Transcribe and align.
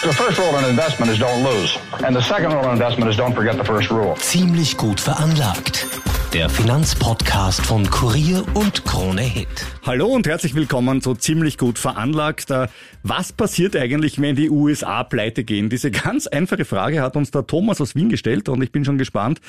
The 0.00 0.12
first 0.12 0.38
rule 0.38 0.56
in 0.58 0.64
investment 0.64 1.10
is 1.10 1.18
don't 1.18 1.42
lose. 1.42 1.76
And 2.06 2.14
the 2.14 2.22
second 2.22 2.52
rule 2.52 2.64
in 2.66 2.70
investment 2.70 3.10
is 3.10 3.16
don't 3.16 3.34
forget 3.34 3.56
the 3.56 3.64
first 3.64 3.90
rule. 3.90 4.14
Ziemlich 4.20 4.76
gut 4.76 5.00
veranlagt. 5.00 5.86
Der 6.34 6.50
Finanzpodcast 6.50 7.64
von 7.64 7.88
Kurier 7.88 8.44
und 8.52 8.84
Krone 8.84 9.22
Hit. 9.22 9.48
Hallo 9.86 10.08
und 10.08 10.26
herzlich 10.26 10.54
willkommen 10.54 11.00
zu 11.00 11.14
Ziemlich 11.14 11.56
gut 11.56 11.78
veranlagt. 11.78 12.50
Äh, 12.50 12.68
was 13.02 13.32
passiert 13.32 13.74
eigentlich, 13.74 14.20
wenn 14.20 14.36
die 14.36 14.50
USA 14.50 15.04
pleite 15.04 15.42
gehen? 15.42 15.70
Diese 15.70 15.90
ganz 15.90 16.26
einfache 16.26 16.66
Frage 16.66 17.00
hat 17.00 17.16
uns 17.16 17.30
der 17.30 17.46
Thomas 17.46 17.80
aus 17.80 17.94
Wien 17.94 18.10
gestellt 18.10 18.50
und 18.50 18.60
ich 18.62 18.72
bin 18.72 18.84
schon 18.84 18.98
gespannt, 18.98 19.40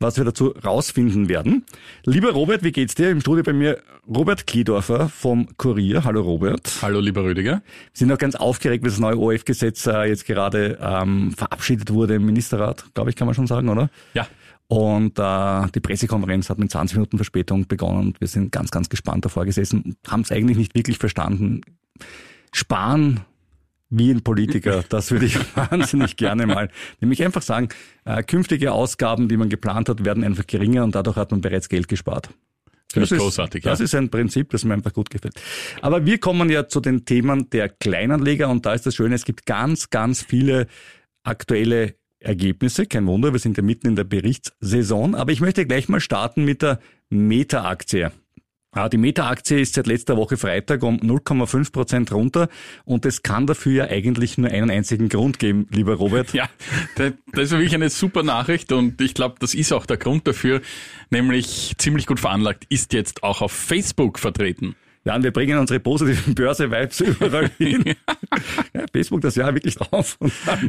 was 0.00 0.16
wir 0.16 0.24
dazu 0.24 0.48
rausfinden 0.48 1.28
werden. 1.28 1.64
Lieber 2.04 2.32
Robert, 2.32 2.64
wie 2.64 2.72
geht's 2.72 2.96
dir? 2.96 3.10
Im 3.10 3.20
Studio 3.20 3.44
bei 3.44 3.52
mir 3.52 3.78
Robert 4.08 4.48
Kliedorfer 4.48 5.08
vom 5.08 5.56
Kurier. 5.56 6.02
Hallo 6.02 6.22
Robert. 6.22 6.68
Hallo 6.82 6.98
lieber 6.98 7.22
Rüdiger. 7.22 7.62
Wir 7.62 7.62
sind 7.92 8.08
noch 8.08 8.18
ganz 8.18 8.34
aufgeregt, 8.34 8.82
wie 8.82 8.88
das 8.88 8.98
neue 8.98 9.18
OF-Gesetz 9.18 9.86
äh, 9.86 10.06
jetzt 10.06 10.26
gerade 10.26 10.78
ähm, 10.82 11.32
verabschiedet 11.36 11.92
wurde 11.92 12.16
im 12.16 12.26
Ministerrat, 12.26 12.86
glaube 12.92 13.10
ich, 13.10 13.16
kann 13.16 13.26
man 13.26 13.36
schon 13.36 13.46
sagen, 13.46 13.68
oder? 13.68 13.88
Ja. 14.14 14.26
Und 14.68 15.18
äh, 15.18 15.66
die 15.74 15.80
Pressekonferenz 15.80 16.48
hat 16.48 16.58
mit 16.58 16.70
20 16.70 16.96
Minuten 16.96 17.18
Verspätung 17.18 17.66
begonnen 17.66 18.08
und 18.08 18.20
wir 18.20 18.28
sind 18.28 18.50
ganz, 18.50 18.70
ganz 18.70 18.88
gespannt 18.88 19.24
davor 19.24 19.44
gesessen 19.44 19.82
und 19.82 19.96
haben 20.10 20.22
es 20.22 20.32
eigentlich 20.32 20.56
nicht 20.56 20.74
wirklich 20.74 20.98
verstanden. 20.98 21.60
Sparen 22.52 23.20
wie 23.90 24.10
ein 24.10 24.22
Politiker, 24.22 24.82
das 24.88 25.10
würde 25.10 25.26
ich 25.26 25.36
wahnsinnig 25.56 26.16
gerne 26.16 26.46
mal. 26.46 26.70
Nämlich 27.00 27.22
einfach 27.22 27.42
sagen, 27.42 27.68
äh, 28.04 28.22
künftige 28.22 28.72
Ausgaben, 28.72 29.28
die 29.28 29.36
man 29.36 29.50
geplant 29.50 29.88
hat, 29.88 30.04
werden 30.04 30.24
einfach 30.24 30.46
geringer 30.46 30.82
und 30.82 30.94
dadurch 30.94 31.16
hat 31.16 31.30
man 31.30 31.40
bereits 31.40 31.68
Geld 31.68 31.88
gespart. 31.88 32.30
Das, 32.94 33.10
ist 33.10 33.18
großartig. 33.18 33.64
Ja. 33.64 33.72
Das 33.72 33.80
ist 33.80 33.94
ein 33.94 34.08
Prinzip, 34.08 34.50
das 34.50 34.64
mir 34.64 34.74
einfach 34.74 34.92
gut 34.92 35.10
gefällt. 35.10 35.34
Aber 35.82 36.06
wir 36.06 36.18
kommen 36.18 36.48
ja 36.48 36.68
zu 36.68 36.80
den 36.80 37.04
Themen 37.04 37.50
der 37.50 37.68
Kleinanleger 37.68 38.48
und 38.48 38.64
da 38.66 38.72
ist 38.72 38.86
das 38.86 38.94
Schöne, 38.94 39.16
es 39.16 39.24
gibt 39.24 39.46
ganz, 39.46 39.90
ganz 39.90 40.22
viele 40.22 40.68
aktuelle 41.24 41.96
Ergebnisse. 42.24 42.86
Kein 42.86 43.06
Wunder, 43.06 43.32
wir 43.32 43.40
sind 43.40 43.56
ja 43.56 43.62
mitten 43.62 43.88
in 43.88 43.96
der 43.96 44.04
Berichtssaison. 44.04 45.14
Aber 45.14 45.32
ich 45.32 45.40
möchte 45.40 45.66
gleich 45.66 45.88
mal 45.88 46.00
starten 46.00 46.44
mit 46.44 46.62
der 46.62 46.80
Meta-Aktie. 47.10 48.12
Die 48.90 48.96
Meta-Aktie 48.98 49.60
ist 49.60 49.74
seit 49.74 49.86
letzter 49.86 50.16
Woche 50.16 50.36
Freitag 50.36 50.82
um 50.82 50.96
0,5 50.96 51.70
Prozent 51.70 52.12
runter 52.12 52.48
und 52.84 53.06
es 53.06 53.22
kann 53.22 53.46
dafür 53.46 53.72
ja 53.72 53.84
eigentlich 53.84 54.36
nur 54.36 54.50
einen 54.50 54.68
einzigen 54.68 55.08
Grund 55.08 55.38
geben, 55.38 55.68
lieber 55.70 55.94
Robert. 55.94 56.32
Ja, 56.34 56.48
das 56.96 57.12
ist 57.34 57.50
wirklich 57.52 57.72
eine 57.74 57.88
super 57.88 58.24
Nachricht 58.24 58.72
und 58.72 59.00
ich 59.00 59.14
glaube, 59.14 59.36
das 59.38 59.54
ist 59.54 59.72
auch 59.72 59.86
der 59.86 59.96
Grund 59.96 60.26
dafür, 60.26 60.60
nämlich 61.10 61.74
ziemlich 61.78 62.06
gut 62.06 62.18
veranlagt, 62.18 62.64
ist 62.68 62.92
jetzt 62.94 63.22
auch 63.22 63.42
auf 63.42 63.52
Facebook 63.52 64.18
vertreten. 64.18 64.74
Ja, 65.06 65.16
und 65.16 65.22
wir 65.22 65.32
bringen 65.32 65.58
unsere 65.58 65.80
positiven 65.80 66.34
Börse-Vibes 66.34 67.00
überall 67.20 67.50
hin. 67.58 67.84
ja, 68.72 68.84
Facebook 68.90 69.20
das 69.20 69.34
Jahr 69.34 69.54
wirklich 69.54 69.74
drauf. 69.74 70.16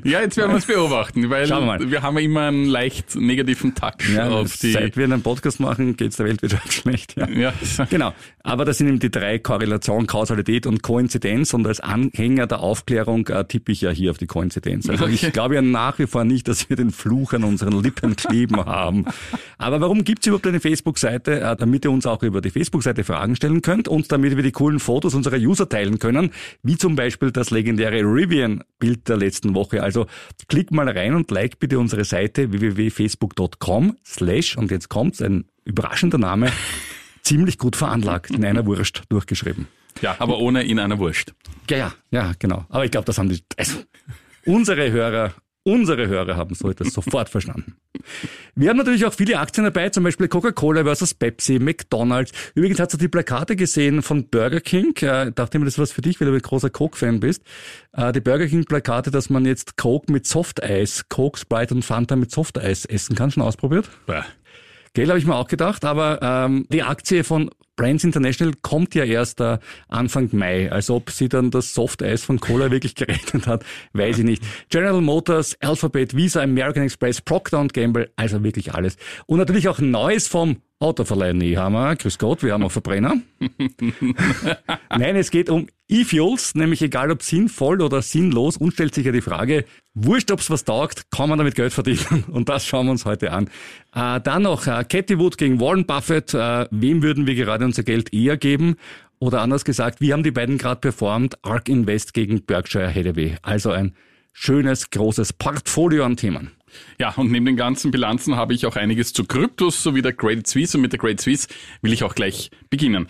ja, 0.03 0.19
jetzt 0.19 0.35
werden 0.35 0.51
wir 0.51 0.57
es 0.57 0.65
beobachten, 0.65 1.29
weil 1.29 1.47
wir, 1.47 1.91
wir, 1.91 2.01
haben 2.01 2.17
ja 2.17 2.23
immer 2.23 2.41
einen 2.41 2.65
leicht 2.65 3.15
negativen 3.15 3.73
Touch 3.75 4.09
ja, 4.13 4.27
auf 4.29 4.57
die... 4.57 4.73
Seit 4.73 4.97
wir 4.97 5.05
einen 5.05 5.21
Podcast 5.21 5.61
machen, 5.61 5.95
geht 5.95 6.11
es 6.11 6.17
der 6.17 6.25
Weltwirtschaft 6.25 6.73
schlecht. 6.73 7.15
Ja. 7.15 7.29
ja. 7.29 7.53
Genau. 7.89 8.13
Aber 8.43 8.65
das 8.65 8.77
sind 8.77 8.89
eben 8.89 8.99
die 8.99 9.09
drei 9.09 9.39
Korrelation, 9.39 10.05
Kausalität 10.05 10.67
und 10.67 10.83
Koinzidenz 10.83 11.53
und 11.53 11.65
als 11.65 11.79
Anhänger 11.79 12.45
der 12.45 12.59
Aufklärung 12.59 13.27
äh, 13.27 13.45
tippe 13.45 13.71
ich 13.71 13.81
ja 13.81 13.89
hier 13.89 14.11
auf 14.11 14.17
die 14.17 14.27
Koinzidenz. 14.27 14.89
Also 14.89 15.05
okay. 15.05 15.13
ich 15.13 15.33
glaube 15.33 15.55
ja 15.55 15.61
nach 15.61 15.97
wie 15.97 16.07
vor 16.07 16.25
nicht, 16.25 16.47
dass 16.49 16.69
wir 16.69 16.75
den 16.75 16.91
Fluch 16.91 17.33
an 17.33 17.45
unseren 17.45 17.81
Lippen 17.81 18.15
kleben 18.17 18.57
haben. 18.57 19.05
Aber 19.57 19.79
warum 19.79 20.03
gibt 20.03 20.19
es 20.19 20.27
überhaupt 20.27 20.45
eine 20.45 20.59
Facebook-Seite? 20.59 21.39
Äh, 21.39 21.55
damit 21.55 21.85
ihr 21.85 21.91
uns 21.91 22.05
auch 22.05 22.21
über 22.21 22.41
die 22.41 22.51
Facebook-Seite 22.51 23.05
Fragen 23.05 23.35
stellen 23.37 23.61
könnt 23.61 23.87
und 23.87 24.11
damit 24.11 24.24
damit 24.29 24.37
wir 24.37 24.43
die 24.43 24.51
coolen 24.51 24.79
Fotos 24.79 25.13
unserer 25.13 25.37
User 25.37 25.69
teilen 25.69 25.99
können, 25.99 26.31
wie 26.63 26.77
zum 26.77 26.95
Beispiel 26.95 27.31
das 27.31 27.51
legendäre 27.51 28.01
Rivian-Bild 28.01 29.07
der 29.07 29.17
letzten 29.17 29.55
Woche. 29.55 29.83
Also 29.83 30.07
klick 30.47 30.71
mal 30.71 30.89
rein 30.89 31.15
und 31.15 31.31
like 31.31 31.59
bitte 31.59 31.79
unsere 31.79 32.03
Seite 32.03 32.51
www.facebook.com 32.51 33.97
slash, 34.05 34.57
und 34.57 34.71
jetzt 34.71 34.89
kommt's, 34.89 35.21
ein 35.21 35.45
überraschender 35.63 36.17
Name, 36.17 36.51
ziemlich 37.21 37.57
gut 37.57 37.75
veranlagt, 37.75 38.31
in 38.31 38.45
einer 38.45 38.65
Wurst 38.65 39.03
durchgeschrieben. 39.09 39.67
Ja, 40.01 40.15
aber 40.19 40.39
ohne 40.39 40.63
in 40.63 40.79
einer 40.79 40.99
Wurst. 40.99 41.33
Ja, 41.69 41.77
ja, 41.77 41.93
ja, 42.11 42.33
genau. 42.37 42.65
Aber 42.69 42.85
ich 42.85 42.91
glaube, 42.91 43.05
das 43.05 43.17
haben 43.17 43.29
die, 43.29 43.41
also, 43.57 43.77
unsere 44.45 44.91
Hörer 44.91 45.33
Unsere 45.67 46.07
Hörer 46.07 46.37
haben 46.37 46.53
so 46.53 46.69
etwas 46.69 46.93
sofort 46.93 47.27
verstanden. 47.31 47.75
Wir 48.53 48.69
haben 48.69 48.77
natürlich 48.77 49.03
auch 49.03 49.13
viele 49.13 49.39
Aktien 49.39 49.63
dabei, 49.63 49.89
zum 49.89 50.03
Beispiel 50.03 50.27
Coca-Cola 50.27 50.83
versus 50.83 51.15
Pepsi, 51.15 51.57
McDonalds. 51.57 52.33
Übrigens 52.53 52.79
hast 52.79 52.93
du 52.93 52.97
die 52.97 53.07
Plakate 53.07 53.55
gesehen 53.55 54.03
von 54.03 54.29
Burger 54.29 54.61
King. 54.61 54.95
Äh, 55.01 55.31
dachte 55.31 55.57
mir, 55.57 55.65
das 55.65 55.73
ist 55.73 55.79
was 55.79 55.91
für 55.91 56.03
dich, 56.03 56.21
weil 56.21 56.27
du 56.27 56.35
ein 56.35 56.39
großer 56.39 56.69
Coke-Fan 56.69 57.19
bist. 57.19 57.41
Äh, 57.93 58.11
die 58.11 58.21
Burger 58.21 58.45
King-Plakate, 58.45 59.09
dass 59.09 59.31
man 59.31 59.43
jetzt 59.43 59.75
Coke 59.75 60.11
mit 60.11 60.27
Softeis, 60.27 61.09
Coke, 61.09 61.39
Sprite 61.39 61.73
und 61.73 61.83
Fanta 61.83 62.15
mit 62.15 62.29
Softeis 62.29 62.85
essen 62.85 63.15
kann. 63.15 63.31
Schon 63.31 63.41
ausprobiert? 63.41 63.89
Ja. 64.07 64.23
Gell, 64.93 65.07
habe 65.09 65.17
ich 65.17 65.25
mir 65.25 65.35
auch 65.35 65.47
gedacht, 65.47 65.83
aber 65.83 66.19
ähm, 66.21 66.67
die 66.69 66.83
Aktie 66.83 67.23
von 67.23 67.49
Brands 67.75 68.03
International 68.03 68.53
kommt 68.61 68.95
ja 68.95 69.03
erst 69.03 69.41
äh, 69.41 69.57
Anfang 69.87 70.29
Mai. 70.31 70.71
Als 70.71 70.89
ob 70.89 71.09
sie 71.09 71.29
dann 71.29 71.51
das 71.51 71.73
Softeis 71.73 72.23
von 72.23 72.39
Cola 72.39 72.71
wirklich 72.71 72.95
gerechnet 72.95 73.47
hat, 73.47 73.65
weiß 73.93 74.19
ich 74.19 74.25
nicht. 74.25 74.43
General 74.69 75.01
Motors, 75.01 75.57
Alphabet, 75.61 76.15
Visa, 76.15 76.41
American 76.41 76.83
Express, 76.83 77.21
Procter 77.21 77.65
Gamble, 77.67 78.11
also 78.15 78.43
wirklich 78.43 78.73
alles. 78.73 78.97
Und 79.25 79.39
natürlich 79.39 79.67
auch 79.67 79.79
Neues 79.79 80.27
vom 80.27 80.57
Autoverleih 80.79 81.33
Nehammer. 81.33 81.95
Grüß 81.95 82.17
Gott, 82.17 82.43
wir 82.43 82.53
haben 82.53 82.63
auch 82.63 82.71
Verbrenner. 82.71 83.17
Nein, 84.89 85.15
es 85.15 85.31
geht 85.31 85.49
um 85.49 85.67
E-Fuels, 85.87 86.55
nämlich 86.55 86.81
egal 86.81 87.11
ob 87.11 87.21
sinnvoll 87.21 87.81
oder 87.81 88.01
sinnlos, 88.01 88.57
uns 88.57 88.73
stellt 88.73 88.93
sich 88.93 89.05
ja 89.05 89.11
die 89.11 89.21
Frage, 89.21 89.65
wurscht 89.93 90.31
ob's 90.31 90.49
was 90.49 90.65
taugt, 90.65 91.11
kann 91.11 91.29
man 91.29 91.37
damit 91.37 91.55
Geld 91.55 91.73
verdienen? 91.73 92.25
Und 92.31 92.49
das 92.49 92.65
schauen 92.65 92.87
wir 92.87 92.91
uns 92.91 93.05
heute 93.05 93.31
an. 93.31 93.49
Äh, 93.93 94.19
dann 94.21 94.43
noch 94.43 94.67
äh, 94.67 94.83
Cathy 94.83 95.17
Wood 95.17 95.37
gegen 95.37 95.59
Warren 95.61 95.85
Buffett. 95.85 96.33
Äh, 96.33 96.67
wem 96.71 97.01
würden 97.03 97.27
wir 97.27 97.35
gerade 97.35 97.63
unser 97.63 97.83
Geld 97.83 98.13
eher 98.13 98.35
geben? 98.35 98.75
Oder 99.19 99.41
anders 99.41 99.63
gesagt, 99.63 100.01
wie 100.01 100.11
haben 100.11 100.23
die 100.23 100.31
beiden 100.31 100.57
gerade 100.57 100.81
performt? 100.81 101.37
Ark 101.43 101.69
Invest 101.69 102.13
gegen 102.13 102.41
Berkshire 102.41 102.93
Hathaway. 102.93 103.37
Also 103.43 103.71
ein 103.71 103.95
schönes, 104.33 104.89
großes 104.89 105.33
Portfolio 105.33 106.03
an 106.03 106.17
Themen. 106.17 106.51
Ja, 106.99 107.13
und 107.15 107.31
neben 107.31 107.45
den 107.45 107.57
ganzen 107.57 107.91
Bilanzen 107.91 108.35
habe 108.35 108.53
ich 108.53 108.65
auch 108.65 108.75
einiges 108.75 109.13
zu 109.13 109.25
Kryptos 109.25 109.83
sowie 109.83 110.01
der 110.01 110.13
Credit 110.13 110.47
Suisse 110.47 110.77
und 110.77 110.81
mit 110.81 110.91
der 110.91 110.99
Credit 110.99 111.21
Suisse 111.21 111.47
will 111.81 111.93
ich 111.93 112.03
auch 112.03 112.15
gleich 112.15 112.51
beginnen. 112.69 113.07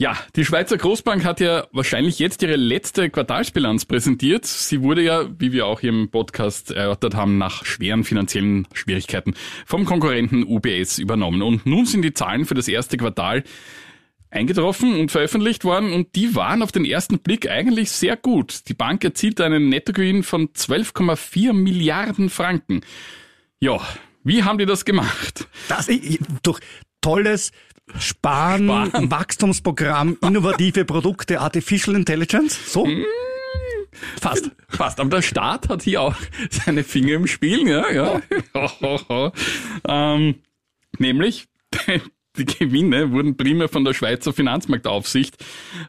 Ja, 0.00 0.16
die 0.34 0.46
Schweizer 0.46 0.78
Großbank 0.78 1.26
hat 1.26 1.40
ja 1.40 1.66
wahrscheinlich 1.72 2.18
jetzt 2.18 2.42
ihre 2.42 2.56
letzte 2.56 3.10
Quartalsbilanz 3.10 3.84
präsentiert. 3.84 4.46
Sie 4.46 4.80
wurde 4.80 5.02
ja, 5.02 5.28
wie 5.38 5.52
wir 5.52 5.66
auch 5.66 5.82
im 5.82 6.10
Podcast 6.10 6.70
erörtert 6.70 7.14
haben, 7.14 7.36
nach 7.36 7.66
schweren 7.66 8.04
finanziellen 8.04 8.66
Schwierigkeiten 8.72 9.34
vom 9.66 9.84
Konkurrenten 9.84 10.42
UBS 10.44 10.98
übernommen. 10.98 11.42
Und 11.42 11.66
nun 11.66 11.84
sind 11.84 12.00
die 12.00 12.14
Zahlen 12.14 12.46
für 12.46 12.54
das 12.54 12.66
erste 12.66 12.96
Quartal 12.96 13.44
eingetroffen 14.30 14.98
und 14.98 15.10
veröffentlicht 15.10 15.64
worden 15.64 15.92
und 15.92 16.14
die 16.14 16.34
waren 16.34 16.62
auf 16.62 16.72
den 16.72 16.84
ersten 16.84 17.18
Blick 17.18 17.50
eigentlich 17.50 17.90
sehr 17.90 18.16
gut. 18.16 18.68
Die 18.68 18.74
Bank 18.74 19.02
erzielte 19.04 19.44
einen 19.44 19.68
Nettogewinn 19.68 20.22
von 20.22 20.48
12,4 20.48 21.52
Milliarden 21.52 22.30
Franken. 22.30 22.82
Ja, 23.58 23.80
wie 24.22 24.44
haben 24.44 24.58
die 24.58 24.66
das 24.66 24.84
gemacht? 24.84 25.48
Das 25.68 25.88
durch 26.42 26.60
tolles 27.00 27.52
Sparen, 27.98 28.68
Sparen. 28.68 29.10
Wachstumsprogramm, 29.10 30.16
innovative 30.22 30.84
Produkte, 30.84 31.40
Artificial 31.40 31.96
Intelligence, 31.96 32.72
so? 32.72 32.86
Mm. 32.86 33.04
Fast. 34.20 34.50
Fast. 34.68 35.00
Aber 35.00 35.10
der 35.10 35.22
Staat 35.22 35.68
hat 35.68 35.82
hier 35.82 36.02
auch 36.02 36.14
seine 36.50 36.84
Finger 36.84 37.14
im 37.14 37.26
Spiel, 37.26 37.68
ja, 37.68 37.90
ja. 37.90 38.22
Oh. 38.54 39.32
ähm, 39.88 40.36
nämlich 40.98 41.48
die 42.36 42.46
Gewinne 42.46 43.12
wurden 43.12 43.36
primär 43.36 43.68
von 43.68 43.84
der 43.84 43.94
Schweizer 43.94 44.32
Finanzmarktaufsicht 44.32 45.36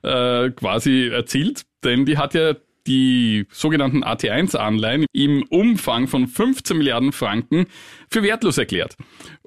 äh, 0.03 0.49
quasi 0.51 1.07
erzielt, 1.07 1.63
denn 1.83 2.05
die 2.05 2.17
hat 2.17 2.33
ja 2.33 2.55
die 2.87 3.45
sogenannten 3.51 4.03
AT1-Anleihen 4.03 5.05
im 5.13 5.43
Umfang 5.49 6.07
von 6.07 6.27
15 6.27 6.77
Milliarden 6.77 7.11
Franken 7.11 7.67
für 8.09 8.23
wertlos 8.23 8.57
erklärt. 8.57 8.97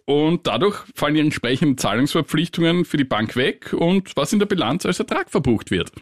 Und 0.07 0.47
dadurch 0.47 0.85
fallen 0.95 1.15
die 1.15 1.21
entsprechenden 1.21 1.79
Zahlungsverpflichtungen 1.79 2.85
für 2.85 2.97
die 2.97 3.05
Bank 3.05 3.37
weg 3.37 3.73
und 3.73 4.17
was 4.17 4.33
in 4.33 4.39
der 4.39 4.47
Bilanz 4.47 4.85
als 4.87 5.01
Ertrag 5.01 5.31
verbucht 5.31 5.71
wird. 5.71 5.93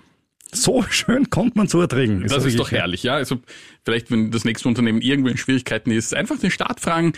So 0.55 0.85
schön 0.91 1.31
kommt 1.31 1.57
man 1.57 1.67
zu 1.67 1.81
erträgen. 1.81 2.27
Das 2.29 2.45
ist 2.45 2.59
doch 2.59 2.71
herrlich, 2.71 3.03
ja. 3.03 3.15
Also 3.15 3.41
vielleicht, 3.85 4.11
wenn 4.11 4.31
das 4.31 4.45
nächste 4.45 4.69
Unternehmen 4.69 5.01
irgendwo 5.01 5.29
in 5.31 5.37
Schwierigkeiten 5.37 5.91
ist, 5.91 6.15
einfach 6.15 6.39
den 6.39 6.51
Start 6.51 6.81
fragen, 6.81 7.15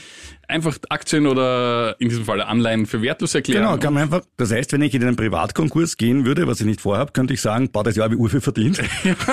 einfach 0.48 0.78
Aktien 0.88 1.26
oder 1.26 1.96
in 1.98 2.08
diesem 2.08 2.24
Fall 2.24 2.40
Anleihen 2.40 2.86
für 2.86 3.02
wertlos 3.02 3.34
erklären. 3.34 3.64
Genau, 3.64 3.78
kann 3.78 3.94
man 3.94 4.04
einfach, 4.04 4.22
das 4.36 4.52
heißt, 4.52 4.72
wenn 4.72 4.82
ich 4.82 4.94
in 4.94 5.02
einen 5.02 5.16
Privatkonkurs 5.16 5.96
gehen 5.96 6.24
würde, 6.24 6.46
was 6.46 6.60
ich 6.60 6.66
nicht 6.66 6.80
vorhabe, 6.80 7.12
könnte 7.12 7.34
ich 7.34 7.40
sagen, 7.40 7.70
boah, 7.70 7.82
das 7.82 7.96
Jahr 7.96 8.04
habe 8.04 8.14
ich 8.14 8.20
Urfe 8.20 8.40
verdient. 8.40 8.80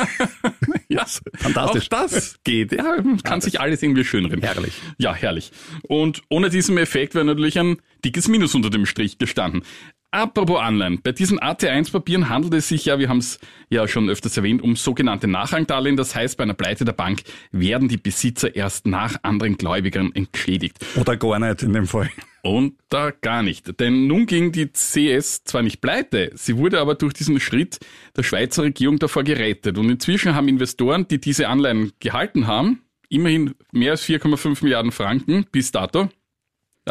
ja, 0.90 1.06
fantastisch. 1.36 1.86
Auch 1.86 2.08
das 2.08 2.40
geht. 2.44 2.72
Ja, 2.72 2.96
kann 3.24 3.40
ja, 3.40 3.42
sich 3.42 3.60
alles 3.60 3.84
irgendwie 3.84 4.04
schönreden. 4.04 4.42
Herrlich. 4.42 4.74
Ja, 4.98 5.14
herrlich. 5.14 5.52
Und 5.84 6.24
ohne 6.30 6.50
diesen 6.50 6.78
Effekt 6.78 7.14
wäre 7.14 7.26
natürlich 7.26 7.60
ein 7.60 7.78
dickes 8.04 8.28
Minus 8.28 8.56
unter 8.56 8.70
dem 8.70 8.86
Strich 8.86 9.18
gestanden. 9.20 9.64
Apropos 10.14 10.60
Anleihen. 10.60 11.02
Bei 11.02 11.14
diesen 11.14 11.40
AT1-Papieren 11.40 12.28
handelt 12.28 12.54
es 12.54 12.68
sich 12.68 12.84
ja, 12.84 13.00
wir 13.00 13.08
haben 13.08 13.20
es 13.20 13.40
ja 13.70 13.88
schon 13.88 14.10
öfters 14.10 14.36
erwähnt, 14.36 14.62
um 14.62 14.76
sogenannte 14.76 15.26
Nachrangdarlehen. 15.26 15.96
Das 15.96 16.14
heißt, 16.14 16.36
bei 16.36 16.44
einer 16.44 16.54
Pleite 16.54 16.84
der 16.84 16.92
Bank 16.92 17.22
werden 17.54 17.88
die 17.88 17.96
Besitzer 17.96 18.54
erst 18.54 18.86
nach 18.86 19.16
anderen 19.24 19.56
Gläubigern 19.56 20.12
entschädigt. 20.14 20.86
Oder 21.00 21.16
gar 21.16 21.40
nicht 21.40 21.64
in 21.64 21.72
dem 21.72 21.88
Fall. 21.88 22.10
Und 22.44 22.74
da 22.90 23.12
gar 23.12 23.42
nicht. 23.42 23.80
Denn 23.80 24.08
nun 24.08 24.26
ging 24.26 24.52
die 24.52 24.68
CS 24.74 25.46
zwar 25.46 25.62
nicht 25.62 25.80
pleite, 25.80 26.32
sie 26.36 26.58
wurde 26.58 26.82
aber 26.82 26.96
durch 26.96 27.14
diesen 27.14 27.40
Schritt 27.40 27.80
der 28.18 28.24
Schweizer 28.24 28.64
Regierung 28.64 29.00
davor 29.00 29.24
gerettet. 29.24 29.78
Und 29.78 29.90
inzwischen 29.90 30.36
haben 30.36 30.50
Investoren, 30.50 31.08
die 31.08 31.22
diese 31.22 31.48
Anleihen 31.48 31.94
gehalten 32.02 32.48
haben, 32.48 32.82
immerhin 33.08 33.54
mehr 33.72 33.92
als 33.92 34.04
4,5 34.04 34.62
Milliarden 34.64 34.92
Franken 34.92 35.46
bis 35.54 35.72
dato, 35.72 36.10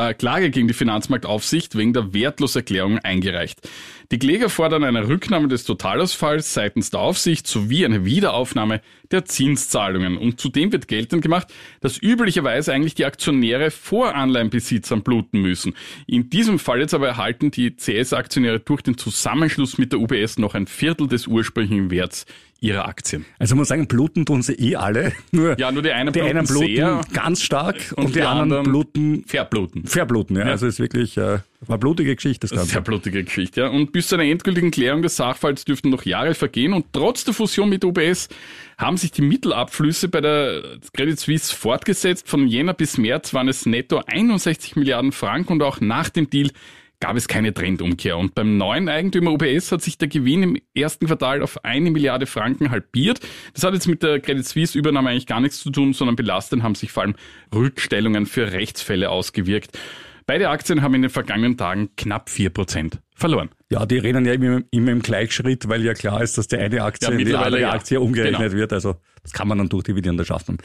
äh, 0.00 0.14
Klage 0.14 0.50
gegen 0.50 0.68
die 0.68 0.74
Finanzmarktaufsicht 0.74 1.76
wegen 1.76 1.92
der 1.92 2.14
Wertloserklärung 2.14 2.98
eingereicht. 2.98 3.68
Die 4.12 4.18
Kläger 4.18 4.48
fordern 4.48 4.82
eine 4.82 5.06
Rücknahme 5.06 5.48
des 5.48 5.64
Totalausfalls 5.64 6.52
seitens 6.54 6.90
der 6.90 7.00
Aufsicht 7.00 7.46
sowie 7.46 7.84
eine 7.84 8.04
Wiederaufnahme 8.04 8.80
der 9.10 9.24
Zinszahlungen. 9.24 10.16
Und 10.16 10.40
zudem 10.40 10.72
wird 10.72 10.88
geltend 10.88 11.22
gemacht, 11.22 11.48
dass 11.80 12.02
üblicherweise 12.02 12.72
eigentlich 12.72 12.94
die 12.94 13.04
Aktionäre 13.04 13.70
vor 13.70 14.14
Anleihenbesitzern 14.14 15.02
bluten 15.02 15.42
müssen. 15.42 15.74
In 16.06 16.30
diesem 16.30 16.58
Fall 16.58 16.80
jetzt 16.80 16.94
aber 16.94 17.08
erhalten 17.08 17.50
die 17.50 17.76
CS-Aktionäre 17.76 18.58
durch 18.58 18.82
den 18.82 18.98
Zusammenschluss 18.98 19.78
mit 19.78 19.92
der 19.92 20.00
UBS 20.00 20.38
noch 20.38 20.54
ein 20.54 20.66
Viertel 20.66 21.06
des 21.06 21.26
ursprünglichen 21.26 21.90
Werts 21.90 22.26
ihrer 22.60 22.86
Aktien. 22.86 23.24
Also 23.38 23.54
man 23.54 23.60
muss 23.60 23.68
sagen, 23.68 23.88
bluten 23.88 24.26
tun 24.26 24.42
sie 24.42 24.52
eh 24.54 24.76
alle. 24.76 25.12
Nur 25.32 25.58
ja, 25.58 25.72
nur 25.72 25.82
die 25.82 25.92
einen 25.92 26.12
die 26.12 26.20
bluten, 26.20 26.36
einen 26.36 26.46
bluten 26.46 26.76
sehr 26.76 27.00
ganz 27.12 27.42
stark 27.42 27.76
und, 27.96 28.04
und 28.04 28.08
die, 28.14 28.20
die 28.20 28.22
anderen, 28.22 28.64
bluten 28.64 29.24
verbluten. 29.26 29.86
Verbluten, 29.86 30.36
ja. 30.36 30.44
Ja. 30.44 30.50
Also 30.52 30.66
es 30.66 30.74
ist 30.74 30.80
wirklich 30.80 31.16
äh, 31.16 31.38
eine 31.66 31.78
blutige 31.78 32.14
Geschichte 32.14 32.46
das 32.46 32.50
Ganze. 32.50 32.72
Sehr 32.72 32.80
blutige 32.82 33.24
Geschichte, 33.24 33.62
ja. 33.62 33.68
Und 33.68 33.92
bis 33.92 34.08
zu 34.08 34.16
einer 34.16 34.24
endgültigen 34.24 34.70
Klärung 34.70 35.02
des 35.02 35.16
Sachverhalts 35.16 35.64
dürften 35.64 35.90
noch 35.90 36.04
Jahre 36.04 36.34
vergehen. 36.34 36.74
Und 36.74 36.86
trotz 36.92 37.24
der 37.24 37.32
Fusion 37.32 37.68
mit 37.68 37.84
UBS 37.84 38.28
haben 38.76 38.96
sich 38.96 39.12
die 39.12 39.22
Mittelabflüsse 39.22 40.08
bei 40.08 40.20
der 40.20 40.62
Credit 40.92 41.18
Suisse 41.18 41.54
fortgesetzt. 41.54 42.28
Von 42.28 42.46
Jänner 42.46 42.74
bis 42.74 42.98
März 42.98 43.32
waren 43.32 43.48
es 43.48 43.64
netto 43.64 44.02
61 44.06 44.76
Milliarden 44.76 45.12
Franken 45.12 45.54
und 45.54 45.62
auch 45.62 45.80
nach 45.80 46.10
dem 46.10 46.28
Deal 46.28 46.50
gab 47.00 47.16
es 47.16 47.28
keine 47.28 47.52
Trendumkehr. 47.52 48.16
Und 48.18 48.34
beim 48.34 48.56
neuen 48.56 48.88
Eigentümer 48.88 49.32
UBS 49.32 49.72
hat 49.72 49.82
sich 49.82 49.98
der 49.98 50.08
Gewinn 50.08 50.42
im 50.42 50.56
ersten 50.74 51.06
Quartal 51.06 51.42
auf 51.42 51.64
eine 51.64 51.90
Milliarde 51.90 52.26
Franken 52.26 52.70
halbiert. 52.70 53.20
Das 53.54 53.64
hat 53.64 53.74
jetzt 53.74 53.88
mit 53.88 54.02
der 54.02 54.20
Credit 54.20 54.46
Suisse 54.46 54.78
Übernahme 54.78 55.10
eigentlich 55.10 55.26
gar 55.26 55.40
nichts 55.40 55.60
zu 55.60 55.70
tun, 55.70 55.92
sondern 55.92 56.16
belastet 56.16 56.62
haben 56.62 56.74
sich 56.74 56.92
vor 56.92 57.02
allem 57.02 57.14
Rückstellungen 57.54 58.26
für 58.26 58.52
Rechtsfälle 58.52 59.10
ausgewirkt. 59.10 59.78
Beide 60.26 60.48
Aktien 60.50 60.82
haben 60.82 60.94
in 60.94 61.02
den 61.02 61.10
vergangenen 61.10 61.56
Tagen 61.56 61.90
knapp 61.96 62.30
vier 62.30 62.50
Prozent 62.50 63.00
verloren. 63.14 63.48
Ja, 63.70 63.84
die 63.86 63.98
rennen 63.98 64.24
ja 64.24 64.32
immer, 64.34 64.60
immer 64.70 64.92
im 64.92 65.02
Gleichschritt, 65.02 65.68
weil 65.68 65.82
ja 65.84 65.94
klar 65.94 66.22
ist, 66.22 66.38
dass 66.38 66.46
die 66.46 66.56
eine 66.56 66.82
Aktie 66.84 67.08
Ja, 67.08 67.14
in 67.18 67.24
die 67.26 67.34
andere 67.34 67.60
ja. 67.60 67.72
Aktie 67.72 68.00
umgerechnet 68.00 68.50
Genau. 68.50 68.52
wird. 68.60 68.72
Also 68.72 68.96
das 69.22 69.32
kann 69.32 69.48
man 69.48 69.58
dann 69.58 69.68
durch 69.68 69.84
Dividende 69.84 70.24
schaffen. 70.24 70.58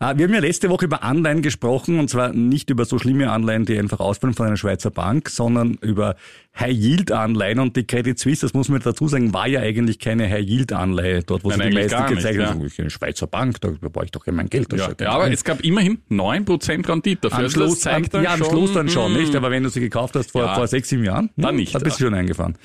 Äh, 0.00 0.16
Wir 0.16 0.26
haben 0.26 0.34
ja 0.34 0.40
letzte 0.40 0.68
Woche 0.68 0.84
über 0.84 1.02
Anleihen 1.02 1.42
gesprochen 1.42 1.98
und 1.98 2.08
zwar 2.08 2.32
nicht 2.32 2.70
über 2.70 2.84
so 2.84 2.98
schlimme 2.98 3.30
Anleihen, 3.30 3.64
die 3.64 3.78
einfach 3.78 4.00
ausfallen 4.00 4.34
von 4.34 4.46
einer 4.46 4.56
Schweizer 4.56 4.90
Bank, 4.90 5.28
sondern 5.28 5.74
über 5.80 6.16
High-Yield-Anleihen 6.58 7.60
und 7.60 7.76
die 7.76 7.86
Credit 7.86 8.18
Suisse, 8.18 8.42
das 8.42 8.52
muss 8.52 8.68
man 8.68 8.80
dazu 8.80 9.08
sagen, 9.08 9.32
war 9.32 9.48
ja 9.48 9.60
eigentlich 9.60 9.98
keine 9.98 10.28
High-Yield-Anleihe, 10.28 11.22
dort 11.22 11.44
wo 11.44 11.48
Nein, 11.48 11.60
sie 11.60 11.68
die 11.70 11.74
meisten 11.74 11.92
ja. 12.38 12.48
haben. 12.50 12.66
Ich 12.66 12.76
bin 12.76 12.84
eine 12.84 12.90
Schweizer 12.90 13.26
Bank, 13.26 13.60
da 13.60 13.70
brauche 13.80 14.04
ich 14.04 14.10
doch 14.10 14.26
ja 14.26 14.32
mein 14.32 14.48
Geld. 14.48 14.70
Das 14.72 14.80
Ja, 14.80 14.88
ja 14.88 14.94
ja, 15.00 15.10
aber 15.12 15.30
es 15.32 15.44
gab 15.44 15.62
immerhin 15.64 15.98
9% 16.10 16.86
Rendite 16.88 17.22
dafür. 17.22 17.38
Am 17.38 17.44
Also 17.44 17.60
das 17.60 17.68
Schluss, 17.68 17.80
zeigt 17.80 18.14
am, 18.14 18.22
dann 18.22 18.24
ja, 18.24 18.34
am 18.34 18.38
schon, 18.38 18.50
Schluss 18.50 18.72
dann 18.74 18.88
schon, 18.90 19.14
hm, 19.14 19.20
nicht? 19.20 19.34
Aber 19.34 19.50
wenn 19.50 19.62
du 19.62 19.70
sie 19.70 19.80
gekauft 19.80 20.14
hast 20.14 20.30
vor, 20.30 20.42
Ja. 20.42 20.54
vor 20.54 20.66
sechs, 20.66 20.90
sieben 20.90 21.04
Jahren, 21.04 21.30
Dann 21.36 21.50
hm, 21.50 21.56
nicht. 21.56 21.74
Da 21.74 21.78
bist 21.78 21.98
du 21.98 22.04
schon 22.04 22.14
eingefahren. 22.14 22.56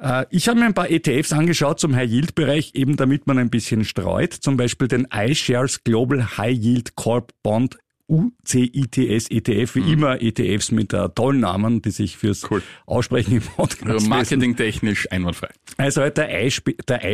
Äh, 0.00 0.24
ich 0.30 0.48
habe 0.48 0.58
mir 0.58 0.66
ein 0.66 0.74
paar 0.74 0.90
ETFs 0.90 1.32
angeschaut 1.32 1.80
zum 1.80 1.94
High-Yield-Bereich, 1.94 2.72
eben 2.74 2.96
damit 2.96 3.26
man 3.26 3.38
ein 3.38 3.50
bisschen 3.50 3.84
streut. 3.84 4.32
Zum 4.32 4.56
Beispiel 4.56 4.88
den 4.88 5.06
iShares 5.12 5.84
Global 5.84 6.38
High 6.38 6.56
Yield 6.56 6.96
Corp 6.96 7.32
Bond 7.42 7.76
UCITS 8.08 9.30
ETF, 9.30 9.74
wie 9.74 9.92
immer 9.92 10.20
ETFs 10.20 10.70
mit 10.72 10.92
äh, 10.94 11.08
tollen 11.10 11.40
Namen, 11.40 11.82
die 11.82 11.90
sich 11.90 12.16
fürs 12.16 12.50
Cool. 12.50 12.62
Aussprechen 12.86 13.34
im 13.36 13.42
Podcast 13.42 13.86
Also 13.86 14.08
marketingtechnisch 14.08 15.10
einwandfrei. 15.12 15.48
Also 15.76 16.00
halt 16.00 16.16
der, 16.16 16.30
iSp- 16.46 16.84
der 16.88 17.04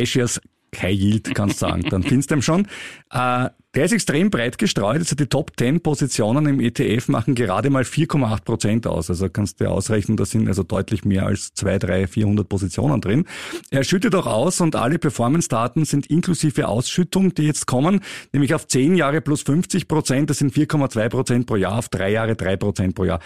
Yield, 0.91 1.33
kannst 1.35 1.61
du 1.61 1.67
sagen. 1.67 1.83
Dann 1.89 2.03
findest 2.03 2.31
du 2.31 2.35
ihn 2.35 2.41
schon. 2.41 2.67
Äh, 3.11 3.49
der 3.75 3.85
ist 3.85 3.91
extrem 3.91 4.29
breit 4.29 4.57
gestreut. 4.57 4.99
Also 4.99 5.15
die 5.15 5.27
Top 5.27 5.51
10 5.57 5.81
Positionen 5.81 6.45
im 6.47 6.59
ETF 6.59 7.09
machen 7.09 7.35
gerade 7.35 7.69
mal 7.69 7.83
4,8 7.83 8.43
Prozent 8.43 8.87
aus. 8.87 9.09
Also 9.09 9.29
kannst 9.29 9.59
du 9.59 9.65
dir 9.65 9.71
ausrechnen, 9.71 10.17
da 10.17 10.25
sind 10.25 10.47
also 10.47 10.63
deutlich 10.63 11.03
mehr 11.05 11.25
als 11.25 11.53
2, 11.53 11.79
3, 11.79 12.07
400 12.07 12.47
Positionen 12.47 13.01
drin. 13.01 13.25
Er 13.69 13.83
schüttet 13.83 14.15
auch 14.15 14.27
aus 14.27 14.61
und 14.61 14.75
alle 14.75 14.97
Performance-Daten 14.97 15.85
sind 15.85 16.07
inklusive 16.07 16.67
Ausschüttung, 16.67 17.35
die 17.35 17.43
jetzt 17.43 17.67
kommen, 17.67 17.99
nämlich 18.31 18.53
auf 18.53 18.67
10 18.67 18.95
Jahre 18.95 19.21
plus 19.21 19.41
50 19.43 19.87
Prozent. 19.87 20.29
Das 20.29 20.37
sind 20.37 20.53
4,2 20.53 21.09
Prozent 21.09 21.45
pro 21.45 21.57
Jahr, 21.57 21.77
auf 21.77 21.89
3 21.89 22.11
Jahre 22.11 22.35
3 22.35 22.57
Prozent 22.57 22.95
pro 22.95 23.03
Jahr. 23.03 23.19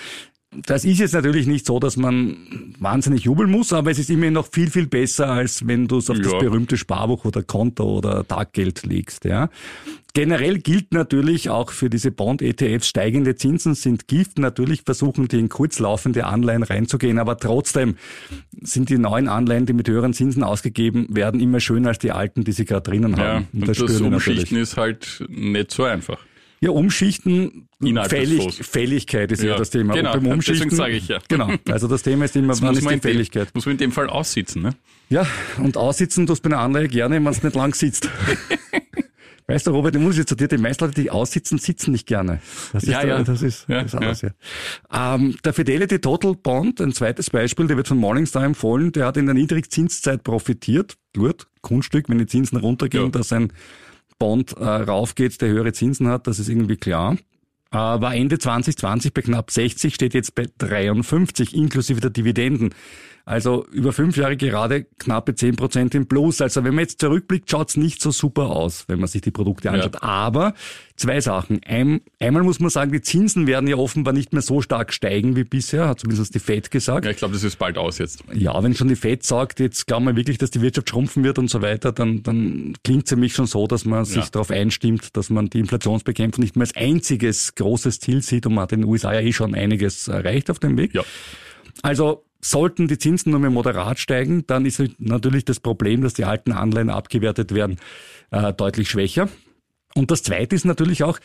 Das 0.66 0.84
ist 0.84 0.98
jetzt 0.98 1.13
natürlich 1.13 1.45
nicht 1.45 1.68
so, 1.68 1.80
dass 1.80 1.95
man 1.95 2.36
wahnsinnig 2.80 3.25
jubeln 3.25 3.52
muss, 3.52 3.72
aber 3.72 3.92
es 3.92 4.00
ist 4.00 4.10
immerhin 4.10 4.34
noch 4.34 4.48
viel, 4.52 4.72
viel 4.72 4.88
besser, 4.88 5.28
als 5.28 5.68
wenn 5.68 5.88
du 5.88 6.00
es 6.00 6.10
auf 6.10 6.18
das 6.18 6.31
Ja. 6.31 6.40
berühmte 6.40 6.75
Sparbuch 6.75 7.24
oder 7.25 7.44
Konto 7.44 8.00
oder 8.00 8.28
Taggeld 8.28 8.84
legst. 8.84 9.25
Ja. 9.25 9.50
Generell 10.19 10.57
gilt 10.60 10.92
natürlich 10.94 11.50
auch 11.50 11.71
für 11.71 11.89
diese 11.89 12.12
Bond-ETFs, 12.12 12.89
steigende 12.89 13.36
Zinsen 13.36 13.74
sind 13.74 14.10
Gift. 14.10 14.38
Natürlich 14.38 14.81
versuchen 14.83 15.30
die 15.30 15.39
in 15.39 15.48
kurzlaufende 15.48 16.25
Anleihen 16.25 16.63
reinzugehen, 16.63 17.19
aber 17.19 17.38
trotzdem 17.38 17.95
sind 18.60 18.89
die 18.89 18.98
neuen 18.98 19.30
Anleihen, 19.30 19.66
die 19.66 19.71
mit 19.71 19.88
höheren 19.88 20.12
Zinsen 20.13 20.44
ausgegeben 20.44 21.07
werden, 21.16 21.39
immer 21.39 21.62
schöner 21.62 21.88
als 21.88 22.00
die 22.00 22.12
alten, 22.12 22.44
die 22.44 22.51
sie 22.51 22.66
gerade 22.66 22.81
drinnen 22.92 23.16
Ja, 23.16 23.18
haben. 23.36 23.48
und 23.54 23.66
das, 23.69 23.77
spüren 23.77 23.98
wir 23.98 24.07
Umschichten 24.16 24.57
ist 24.57 24.75
halt 24.75 25.24
nicht 25.30 25.71
so 25.71 25.86
einfach. 25.86 26.19
ja, 26.60 26.71
umschichten, 26.71 27.69
Fällig. 28.09 28.56
Fälligkeit 28.66 29.31
ist 29.31 29.42
ja, 29.42 29.52
Ja, 29.52 29.57
das 29.57 29.69
Thema. 29.69 29.94
genau, 29.94 30.09
Und 30.09 30.14
beim 30.16 30.23
deswegen 30.23 30.33
Umschichten, 30.33 30.71
sage 30.71 30.95
ich 30.97 31.07
ja. 31.07 31.19
Genau, 31.30 31.49
also 31.69 31.88
das 31.88 32.04
Thema 32.04 32.26
ist 32.26 32.35
immer, 32.35 32.49
Das 32.49 32.61
wann 32.61 32.73
ist 32.76 32.81
die 32.81 32.88
in 32.88 32.99
dem, 32.99 33.02
Fälligkeit. 33.02 33.56
muss 33.56 33.66
man 33.66 33.71
in 33.71 33.78
dem 33.78 33.92
Fall 33.94 34.09
aussitzen. 34.09 34.64
Ne? 34.64 34.71
Ja, 35.09 35.26
und 35.59 35.78
aussitzen 35.78 36.28
tust 36.28 36.44
du 36.44 36.49
bei 36.49 36.56
einer 36.57 36.66
Anleihe 36.66 36.90
gerne, 36.90 37.16
wenn 37.16 37.28
es 37.28 37.42
nicht 37.42 37.56
lang 37.56 37.73
sitzt. 37.73 38.09
Weißt 39.50 39.68
du, 39.68 39.72
Robert, 39.72 39.96
ich 39.96 40.02
muss 40.02 40.16
jetzt 40.18 40.30
zu 40.30 40.36
dir, 40.36 40.48
die 40.48 40.58
meisten 40.58 40.84
Leute, 40.86 41.02
die 41.02 41.10
aussitzen, 41.12 41.58
sitzen 41.58 41.92
nicht 41.92 42.06
gerne. 42.08 42.40
Das 42.72 42.84
ist, 42.84 42.90
Ja, 42.90 43.02
der- 43.02 43.10
ja. 43.18 43.24
das 43.24 43.42
ist, 43.42 43.66
Ja, 43.68 43.82
das 43.84 43.94
ist 43.94 43.96
anders, 43.96 44.22
ja. 44.22 44.30
Ähm, 45.16 45.36
der 45.44 45.54
Fidelity 45.54 46.00
Total 46.00 46.36
Bond, 46.36 46.80
ein 46.82 46.94
zweites 46.94 47.30
Beispiel, 47.30 47.68
der 47.68 47.76
wird 47.78 47.88
von 47.88 47.98
Morningstar 47.98 48.44
empfohlen, 48.44 48.92
der 48.92 49.08
hat 49.08 49.18
in 49.18 49.26
der 49.26 49.36
Niedrigzinszeit 49.36 50.24
profitiert. 50.24 50.98
Gut, 51.16 51.48
Kunststück, 51.62 52.10
wenn 52.10 52.20
die 52.20 52.28
Zinsen 52.28 52.58
runtergehen, 52.60 53.06
Ja. 53.06 53.10
dass 53.10 53.34
ein 53.34 53.52
Bond 54.20 54.54
äh, 54.58 54.64
raufgeht, 54.64 55.42
der 55.42 55.50
höhere 55.50 55.74
Zinsen 55.74 56.08
hat, 56.08 56.28
das 56.28 56.40
ist 56.40 56.50
irgendwie 56.50 56.78
klar. 56.78 57.18
Äh, 57.72 57.76
war 57.78 58.16
Ende 58.16 58.38
2020 58.40 59.14
bei 59.14 59.22
knapp 59.22 59.52
60, 59.52 59.94
steht 59.96 60.14
jetzt 60.14 60.36
bei 60.36 60.46
53 60.58 61.56
inklusive 61.56 62.02
der 62.02 62.10
Dividenden. 62.10 62.70
Also 63.30 63.68
über 63.71 63.94
fünf 63.94 64.18
Jahre 64.18 64.36
gerade 64.38 64.86
knappe 64.98 65.36
10 65.36 65.56
Prozent 65.56 65.94
im 65.94 66.07
Plus. 66.07 66.42
Also 66.42 66.64
wenn 66.64 66.74
man 66.74 66.81
jetzt 66.86 67.00
zurückblickt, 67.00 67.48
schaut's 67.48 67.78
nicht 67.78 68.02
so 68.02 68.09
super 68.09 68.48
aus, 68.50 68.86
wenn 68.88 68.98
man 69.00 69.07
sich 69.07 69.21
die 69.21 69.30
Produkte 69.30 69.69
anschaut. 69.69 70.02
Aber 70.02 70.56
zwei 70.95 71.21
Sachen. 71.21 71.62
Ein, 71.64 72.02
einmal 72.19 72.42
muss 72.42 72.59
man 72.59 72.71
sagen, 72.71 72.92
die 72.92 73.02
Zinsen 73.02 73.45
werden 73.45 73.68
ja 73.69 73.76
offenbar 73.76 74.16
nicht 74.16 74.33
mehr 74.33 74.42
so 74.42 74.64
stark 74.64 74.92
steigen 74.94 75.36
wie 75.36 75.44
bisher, 75.44 75.88
hat 75.88 76.00
zumindest 76.00 76.33
die 76.33 76.40
FED 76.40 76.71
gesagt. 76.71 77.06
Ja, 77.06 77.12
ich 77.12 77.18
glaube, 77.18 77.36
das 77.36 77.44
ist 77.44 77.57
bald 77.59 77.78
aus 77.78 78.00
jetzt. 78.00 78.24
Ja, 78.33 78.64
wenn 78.64 78.74
schon 78.74 78.88
die 78.88 78.95
FED 78.95 79.24
sagt, 79.24 79.59
jetzt 79.59 79.86
glauben 79.86 80.06
wir 80.06 80.16
wirklich, 80.16 80.40
dass 80.40 80.50
die 80.50 80.62
Wirtschaft 80.64 80.90
schrumpfen 80.90 81.24
wird 81.24 81.38
und 81.38 81.52
so 81.52 81.62
weiter, 81.62 81.92
dann, 81.92 82.24
dann 82.24 82.74
klingt 82.83 83.04
es 83.04 83.09
für 83.12 83.16
mich 83.16 83.33
schon 83.36 83.45
so, 83.45 83.68
dass 83.68 83.86
man 83.86 84.06
sich 84.06 84.24
Ja. 84.24 84.30
darauf 84.31 84.50
einstimmt, 84.50 85.16
dass 85.16 85.30
man 85.30 85.52
die 85.52 85.59
Inflationsbekämpfung 85.59 86.42
nicht 86.44 86.56
mehr 86.56 86.64
als 86.66 86.76
einziges 86.76 87.54
großes 87.54 88.00
Ziel 88.00 88.24
sieht 88.24 88.48
und 88.48 88.56
man 88.56 88.64
hat 88.64 88.71
in 88.71 88.81
den 88.81 88.90
USA 88.90 89.14
ja 89.14 89.19
eh 89.19 89.33
schon 89.33 89.54
einiges 89.54 90.07
erreicht 90.07 90.50
auf 90.50 90.57
dem 90.57 90.76
Weg. 90.80 90.95
Ja. 90.95 91.04
Also 91.83 92.26
sollten 92.42 92.88
die 92.88 92.98
Zinsen 92.98 93.31
nur 93.31 93.40
mehr 93.40 93.50
moderat 93.50 94.00
steigen, 94.00 94.46
dann 94.48 94.66
ist 94.66 94.81
natürlich 94.98 95.46
das 95.46 95.60
Problem, 95.60 96.02
dass 96.02 96.14
die 96.14 96.26
alten 96.26 96.52
Anleihen 96.52 96.90
abgewertet 96.90 97.54
werden, 97.54 97.78
äh, 98.31 98.54
deutlich 98.54 98.90
schwächer. 98.90 99.30
Und 99.96 100.12
das 100.12 100.24
Zweite 100.24 100.56
ist 100.56 100.66
natürlich 100.66 101.04
auch, 101.04 101.19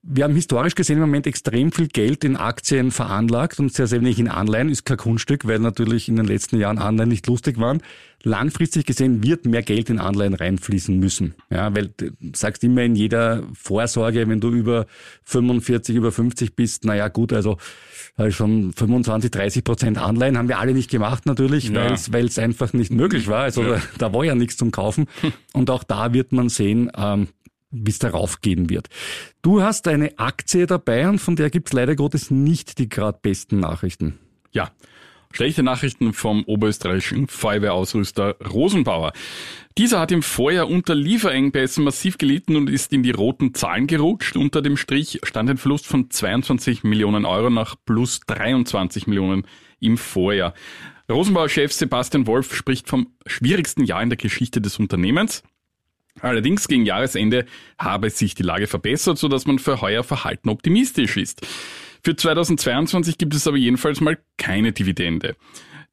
Wir 0.00 0.22
haben 0.22 0.34
historisch 0.34 0.76
gesehen 0.76 0.98
im 0.98 1.00
Moment 1.02 1.26
extrem 1.26 1.72
viel 1.72 1.88
Geld 1.88 2.22
in 2.22 2.36
Aktien 2.36 2.92
veranlagt 2.92 3.58
und 3.58 3.72
sehr, 3.72 3.88
sehr 3.88 4.00
wenig 4.00 4.20
in 4.20 4.28
Anleihen. 4.28 4.68
Ist 4.68 4.84
kein 4.84 4.96
Kunststück, 4.96 5.46
weil 5.48 5.58
natürlich 5.58 6.08
in 6.08 6.14
den 6.14 6.24
letzten 6.24 6.58
Jahren 6.60 6.78
Anleihen 6.78 7.08
nicht 7.08 7.26
lustig 7.26 7.58
waren. 7.58 7.82
Langfristig 8.22 8.86
gesehen 8.86 9.24
wird 9.24 9.44
mehr 9.44 9.62
Geld 9.62 9.90
in 9.90 9.98
Anleihen 9.98 10.34
reinfließen 10.34 10.96
müssen. 10.96 11.34
Ja, 11.50 11.74
weil 11.74 11.88
du 11.96 12.10
sagst 12.32 12.62
immer 12.62 12.82
in 12.82 12.94
jeder 12.94 13.42
Vorsorge, 13.54 14.28
wenn 14.28 14.40
du 14.40 14.50
über 14.50 14.86
45, 15.24 15.96
über 15.96 16.12
50 16.12 16.54
bist, 16.54 16.84
naja 16.84 17.08
gut, 17.08 17.32
also 17.32 17.54
äh, 17.54 17.56
schon 18.30 18.72
25, 18.72 19.30
30 19.30 19.64
Prozent 19.64 19.98
Anleihen 19.98 20.36
haben 20.36 20.48
wir 20.48 20.58
alle 20.58 20.74
nicht 20.74 20.90
gemacht 20.90 21.24
natürlich, 21.26 21.68
Ja. 21.68 21.94
weil 22.10 22.26
es 22.26 22.38
einfach 22.38 22.72
nicht 22.72 22.90
möglich 22.92 23.28
war. 23.28 23.42
Also 23.42 23.62
da, 23.64 23.80
da 23.98 24.12
war 24.12 24.24
ja 24.24 24.34
nichts 24.34 24.56
zum 24.56 24.70
Kaufen. 24.72 25.06
Und 25.52 25.70
auch 25.70 25.84
da 25.84 26.12
wird 26.12 26.32
man 26.32 26.48
sehen, 26.48 26.90
ähm, 26.96 27.28
wie 27.70 27.90
es 27.90 27.98
darauf 27.98 28.40
gehen 28.40 28.70
wird. 28.70 28.88
Du 29.42 29.62
hast 29.62 29.86
eine 29.88 30.18
Aktie 30.18 30.66
dabei 30.66 31.08
und 31.08 31.18
von 31.18 31.36
der 31.36 31.50
gibt's 31.50 31.72
leider 31.74 31.96
Gottes 31.96 32.30
nicht 32.30 32.78
die 32.78 32.88
gerade 32.88 33.18
besten 33.20 33.60
Nachrichten. 33.60 34.18
Ja, 34.52 34.70
schlechte 35.32 35.62
Nachrichten 35.62 36.12
vom 36.12 36.44
oberösterreichischen 36.44 37.28
Feuerwehrausrüster 37.28 38.36
Rosenbauer. 38.50 39.12
Dieser 39.76 40.00
hat 40.00 40.10
im 40.10 40.22
Vorjahr 40.22 40.68
unter 40.68 40.94
Lieferengpässen 40.94 41.84
massiv 41.84 42.18
gelitten 42.18 42.56
und 42.56 42.68
ist 42.68 42.92
in 42.92 43.02
die 43.02 43.12
roten 43.12 43.54
Zahlen 43.54 43.86
gerutscht. 43.86 44.36
Unter 44.36 44.62
dem 44.62 44.76
Strich 44.76 45.20
stand 45.22 45.48
ein 45.48 45.58
Verlust 45.58 45.86
von 45.86 46.10
22 46.10 46.82
Millionen 46.82 47.24
Euro 47.24 47.50
nach 47.50 47.76
plus 47.84 48.20
23 48.26 49.06
Millionen 49.06 49.46
im 49.80 49.96
Vorjahr. 49.96 50.54
Rosenbauer-Chef 51.10 51.72
Sebastian 51.72 52.26
Wolf 52.26 52.54
spricht 52.54 52.88
vom 52.88 53.12
schwierigsten 53.26 53.84
Jahr 53.84 54.02
in 54.02 54.10
der 54.10 54.18
Geschichte 54.18 54.60
des 54.60 54.78
Unternehmens. 54.78 55.42
Allerdings 56.20 56.68
gegen 56.68 56.84
Jahresende 56.84 57.46
habe 57.78 58.10
sich 58.10 58.34
die 58.34 58.42
Lage 58.42 58.66
verbessert, 58.66 59.18
sodass 59.18 59.46
man 59.46 59.58
für 59.58 59.80
heuer 59.80 60.02
verhalten 60.02 60.48
optimistisch 60.48 61.16
ist. 61.16 61.46
Für 62.08 62.16
2022 62.16 63.18
gibt 63.18 63.34
es 63.34 63.46
aber 63.46 63.58
jedenfalls 63.58 64.00
mal 64.00 64.16
keine 64.38 64.72
Dividende. 64.72 65.36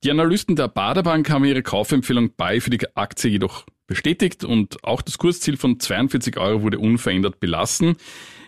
Die 0.01 0.11
Analysten 0.11 0.55
der 0.55 0.69
Baderbank 0.69 1.29
haben 1.29 1.43
ihre 1.43 1.61
Kaufempfehlung 1.61 2.31
bei 2.37 2.61
für 2.61 2.69
die 2.69 2.79
Aktie 2.95 3.29
jedoch 3.29 3.65
bestätigt 3.85 4.45
und 4.45 4.81
auch 4.85 5.01
das 5.01 5.17
Kursziel 5.17 5.57
von 5.57 5.77
42 5.77 6.37
Euro 6.37 6.61
wurde 6.61 6.79
unverändert 6.79 7.41
belassen. 7.41 7.97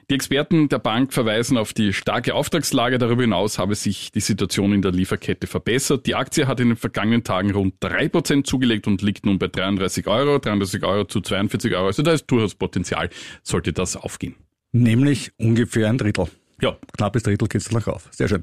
Die 0.10 0.16
Experten 0.16 0.70
der 0.70 0.80
Bank 0.80 1.12
verweisen 1.12 1.58
auf 1.58 1.74
die 1.74 1.92
starke 1.92 2.36
Auftragslage. 2.36 3.00
Darüber 3.00 3.24
hinaus 3.24 3.60
habe 3.60 3.76
sich 3.76 4.14
die 4.14 4.22
Situation 4.22 4.72
in 4.72 4.82
der 4.82 4.94
Lieferkette 4.94 5.46
verbessert. 5.46 6.06
Die 6.06 6.16
Aktie 6.16 6.48
hat 6.48 6.62
in 6.62 6.70
den 6.70 6.78
vergangenen 6.78 7.26
Tagen 7.26 7.52
rund 7.52 7.74
3% 7.82 8.46
zugelegt 8.46 8.88
und 8.88 9.02
liegt 9.02 9.26
nun 9.26 9.40
bei 9.40 9.50
33 9.50 10.08
Euro, 10.08 10.40
33 10.40 10.86
Euro 10.86 11.04
zu 11.04 11.20
42 11.20 11.76
Euro. 11.76 11.88
Also 11.88 12.02
da 12.02 12.14
ist 12.14 12.28
durchaus 12.28 12.56
Potenzial, 12.56 13.10
sollte 13.44 13.74
das 13.74 13.98
aufgehen. 13.98 14.36
Nämlich 14.72 15.34
ungefähr 15.38 15.90
ein 15.90 15.98
Drittel. 15.98 16.28
Ja, 16.60 16.76
Knappes 16.98 17.22
Drittel 17.22 17.48
geht's 17.48 17.72
noch 17.72 17.86
auf. 17.86 18.08
Sehr 18.10 18.28
schön. 18.28 18.42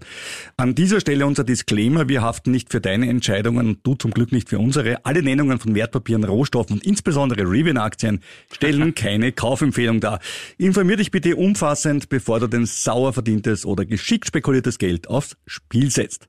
An 0.57 0.77
dieser 0.77 1.01
Stelle 1.01 1.27
unser 1.27 1.43
Disclaimer. 1.43 2.09
Wir 2.09 2.23
haften 2.23 2.53
nicht 2.53 2.71
für 2.71 2.81
deine 2.81 3.09
Entscheidungen 3.09 3.67
und 3.67 3.81
du 3.83 3.97
zum 3.97 4.13
Glück 4.13 4.31
nicht 4.31 4.49
für 4.49 4.61
unsere. 4.61 5.05
Alle 5.05 5.23
Nennungen 5.23 5.59
von 5.59 5.75
Wertpapieren, 5.75 6.23
Rohstoffen 6.23 6.77
und 6.77 6.87
insbesondere 6.87 7.43
Rivian-Aktien 7.43 8.21
stellen 8.53 8.95
keine 8.95 9.33
Kaufempfehlung 9.33 9.99
dar. 9.99 10.21
Informier 10.59 10.97
dich 10.97 11.11
bitte 11.11 11.35
umfassend, 11.35 12.09
bevor 12.09 12.39
du 12.39 12.47
dein 12.47 12.67
sauer 12.67 13.13
verdientes 13.13 13.67
oder 13.67 13.85
geschickt 13.85 14.29
spekuliertes 14.29 14.79
Geld 14.79 15.09
aufs 15.09 15.37
Spiel 15.47 15.91
setzt. 15.91 16.29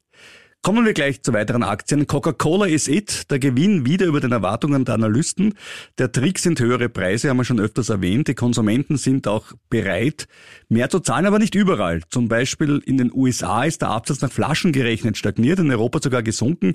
Kommen 0.65 0.83
wir 0.83 0.93
gleich 0.93 1.21
zu 1.21 1.31
weiteren 1.31 1.61
Aktien. 1.61 2.07
Coca-Cola 2.07 2.65
is 2.65 2.87
it. 2.87 3.29
Der 3.29 3.37
Gewinn 3.37 3.85
wieder 3.85 4.07
über 4.07 4.19
den 4.19 4.31
Erwartungen 4.31 4.83
der 4.83 4.95
Analysten. 4.95 5.53
Der 5.99 6.11
Trick 6.11 6.39
sind 6.39 6.59
höhere 6.59 6.89
Preise, 6.89 7.29
haben 7.29 7.37
wir 7.37 7.43
schon 7.43 7.59
öfters 7.59 7.89
erwähnt. 7.89 8.29
Die 8.29 8.33
Konsumenten 8.33 8.97
sind 8.97 9.27
auch 9.27 9.51
bereit, 9.69 10.27
mehr 10.67 10.89
zu 10.89 11.01
zahlen, 11.01 11.27
aber 11.27 11.37
nicht 11.37 11.53
überall. 11.53 12.01
Zum 12.09 12.29
Beispiel 12.29 12.81
in 12.83 12.97
den 12.97 13.11
USA 13.13 13.63
ist 13.63 13.83
der 13.83 13.89
Absatz 13.89 14.21
nach 14.21 14.31
Flaschen 14.31 14.71
gerechnet 14.71 15.19
stagniert, 15.19 15.59
in 15.59 15.69
Europa 15.69 15.99
sogar 16.01 16.23
gesunken. 16.23 16.73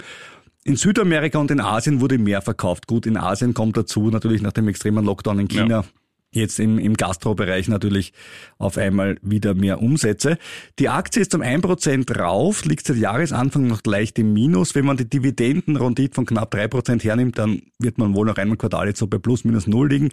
In 0.63 0.77
Südamerika 0.77 1.41
und 1.41 1.51
in 1.51 1.59
Asien 1.59 2.01
wurde 2.01 2.19
mehr 2.19 2.43
verkauft. 2.43 2.87
Gut, 2.87 3.07
in 3.07 3.17
Asien 3.17 3.55
kommt 3.55 3.77
dazu 3.77 4.09
natürlich 4.09 4.41
nach 4.41 4.53
dem 4.53 4.69
extremen 4.69 5.05
Lockdown 5.05 5.41
in 5.41 5.49
China 5.49 5.85
jetzt 6.33 6.61
im, 6.61 6.79
im 6.79 6.95
Gastrobereich 6.95 7.69
natürlich 7.69 8.13
auf 8.59 8.79
einmal 8.79 9.17
wieder 9.23 9.55
mehr 9.55 9.83
Umsätze. 9.83 10.39
Die 10.79 10.89
Aktie 10.89 11.23
ist 11.23 11.35
um 11.35 11.43
1% 11.43 12.19
rauf, 12.19 12.65
liegt 12.65 12.87
seit 12.87 12.97
Jahresanfang 12.97 13.67
noch 13.67 13.81
leicht 13.85 14.19
im 14.19 14.33
Minus. 14.33 14.75
Wenn 14.75 14.85
man 14.85 14.97
die 14.97 15.09
Dividendenrendite 15.09 16.15
von 16.15 16.27
knapp 16.27 16.55
3% 16.55 17.03
hernimmt, 17.03 17.39
dann 17.39 17.63
wird 17.79 17.99
man 17.99 18.15
wohl 18.15 18.27
noch 18.27 18.37
einmal 18.37 18.57
Quartal 18.57 18.89
jetzt 18.89 19.01
so 19.01 19.07
bei 19.07 19.19
plus 19.19 19.45
minus 19.45 19.67
null 19.67 19.89
liegen. 19.89 20.11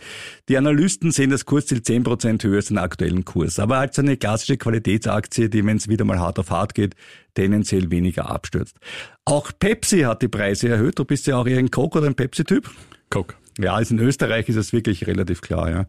Die 0.50 0.58
Analysten 0.58 1.12
sehen 1.12 1.30
das 1.30 1.46
Kursziel 1.46 1.80
10% 1.80 2.44
höher 2.44 2.56
als 2.56 2.68
den 2.68 2.80
aktuellen 2.80 3.24
Kurs. 3.24 3.60
Aber 3.60 3.78
als 3.78 4.00
eine 4.00 4.18
klassische 4.18 4.58
Qualitätsaktie, 4.58 5.50
die, 5.50 5.66
wenn 5.66 5.78
es 5.78 5.88
wieder 5.88 6.06
mal 6.06 6.20
hart 6.20 6.40
auf 6.40 6.50
hart 6.50 6.74
geht, 6.74 6.96
tendenziell 7.36 7.92
weniger 7.92 8.32
abstürzt. 8.32 8.78
Auch 9.26 9.52
Pepsi 9.60 10.00
hat 10.00 10.24
die 10.24 10.28
Preise 10.28 10.70
erhöht. 10.70 10.98
Du 10.98 11.06
bist 11.06 11.28
ja 11.28 11.38
auch 11.38 11.46
eher 11.46 11.60
ein 11.60 11.70
Coke 11.70 12.00
oder 12.00 12.08
ein 12.08 12.16
Pepsi-Typ. 12.16 12.72
Coke. 13.12 13.36
Ja, 13.58 13.74
also 13.74 13.94
in 13.96 14.00
Österreich 14.00 14.50
ist 14.50 14.56
es 14.56 14.74
wirklich 14.74 15.08
relativ 15.08 15.42
klar, 15.42 15.70
ja. 15.70 15.86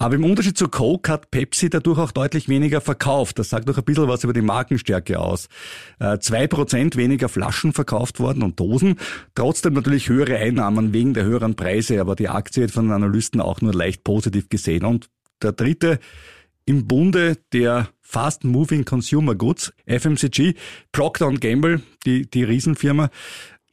Aber 0.00 0.14
im 0.14 0.24
Unterschied 0.24 0.56
zu 0.56 0.68
Coke 0.68 1.10
hat 1.10 1.32
Pepsi 1.32 1.70
dadurch 1.70 1.98
auch 1.98 2.12
deutlich 2.12 2.48
weniger 2.48 2.80
verkauft. 2.80 3.40
Das 3.40 3.50
sagt 3.50 3.68
doch 3.68 3.76
ein 3.76 3.84
bisschen 3.84 4.06
was 4.06 4.22
über 4.22 4.32
die 4.32 4.42
Markenstärke 4.42 5.18
aus. 5.18 5.48
Äh, 5.98 6.18
Zwei 6.20 6.46
Prozent 6.46 6.94
weniger 6.96 7.28
Flaschen 7.28 7.72
verkauft 7.72 8.20
worden 8.20 8.44
und 8.44 8.60
Dosen. 8.60 8.94
Trotzdem 9.34 9.72
natürlich 9.72 10.08
höhere 10.08 10.36
Einnahmen 10.36 10.92
wegen 10.92 11.14
der 11.14 11.24
höheren 11.24 11.56
Preise, 11.56 12.00
aber 12.00 12.14
die 12.14 12.28
Aktie 12.28 12.62
wird 12.62 12.70
von 12.70 12.86
den 12.86 12.92
Analysten 12.92 13.40
auch 13.40 13.60
nur 13.60 13.74
leicht 13.74 14.04
positiv 14.04 14.48
gesehen. 14.48 14.84
Und 14.84 15.08
der 15.42 15.50
dritte 15.50 15.98
im 16.64 16.86
Bunde 16.86 17.36
der 17.52 17.88
Fast 18.00 18.44
Moving 18.44 18.84
Consumer 18.84 19.34
Goods, 19.34 19.72
FMCG, 19.86 20.54
Procter 20.92 21.32
Gamble, 21.32 21.82
die, 22.06 22.30
die 22.30 22.44
Riesenfirma, 22.44 23.10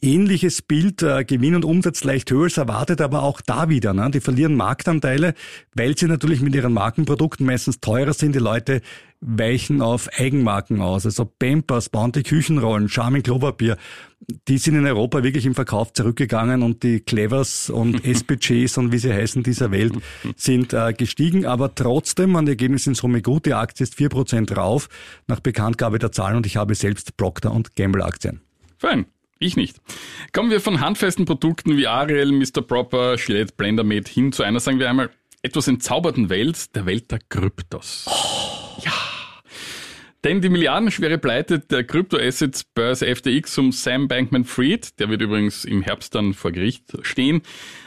Ähnliches 0.02 0.62
Bild, 0.62 1.02
äh, 1.02 1.24
Gewinn 1.24 1.56
und 1.56 1.66
Umsatz 1.66 2.04
leicht 2.04 2.30
höher 2.30 2.44
als 2.44 2.58
erwartet, 2.58 3.02
aber 3.02 3.24
auch 3.24 3.42
da 3.42 3.70
wieder. 3.70 3.94
Ne? 3.94 4.12
Die 4.12 4.20
verlieren 4.20 4.56
Marktanteile, 4.56 5.34
weil 5.74 5.98
sie 5.98 6.08
natürlich 6.08 6.42
mit 6.42 6.54
ihren 6.54 6.74
Markenprodukten 6.74 7.46
meistens 7.46 7.80
teurer 7.80 8.14
sind. 8.14 8.36
Die 8.36 8.40
Leute 8.40 8.82
weichen 9.22 9.82
auf 9.82 10.10
Eigenmarken 10.18 10.82
aus. 10.82 11.06
Also 11.06 11.26
Pampers, 11.26 11.90
Bounty 11.90 12.24
Küchenrollen, 12.24 12.90
Charmin 12.90 13.24
Klopapier, 13.24 13.78
die 14.48 14.58
sind 14.58 14.76
in 14.76 14.86
Europa 14.86 15.24
wirklich 15.24 15.46
im 15.46 15.56
Verkauf 15.56 15.94
zurückgegangen 15.94 16.62
und 16.62 16.84
die 16.84 17.00
Clevers 17.00 17.70
und 17.70 18.06
SPGs 18.06 18.78
und 18.78 18.92
wie 18.92 18.98
sie 18.98 19.14
heißen 19.14 19.44
dieser 19.44 19.72
Welt 19.72 19.94
sind 20.36 20.74
äh, 20.74 20.94
gestiegen. 20.94 21.46
Aber 21.46 21.74
trotzdem, 21.74 22.32
man 22.32 22.48
Ergebnis 22.48 22.86
in 22.86 22.96
Summe 22.96 23.22
gut. 23.22 23.46
Die 23.46 23.54
Aktie 23.54 23.84
ist 23.84 23.96
4% 23.96 24.54
rauf 24.56 24.90
nach 25.28 25.40
Bekanntgabe 25.40 26.00
der 26.00 26.12
Zahlen 26.12 26.38
und 26.38 26.46
ich 26.46 26.58
habe 26.58 26.76
selbst 26.76 27.18
Procter 27.18 27.52
Gamble 27.76 28.04
Aktien. 28.04 28.42
Fein. 28.78 29.06
Ich 29.40 29.58
nicht. 29.58 29.78
Kommen 30.32 30.50
wir 30.50 30.62
von 30.62 30.80
handfesten 30.80 31.26
Produkten 31.26 31.78
wie 31.78 31.88
Ariel, 31.88 32.32
Mr. 32.32 32.62
Proper, 32.62 33.18
Gillette, 33.18 33.54
BlenderMate 33.56 34.10
hin 34.12 34.32
zu 34.32 34.44
einer, 34.44 34.60
sagen 34.60 34.80
wir 34.80 34.90
einmal, 34.90 35.10
etwas 35.42 35.68
entzauberten 35.68 36.30
Welt, 36.30 36.76
der 36.76 36.86
Welt 36.86 37.12
der 37.12 37.20
Kryptos. 37.30 38.06
Ja. 38.84 38.94
Denn 40.24 40.42
die 40.42 40.50
milliardenschwere 40.50 41.20
Pleite 41.20 41.60
der 41.60 41.84
Kryptoassets-Börse 41.84 43.14
FTX 43.16 43.58
um 43.60 43.72
Sam 43.72 44.08
Bankman-Fried, 44.08 45.00
der 45.00 45.10
wird 45.10 45.22
übrigens 45.22 45.66
im 45.66 45.84
Herbst 45.84 46.16
dann 46.16 46.34
vor 46.34 46.52
Gericht 46.52 46.98
stehen, 47.04 47.44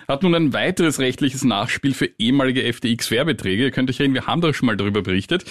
hat 0.06 0.22
nun 0.22 0.36
ein 0.36 0.52
weiteres 0.52 1.00
rechtliches 1.00 1.42
Nachspiel 1.42 1.94
für 1.94 2.08
ehemalige 2.18 2.72
FTX-Werbeträge. 2.72 3.64
Ihr 3.64 3.70
könnt 3.72 3.90
euch 3.90 3.98
erinnern, 3.98 4.14
wir 4.14 4.26
haben 4.28 4.40
da 4.40 4.54
schon 4.54 4.66
mal 4.66 4.76
darüber 4.76 5.02
berichtet. 5.02 5.46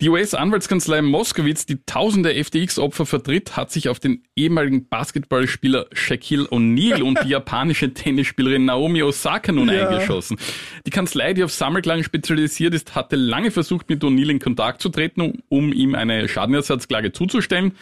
Die 0.00 0.10
US-Anwaltskanzlei 0.10 1.02
Moskowitz, 1.02 1.66
die 1.66 1.84
tausende 1.84 2.32
FTX-Opfer 2.32 3.04
vertritt, 3.04 3.56
hat 3.56 3.72
sich 3.72 3.88
auf 3.88 3.98
den 3.98 4.22
ehemaligen 4.36 4.88
Basketballspieler 4.88 5.86
Shaquille 5.92 6.44
O'Neal 6.50 7.02
und 7.02 7.18
die 7.24 7.28
japanische 7.30 7.92
Tennisspielerin 7.92 8.64
Naomi 8.64 9.02
Osaka 9.02 9.50
nun 9.50 9.68
Ja. 9.68 9.88
eingeschossen. 9.88 10.38
Die 10.86 10.90
Kanzlei, 10.90 11.34
die 11.34 11.42
auf 11.42 11.52
Sammelklagen 11.52 12.04
spezialisiert 12.04 12.74
ist, 12.74 12.94
hatte 12.94 13.16
lange 13.16 13.50
versucht, 13.50 13.88
mit 13.88 14.04
O'Neal 14.04 14.30
in 14.30 14.38
Kontakt 14.38 14.80
zu 14.82 14.88
treten, 14.90 15.20
um- 15.20 15.42
um 15.48 15.72
ihm 15.72 15.96
eine 15.96 16.28
Schadenersatzklage 16.28 17.10
zuzustellen. 17.10 17.72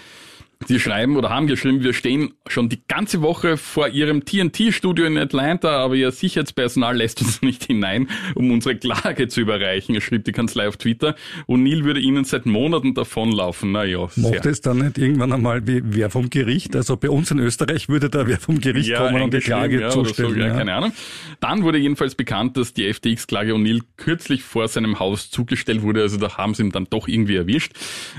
Sie 0.64 0.80
schreiben 0.80 1.16
oder 1.16 1.28
haben 1.28 1.46
geschrieben, 1.46 1.84
wir 1.84 1.92
stehen 1.92 2.32
schon 2.46 2.68
die 2.70 2.80
ganze 2.88 3.20
Woche 3.20 3.56
vor 3.58 3.88
Ihrem 3.88 4.24
TNT-Studio 4.24 5.04
in 5.04 5.18
Atlanta, 5.18 5.76
aber 5.84 5.94
Ihr 5.94 6.10
Sicherheitspersonal 6.10 6.96
lässt 6.96 7.20
uns 7.20 7.42
nicht 7.42 7.64
hinein, 7.64 8.08
um 8.34 8.50
unsere 8.50 8.74
Klage 8.76 9.28
zu 9.28 9.42
überreichen, 9.42 10.00
schrieb 10.00 10.24
die 10.24 10.32
Kanzlei 10.32 10.66
auf 10.66 10.78
Twitter. 10.78 11.14
O'Neill 11.46 11.84
würde 11.84 12.00
Ihnen 12.00 12.24
seit 12.24 12.46
Monaten 12.46 12.94
davonlaufen. 12.94 13.72
Naja, 13.72 14.08
Macht 14.16 14.46
es 14.46 14.62
dann 14.62 14.78
nicht 14.78 14.98
irgendwann 14.98 15.32
einmal 15.32 15.66
wie 15.66 15.82
wer 15.84 16.08
vom 16.10 16.30
Gericht? 16.30 16.74
Also 16.74 16.96
bei 16.96 17.10
uns 17.10 17.30
in 17.30 17.38
Österreich 17.38 17.88
würde 17.88 18.08
da 18.08 18.26
wer 18.26 18.38
vom 18.38 18.60
Gericht 18.60 18.94
kommen 18.94 19.22
und 19.22 19.34
die 19.34 19.40
Klage 19.40 19.80
ja, 19.80 19.86
oder 19.86 19.90
so, 19.92 20.02
zustellen. 20.04 20.38
ja, 20.38 20.46
ja. 20.48 20.54
keine 20.54 20.74
Ahnung. 20.74 20.92
Dann 21.40 21.62
wurde 21.64 21.78
jedenfalls 21.78 22.14
bekannt, 22.14 22.56
dass 22.56 22.72
die 22.72 22.92
FTX-Klage 22.92 23.52
O'Neill 23.52 23.82
kürzlich 23.98 24.42
vor 24.42 24.68
seinem 24.68 24.98
Haus 24.98 25.30
zugestellt 25.30 25.82
wurde. 25.82 26.00
Also 26.00 26.16
da 26.16 26.36
haben 26.38 26.54
sie 26.54 26.62
ihn 26.62 26.72
dann 26.72 26.86
doch 26.88 27.08
irgendwie 27.08 27.36
erwischt. 27.36 27.72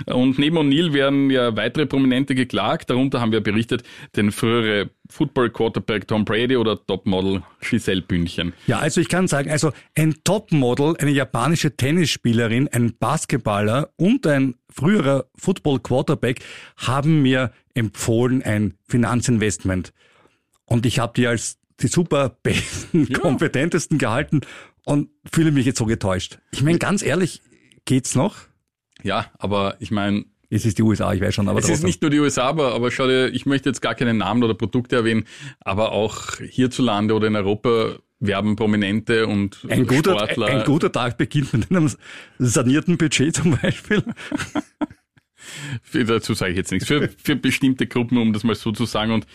Und 0.06 0.38
neben 0.38 0.58
O'Neill 0.58 0.94
werden 0.94 1.32
ja 1.32 1.56
weitere 1.56 1.88
prominente 1.88 2.26
Prominente 2.27 2.36
geklagt. 2.36 2.89
Darunter 2.89 3.22
haben 3.22 3.31
wir 3.31 3.41
berichtet, 3.41 3.84
den 4.15 4.31
frühere 4.31 4.89
Football-Quarterback 5.10 6.07
Tom 6.07 6.25
Brady 6.25 6.57
oder 6.57 6.77
Topmodel 6.86 7.41
Giselle 7.62 8.01
Bündchen. 8.01 8.53
Ja, 8.67 8.79
also 8.79 9.01
ich 9.01 9.10
kann 9.10 9.27
sagen, 9.27 9.50
also 9.50 9.72
ein 9.96 10.15
Topmodel, 10.24 10.96
eine 11.00 11.12
japanische 11.12 11.75
Tennisspielerin, 11.75 12.67
ein 12.72 12.96
Basketballer 12.98 13.89
und 13.96 14.27
ein 14.27 14.55
früherer 14.69 15.25
Football-Quarterback 15.38 16.41
haben 16.77 17.22
mir 17.22 17.51
empfohlen 17.74 18.43
ein 18.43 18.74
Finanzinvestment. 18.88 19.93
Und 20.65 20.86
ich 20.86 21.00
habe 21.00 21.13
die 21.15 21.27
als 21.27 21.57
die 21.79 21.88
super 21.88 22.38
besten, 22.43 23.07
Ja. 23.10 23.19
kompetentesten 23.19 23.98
gehalten 23.98 24.41
und 24.84 25.10
fühle 25.31 25.51
mich 25.51 25.65
jetzt 25.65 25.77
so 25.77 25.86
getäuscht. 25.86 26.39
Ich 26.51 26.63
meine, 26.63 26.79
ganz 26.79 27.01
ehrlich, 27.03 27.41
geht's 27.86 28.15
noch? 28.15 28.36
Ja, 29.03 29.27
aber 29.38 29.75
ich 29.79 29.91
meine, 29.91 30.25
Es 30.49 30.65
ist 30.65 30.77
die 30.77 30.83
USA, 30.83 31.13
ich 31.13 31.21
weiß 31.21 31.33
schon, 31.35 31.49
aber 31.49 31.59
es 31.59 31.65
ist 31.65 31.71
trotzdem. 31.71 31.87
nicht 31.87 32.01
nur 32.01 32.09
die 32.11 32.19
USA, 32.19 32.43
aber, 32.43 32.73
aber 32.73 32.89
schau 32.89 33.05
dir, 33.07 33.27
ich 33.33 33.45
möchte 33.45 33.69
jetzt 33.69 33.81
gar 33.81 33.95
keinen 33.95 34.17
Namen 34.17 34.43
oder 34.43 34.53
Produkte 34.53 34.95
erwähnen, 34.95 35.25
aber 35.59 35.91
auch 35.91 36.37
hierzulande 36.39 37.13
oder 37.13 37.27
in 37.27 37.35
Europa 37.35 37.97
werben 38.19 38.55
Prominente 38.55 39.27
und 39.27 39.59
ein 39.69 39.85
guter, 39.85 40.13
Sportler. 40.17 40.47
ein 40.47 40.63
guter 40.63 40.91
Tag 40.91 41.17
beginnt 41.17 41.53
mit 41.53 41.69
einem 41.69 41.91
sanierten 42.39 42.97
Budget 42.97 43.35
zum 43.35 43.57
Beispiel. 43.61 44.03
Für- 45.83 46.03
Dazu 46.05 46.33
sage 46.33 46.51
ich 46.51 46.57
jetzt 46.57 46.71
nichts. 46.71 46.87
Für, 46.87 47.09
für 47.21 47.35
bestimmte 47.35 47.87
Gruppen, 47.87 48.17
um 48.17 48.33
das 48.33 48.43
mal 48.43 48.55
so 48.55 48.71
zu 48.71 48.85
sagen. 48.85 49.11
Und 49.11 49.27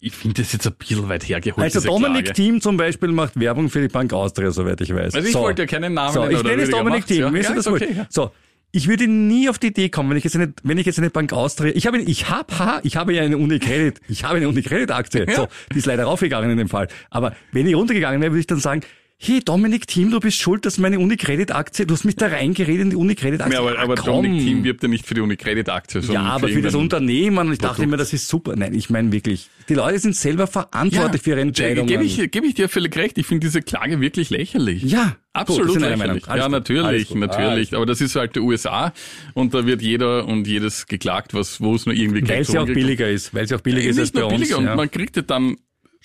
ich 0.00 0.12
finde 0.14 0.42
das 0.42 0.52
jetzt 0.52 0.66
ein 0.66 0.74
bisschen 0.78 1.08
weit 1.08 1.28
hergeholt. 1.28 1.62
Also 1.64 1.80
Dominik. 1.80 2.34
Thiem 2.34 2.60
zum 2.60 2.76
Beispiel 2.76 3.10
macht 3.12 3.38
Werbung 3.38 3.70
für 3.70 3.80
die 3.80 3.88
Bank 3.88 4.12
Austria, 4.12 4.50
soweit 4.50 4.80
ich 4.80 4.94
weiß. 4.94 5.14
Also 5.14 5.26
ich 5.26 5.32
so. 5.32 5.40
wollte 5.40 5.62
ja 5.62 5.66
keinen 5.66 5.94
Namen 5.94 6.12
So, 6.14 6.20
nennen. 6.24 6.36
ich 6.36 6.42
nenne 6.42 6.62
es 6.62 6.70
Dominik 6.70 7.06
Thiem. 7.06 7.34
ja. 7.34 7.40
Ist 7.40 7.48
Ja, 7.50 7.54
ist 7.56 7.66
okay, 7.68 7.88
ja. 7.96 8.06
So. 8.10 8.32
Ich 8.76 8.88
würde 8.88 9.08
nie 9.08 9.48
auf 9.48 9.58
die 9.58 9.68
Idee 9.68 9.88
kommen, 9.88 10.10
wenn 10.10 10.18
ich 10.18 10.24
jetzt 10.24 10.36
eine, 10.36 10.52
wenn 10.62 10.76
ich 10.76 10.84
jetzt 10.84 10.98
eine 10.98 11.08
Bank 11.08 11.32
Austria, 11.32 11.72
ich 11.74 11.86
habe, 11.86 11.96
ich 11.96 12.28
habe, 12.28 12.52
ich 12.82 12.94
habe 12.98 13.14
ja 13.14 13.22
eine 13.22 13.38
Unicredit, 13.38 14.02
ich 14.06 14.22
habe 14.22 14.36
eine 14.36 14.50
Unicredit-Aktie, 14.50 15.24
Ja. 15.26 15.34
so, 15.34 15.48
die 15.72 15.78
ist 15.78 15.86
leider 15.86 16.04
raufgegangen 16.04 16.50
in 16.50 16.58
dem 16.58 16.68
Fall. 16.68 16.86
Aber 17.08 17.34
wenn 17.52 17.66
ich 17.66 17.74
runtergegangen 17.74 18.20
wäre, 18.20 18.32
würde 18.32 18.40
ich 18.40 18.46
dann 18.46 18.60
sagen, 18.60 18.82
hey 19.18 19.40
Dominik 19.42 19.86
Thiem, 19.86 20.10
du 20.10 20.20
bist 20.20 20.38
schuld, 20.38 20.66
dass 20.66 20.76
meine 20.78 20.98
Unicredit-Aktie, 20.98 21.86
du 21.86 21.94
hast 21.94 22.04
mich 22.04 22.16
da 22.16 22.26
reingeredet 22.26 22.82
in 22.82 22.90
die 22.90 22.96
Unicredit-Aktie. 22.96 23.54
Ja, 23.54 23.60
aber, 23.60 23.78
Ah, 23.78 23.82
aber 23.82 23.94
komm. 23.94 24.16
Dominik 24.22 24.42
Thiem 24.42 24.64
wirbt 24.64 24.82
ja 24.82 24.88
nicht 24.88 25.06
für 25.06 25.14
die 25.14 25.22
Unicredit-Aktie. 25.22 26.00
Ja, 26.12 26.22
aber 26.22 26.48
für 26.48 26.60
das 26.62 26.74
irgendeinen- 26.74 26.82
Unternehmen, 26.82 27.38
und 27.46 27.52
ich 27.52 27.58
dachte 27.58 27.74
Produkt. 27.76 27.88
immer, 27.88 27.96
das 27.96 28.12
ist 28.12 28.28
super. 28.28 28.54
Nein, 28.56 28.74
ich 28.74 28.90
meine 28.90 29.12
wirklich, 29.12 29.48
die 29.68 29.74
Leute 29.74 29.98
sind 29.98 30.14
selber 30.16 30.46
verantwortlich 30.46 31.22
für 31.22 31.30
ihre 31.30 31.40
Entscheidungen. 31.40 31.86
Gebe 31.88 32.04
ich, 32.04 32.30
gebe 32.30 32.46
ich 32.46 32.54
dir 32.54 32.68
völlig 32.68 32.94
recht. 32.96 33.16
Ich 33.18 33.26
finde 33.26 33.46
diese 33.46 33.62
Klage 33.62 34.00
wirklich 34.00 34.30
lächerlich. 34.30 34.82
Ja, 34.82 35.16
Absolut 35.32 35.68
gut, 35.68 35.80
lächerlich. 35.80 36.24
Ja, 36.26 36.42
gut, 36.42 36.50
natürlich, 36.52 37.14
natürlich. 37.14 37.74
Aber 37.76 37.84
das 37.84 38.00
ist 38.00 38.16
halt 38.16 38.36
die 38.36 38.40
USA 38.40 38.92
und 39.34 39.52
da 39.52 39.66
wird 39.66 39.82
jeder 39.82 40.26
und 40.26 40.46
jedes 40.46 40.86
geklagt, 40.86 41.34
was, 41.34 41.60
wo 41.60 41.74
es 41.74 41.84
nur 41.84 41.94
irgendwie 41.94 42.22
Weil 42.22 42.28
Geld 42.28 42.48
es 42.48 42.54
ja 42.54 42.62
auch 42.62 42.66
billiger 42.66 43.08
ist, 43.10 43.34
weil 43.34 43.44
es 43.44 43.50
ja 43.50 43.58
auch 43.58 43.60
billiger 43.62 43.88
ist 43.90 43.98
als 43.98 44.12
bei 44.12 44.24
uns. 44.24 44.32
billiger 44.34 44.56
und 44.56 44.64
ja. 44.64 44.76
man 44.76 44.90
kriegt 44.90 45.14
ja 45.16 45.22
dann 45.22 45.56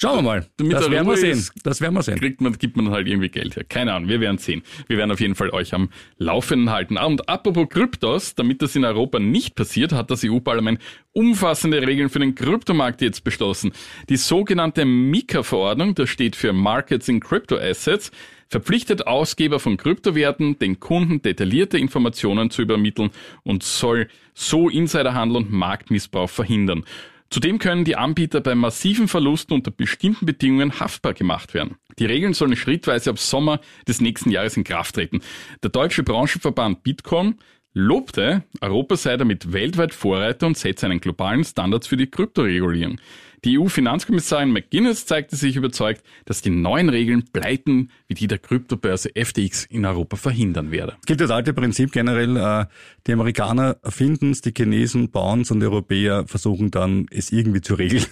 Schauen 0.01 0.17
wir 0.17 0.21
mal. 0.23 0.47
Damit 0.57 0.73
das 0.73 0.85
er 0.85 0.91
werden 0.91 1.07
wir 1.07 1.17
sehen. 1.17 1.31
ist, 1.37 1.53
Das 1.63 1.79
werden 1.79 1.93
wir 1.93 2.01
sehen. 2.01 2.17
kriegt 2.17 2.41
man, 2.41 2.57
gibt 2.57 2.75
man 2.75 2.89
halt 2.89 3.07
irgendwie 3.07 3.29
Geld 3.29 3.55
her. 3.55 3.63
Keine 3.63 3.93
Ahnung, 3.93 4.09
wir 4.09 4.19
werden 4.19 4.39
sehen. 4.39 4.63
Wir 4.87 4.97
werden 4.97 5.11
auf 5.11 5.19
jeden 5.19 5.35
Fall 5.35 5.51
euch 5.51 5.75
am 5.75 5.89
Laufenden 6.17 6.71
halten. 6.71 6.97
Ah, 6.97 7.05
Und 7.05 7.29
apropos 7.29 7.69
Kryptos, 7.69 8.33
damit 8.33 8.63
das 8.63 8.75
in 8.75 8.83
Europa 8.83 9.19
nicht 9.19 9.53
passiert, 9.53 9.91
hat 9.93 10.09
das 10.09 10.23
EU-Parlament 10.25 10.79
umfassende 11.13 11.85
Regeln 11.85 12.09
für 12.09 12.17
den 12.17 12.33
Kryptomarkt 12.33 13.03
jetzt 13.03 13.23
beschlossen. 13.23 13.73
Die 14.09 14.17
sogenannte 14.17 14.85
MiCA-Verordnung, 14.85 15.93
das 15.93 16.09
steht 16.09 16.35
für 16.35 16.51
Markets 16.51 17.07
in 17.07 17.19
Crypto 17.19 17.57
Assets, 17.57 18.09
verpflichtet 18.49 19.05
Ausgeber 19.05 19.59
von 19.59 19.77
Kryptowerten, 19.77 20.57
den 20.57 20.79
Kunden 20.79 21.21
detaillierte 21.21 21.77
Informationen 21.77 22.49
zu 22.49 22.63
übermitteln 22.63 23.11
und 23.43 23.61
soll 23.61 24.07
so 24.33 24.67
Insiderhandel 24.67 25.37
und 25.37 25.51
Marktmissbrauch 25.51 26.29
verhindern. 26.29 26.85
Zudem 27.31 27.59
können 27.59 27.85
die 27.85 27.95
Anbieter 27.95 28.41
bei 28.41 28.55
massiven 28.55 29.07
Verlusten 29.07 29.53
unter 29.53 29.71
bestimmten 29.71 30.25
Bedingungen 30.25 30.81
haftbar 30.81 31.13
gemacht 31.13 31.53
werden. 31.53 31.77
Die 31.97 32.05
Regeln 32.05 32.33
sollen 32.33 32.57
schrittweise 32.57 33.09
ab 33.09 33.19
Sommer 33.19 33.61
des 33.87 34.01
nächsten 34.01 34.31
Jahres 34.31 34.57
in 34.57 34.65
Kraft 34.65 34.95
treten. 34.95 35.21
Der 35.63 35.69
deutsche 35.69 36.03
Branchenverband 36.03 36.83
Bitcoin 36.83 37.35
lobte, 37.73 38.43
Europa 38.59 38.97
sei 38.97 39.15
damit 39.15 39.53
weltweit 39.53 39.93
Vorreiter 39.93 40.45
und 40.45 40.57
setze 40.57 40.87
einen 40.87 40.99
globalen 40.99 41.45
Standard 41.45 41.87
für 41.87 41.95
die 41.95 42.11
Kryptoregulierung. 42.11 42.99
Die 43.43 43.57
EU-Finanzkommissarin 43.57 44.51
McGuinness 44.51 45.07
zeigte 45.07 45.35
sich 45.35 45.55
überzeugt, 45.55 46.03
dass 46.25 46.43
die 46.43 46.51
neuen 46.51 46.89
Regeln 46.89 47.25
Pleiten 47.33 47.89
wie 48.07 48.13
die 48.13 48.27
der 48.27 48.37
Kryptobörse 48.37 49.09
FTX 49.15 49.65
in 49.65 49.83
Europa 49.83 50.15
verhindern 50.15 50.69
werde. 50.69 50.97
Es 50.99 51.07
gilt 51.07 51.21
das 51.21 51.31
alte 51.31 51.51
Prinzip 51.51 51.91
generell, 51.91 52.37
äh, 52.37 52.65
die 53.07 53.13
Amerikaner 53.13 53.77
erfinden 53.81 54.29
es, 54.29 54.41
die 54.41 54.53
Chinesen 54.55 55.09
bauen 55.09 55.41
es 55.41 55.49
und 55.49 55.59
die 55.59 55.65
Europäer 55.65 56.27
versuchen 56.27 56.69
dann, 56.69 57.07
es 57.09 57.31
irgendwie 57.31 57.61
zu 57.61 57.73
regeln. 57.73 58.05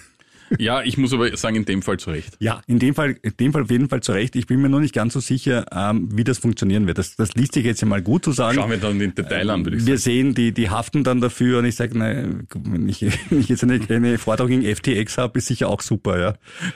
Ja, 0.58 0.82
ich 0.82 0.98
muss 0.98 1.12
aber 1.12 1.36
sagen, 1.36 1.56
in 1.56 1.64
dem 1.64 1.82
Fall 1.82 1.98
zu 1.98 2.10
Recht. 2.10 2.36
Ja, 2.40 2.60
in 2.66 2.78
dem 2.78 2.94
Fall, 2.94 3.16
in 3.22 3.36
dem 3.38 3.52
Fall 3.52 3.62
auf 3.62 3.70
jeden 3.70 3.88
Fall 3.88 4.02
zu 4.02 4.12
Recht. 4.12 4.36
Ich 4.36 4.46
bin 4.46 4.60
mir 4.60 4.68
nur 4.68 4.80
nicht 4.80 4.94
ganz 4.94 5.12
so 5.12 5.20
sicher, 5.20 5.66
ähm, 5.72 6.08
wie 6.12 6.24
das 6.24 6.38
funktionieren 6.38 6.86
wird. 6.86 6.98
Das, 6.98 7.16
das 7.16 7.34
liest 7.34 7.54
sich 7.54 7.64
jetzt 7.64 7.80
ja 7.80 7.86
mal 7.86 8.02
gut 8.02 8.24
zu 8.24 8.32
sagen. 8.32 8.56
Schauen 8.56 8.70
wir 8.70 8.78
dann 8.78 9.00
in 9.00 9.14
Detail 9.14 9.50
an, 9.50 9.64
würde 9.64 9.76
ich 9.76 9.82
sagen. 9.82 9.92
Wir 9.92 9.98
sehen, 9.98 10.34
die, 10.34 10.52
die 10.52 10.70
haften 10.70 11.04
dann 11.04 11.20
dafür 11.20 11.60
und 11.60 11.64
ich 11.66 11.76
sage, 11.76 11.96
nein, 11.96 12.46
wenn 12.54 12.88
ich, 12.88 13.02
wenn 13.30 13.40
ich 13.40 13.48
jetzt 13.48 13.62
eine, 13.62 13.80
eine 13.88 14.18
Forderung 14.18 14.50
gegen 14.50 14.74
FTX 14.74 15.18
habe, 15.18 15.38
ist 15.38 15.46
sicher 15.46 15.68
auch 15.68 15.80
super, 15.80 16.18
ja. 16.18 16.34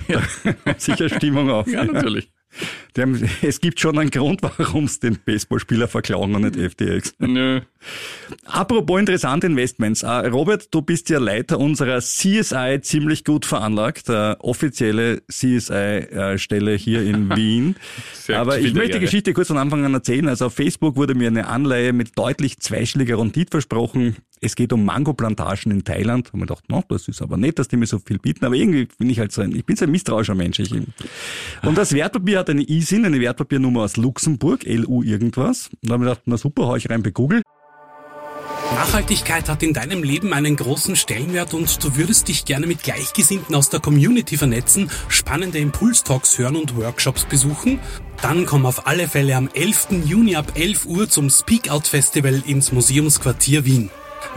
Da 0.08 0.74
sicher 0.78 1.08
Stimmung 1.08 1.50
auf. 1.50 1.66
Ja, 1.66 1.84
natürlich. 1.84 2.30
Haben, 2.96 3.28
es 3.42 3.60
gibt 3.60 3.80
schon 3.80 3.98
einen 3.98 4.10
Grund, 4.10 4.40
warum 4.42 4.84
es 4.84 5.00
den 5.00 5.18
Baseballspieler 5.24 5.88
verklauen 5.88 6.34
und 6.34 6.42
nicht 6.42 6.72
FTX. 6.72 7.14
Nö. 7.18 7.60
Apropos 8.44 9.00
interessante 9.00 9.46
Investments. 9.46 10.02
Äh, 10.02 10.08
Robert, 10.28 10.72
du 10.72 10.80
bist 10.82 11.10
ja 11.10 11.18
Leiter 11.18 11.58
unserer 11.58 11.98
CSI 12.00 12.80
ziemlich 12.82 13.24
gut 13.24 13.44
veranlagt, 13.44 14.08
äh, 14.08 14.36
offizielle 14.38 15.22
CSI-Stelle 15.28 16.74
hier 16.74 17.02
in 17.02 17.28
Wien. 17.36 17.76
Sehr 18.12 18.40
Aber 18.40 18.58
ich 18.58 18.74
möchte 18.74 18.98
die. 18.98 19.04
Geschichte 19.04 19.34
kurz 19.34 19.48
von 19.48 19.58
Anfang 19.58 19.84
an 19.84 19.92
erzählen. 19.92 20.28
Also 20.28 20.46
auf 20.46 20.54
Facebook 20.54 20.96
wurde 20.96 21.14
mir 21.14 21.28
eine 21.28 21.46
Anleihe 21.46 21.92
mit 21.92 22.16
deutlich 22.16 22.58
zweistelliger 22.60 23.18
Rendite 23.18 23.50
versprochen. 23.50 24.16
Es 24.44 24.56
geht 24.56 24.74
um 24.74 24.84
Mangoplantagen 24.84 25.72
in 25.72 25.84
Thailand. 25.84 26.32
Und 26.34 26.40
man 26.40 26.46
dachte, 26.46 26.64
no, 26.68 26.82
das 26.88 27.08
ist 27.08 27.22
aber 27.22 27.38
nett, 27.38 27.58
dass 27.58 27.68
die 27.68 27.78
mir 27.78 27.86
so 27.86 27.98
viel 27.98 28.18
bieten. 28.18 28.44
Aber 28.44 28.54
irgendwie 28.54 28.86
bin 28.98 29.08
ich 29.08 29.18
halt 29.18 29.32
so 29.32 29.40
ein, 29.40 29.56
ich 29.56 29.64
bin 29.64 29.74
so 29.74 29.86
ein 29.86 29.90
misstrauischer 29.90 30.34
Mensch. 30.34 30.58
Ich. 30.58 30.70
Und 30.70 31.78
das 31.78 31.92
Wertpapier 31.92 32.40
hat 32.40 32.50
eine 32.50 32.62
ISIN, 32.62 33.06
eine 33.06 33.20
Wertpapiernummer 33.20 33.82
aus 33.82 33.96
Luxemburg, 33.96 34.64
LU 34.64 35.02
irgendwas. 35.02 35.70
Und 35.82 35.88
da 35.88 35.94
habe 35.94 36.04
ich 36.04 36.08
gedacht, 36.10 36.22
na 36.26 36.36
super, 36.36 36.66
hau 36.66 36.76
ich 36.76 36.90
rein 36.90 37.02
bei 37.02 37.10
Google. 37.10 37.42
Nachhaltigkeit 38.74 39.48
hat 39.48 39.62
in 39.62 39.72
deinem 39.72 40.02
Leben 40.02 40.32
einen 40.32 40.56
großen 40.56 40.96
Stellenwert 40.96 41.54
und 41.54 41.82
du 41.82 41.96
würdest 41.96 42.28
dich 42.28 42.44
gerne 42.44 42.66
mit 42.66 42.82
Gleichgesinnten 42.82 43.54
aus 43.54 43.70
der 43.70 43.80
Community 43.80 44.36
vernetzen, 44.36 44.90
spannende 45.08 45.58
Impulstalks 45.58 46.38
hören 46.38 46.56
und 46.56 46.76
Workshops 46.76 47.24
besuchen? 47.24 47.78
Dann 48.20 48.46
komm 48.46 48.66
auf 48.66 48.86
alle 48.86 49.08
Fälle 49.08 49.36
am 49.36 49.48
11. 49.54 50.04
Juni 50.04 50.36
ab 50.36 50.52
11 50.54 50.86
Uhr 50.86 51.08
zum 51.08 51.30
Speak 51.30 51.70
Out 51.70 51.86
Festival 51.86 52.42
ins 52.46 52.72
Museumsquartier 52.72 53.64
Wien. 53.64 53.90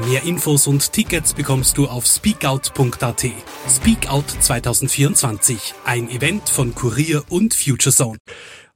Mehr 0.06 0.22
Infos 0.24 0.68
und 0.68 0.94
Tickets 0.94 1.34
bekommst 1.34 1.76
du 1.76 1.88
auf 1.88 2.06
speakout.at. 2.06 3.26
Speak 3.68 4.08
Out 4.08 4.26
2024, 4.30 5.74
ein 5.86 6.08
Event 6.10 6.50
von 6.50 6.76
Kurier 6.76 7.24
und 7.30 7.56
FutureZone. 7.56 8.20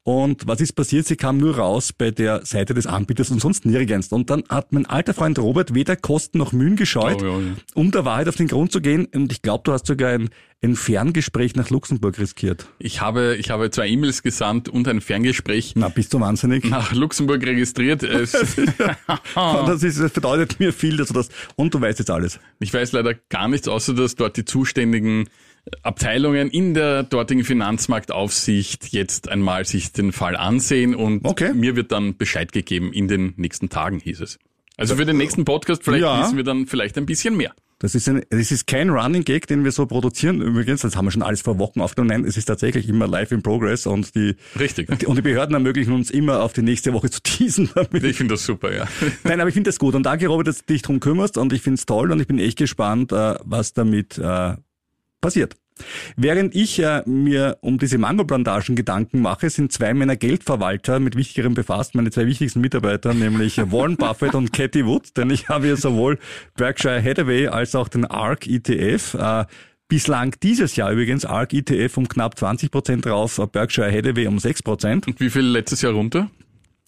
Und 0.03 0.47
was 0.47 0.59
ist 0.61 0.73
passiert? 0.73 1.05
Sie 1.05 1.15
kam 1.15 1.37
nur 1.37 1.57
raus 1.57 1.93
bei 1.93 2.09
der 2.09 2.43
Seite 2.43 2.73
des 2.73 2.87
Anbieters 2.87 3.29
und 3.29 3.39
sonst 3.39 3.65
nirgends. 3.67 4.07
Und 4.11 4.31
dann 4.31 4.43
hat 4.49 4.71
mein 4.73 4.87
alter 4.87 5.13
Freund 5.13 5.37
Robert 5.37 5.75
weder 5.75 5.95
Kosten 5.95 6.39
noch 6.39 6.53
Mühen 6.53 6.75
gescheut, 6.75 7.21
Oh, 7.21 7.25
ja, 7.25 7.39
ja. 7.39 7.53
um 7.75 7.91
der 7.91 8.03
Wahrheit 8.03 8.27
auf 8.27 8.35
den 8.35 8.47
Grund 8.47 8.71
zu 8.71 8.81
gehen. 8.81 9.05
Und 9.13 9.31
ich 9.31 9.43
glaube, 9.43 9.61
du 9.63 9.71
hast 9.73 9.85
sogar 9.85 10.09
ein, 10.13 10.29
ein 10.63 10.75
Ferngespräch 10.75 11.55
nach 11.55 11.69
Luxemburg 11.69 12.17
riskiert. 12.17 12.65
Ich 12.79 12.99
habe, 12.99 13.35
ich 13.35 13.51
habe 13.51 13.69
zwei 13.69 13.87
E-Mails 13.89 14.23
gesandt 14.23 14.69
und 14.69 14.87
ein 14.87 15.01
Ferngespräch 15.01 15.73
Na, 15.75 15.89
bist 15.89 16.11
du 16.15 16.19
wahnsinnig? 16.19 16.65
nach 16.67 16.93
Luxemburg 16.93 17.45
registriert. 17.45 18.01
Es, 18.01 18.31
Das, 19.35 19.83
ist, 19.83 19.99
das 19.99 20.11
bedeutet 20.13 20.59
mir 20.59 20.73
viel, 20.73 20.97
dass 20.97 21.09
du 21.09 21.13
das, 21.13 21.29
und 21.55 21.75
du 21.75 21.79
weißt 21.81 21.99
jetzt 21.99 22.09
alles. 22.09 22.39
ich 22.59 22.73
weiß 22.73 22.91
leider 22.93 23.13
gar 23.29 23.47
nichts, 23.47 23.67
außer 23.67 23.93
dass 23.93 24.15
dort 24.15 24.35
die 24.35 24.45
zuständigen 24.45 25.29
Abteilungen 25.83 26.49
in 26.49 26.73
der 26.73 27.03
dortigen 27.03 27.43
Finanzmarktaufsicht 27.43 28.89
jetzt 28.93 29.29
einmal 29.29 29.65
sich 29.65 29.91
den 29.91 30.11
Fall 30.11 30.35
ansehen 30.35 30.95
und 30.95 31.25
Okay. 31.25 31.53
mir 31.53 31.75
wird 31.75 31.91
dann 31.91 32.17
Bescheid 32.17 32.51
gegeben 32.51 32.91
in 32.93 33.07
den 33.07 33.33
nächsten 33.37 33.69
Tagen, 33.69 33.99
hieß 33.99 34.21
es. 34.21 34.39
Also 34.77 34.95
für 34.95 35.05
den 35.05 35.17
nächsten 35.17 35.45
Podcast 35.45 35.83
vielleicht 35.83 36.01
Ja. 36.03 36.21
wissen 36.23 36.37
wir 36.37 36.43
dann 36.43 36.65
vielleicht 36.65 36.97
ein 36.97 37.05
bisschen 37.05 37.37
mehr. 37.37 37.53
Das 37.79 37.95
ist, 37.95 38.07
ein, 38.07 38.21
das 38.29 38.51
ist 38.51 38.67
kein 38.67 38.91
Running 38.91 39.23
Gag, 39.23 39.47
den 39.47 39.63
wir 39.63 39.71
so 39.71 39.87
produzieren. 39.87 40.39
Übrigens, 40.39 40.81
das 40.81 40.95
haben 40.95 41.05
wir 41.05 41.11
schon 41.11 41.23
alles 41.23 41.41
vor 41.41 41.57
Wochen 41.57 41.81
aufgenommen. 41.81 42.09
Nein, 42.21 42.25
es 42.29 42.37
ist 42.37 42.45
tatsächlich 42.45 42.87
immer 42.87 43.07
live 43.07 43.31
in 43.31 43.41
progress 43.41 43.87
und 43.87 44.13
die, 44.13 44.35
Richtig. 44.59 44.87
und 45.07 45.15
die 45.17 45.21
Behörden 45.23 45.55
ermöglichen 45.55 45.91
uns 45.93 46.11
immer 46.11 46.43
auf 46.43 46.53
die 46.53 46.61
nächste 46.61 46.93
Woche 46.93 47.09
zu 47.09 47.21
teasen. 47.23 47.71
Damit 47.73 48.03
Ich 48.03 48.17
finde 48.17 48.35
das 48.35 48.45
super, 48.45 48.71
ja. 48.75 48.87
Nein, 49.23 49.39
aber 49.39 49.47
ich 49.47 49.55
finde 49.55 49.69
das 49.69 49.79
gut. 49.79 49.95
Und 49.95 50.03
danke, 50.03 50.27
Robert, 50.27 50.47
dass 50.47 50.59
du 50.63 50.73
dich 50.73 50.83
drum 50.83 50.99
kümmerst. 50.99 51.39
Und 51.39 51.53
ich 51.53 51.63
finde 51.63 51.75
es 51.79 51.87
toll 51.87 52.11
und 52.11 52.19
ich 52.19 52.27
bin 52.27 52.37
echt 52.37 52.59
gespannt, 52.59 53.11
äh, 53.13 53.35
was 53.43 53.73
damit 53.73 54.19
äh, 54.19 54.53
passiert. 55.21 55.55
Während 56.15 56.53
ich 56.55 56.79
äh, 56.79 57.01
mir 57.05 57.57
um 57.61 57.79
diese 57.79 57.97
Mangoplantagen 57.97 58.75
Gedanken 58.75 59.21
mache, 59.21 59.49
sind 59.49 59.71
zwei 59.71 59.93
meiner 59.93 60.15
Geldverwalter 60.15 60.99
mit 60.99 61.15
Wichtigerem 61.15 61.53
befasst, 61.53 61.95
meine 61.95 62.11
zwei 62.11 62.27
wichtigsten 62.27 62.61
Mitarbeiter, 62.61 63.13
nämlich 63.13 63.57
Warren 63.57 63.97
Buffett 63.97 64.35
und 64.35 64.53
Cathy 64.53 64.85
Wood, 64.85 65.17
denn 65.17 65.29
ich 65.29 65.49
habe 65.49 65.67
ja 65.67 65.75
sowohl 65.75 66.19
Berkshire 66.55 67.01
Hathaway 67.01 67.47
als 67.47 67.73
auch 67.75 67.87
den 67.87 68.05
ARK 68.05 68.47
ETF. 68.47 69.13
Äh, 69.15 69.45
Bislang 69.91 70.33
dieses 70.41 70.77
Jahr 70.77 70.89
übrigens 70.93 71.25
ARK 71.25 71.51
ETF 71.51 71.97
um 71.97 72.07
knapp 72.07 72.39
20 72.39 72.71
Prozent 72.71 73.05
drauf, 73.05 73.41
Berkshire 73.51 73.91
Hathaway 73.91 74.25
um 74.25 74.39
6 74.39 74.63
Prozent. 74.63 75.05
Und 75.05 75.19
wie 75.19 75.29
viel 75.29 75.41
letztes 75.41 75.81
Jahr 75.81 75.91
runter? 75.91 76.31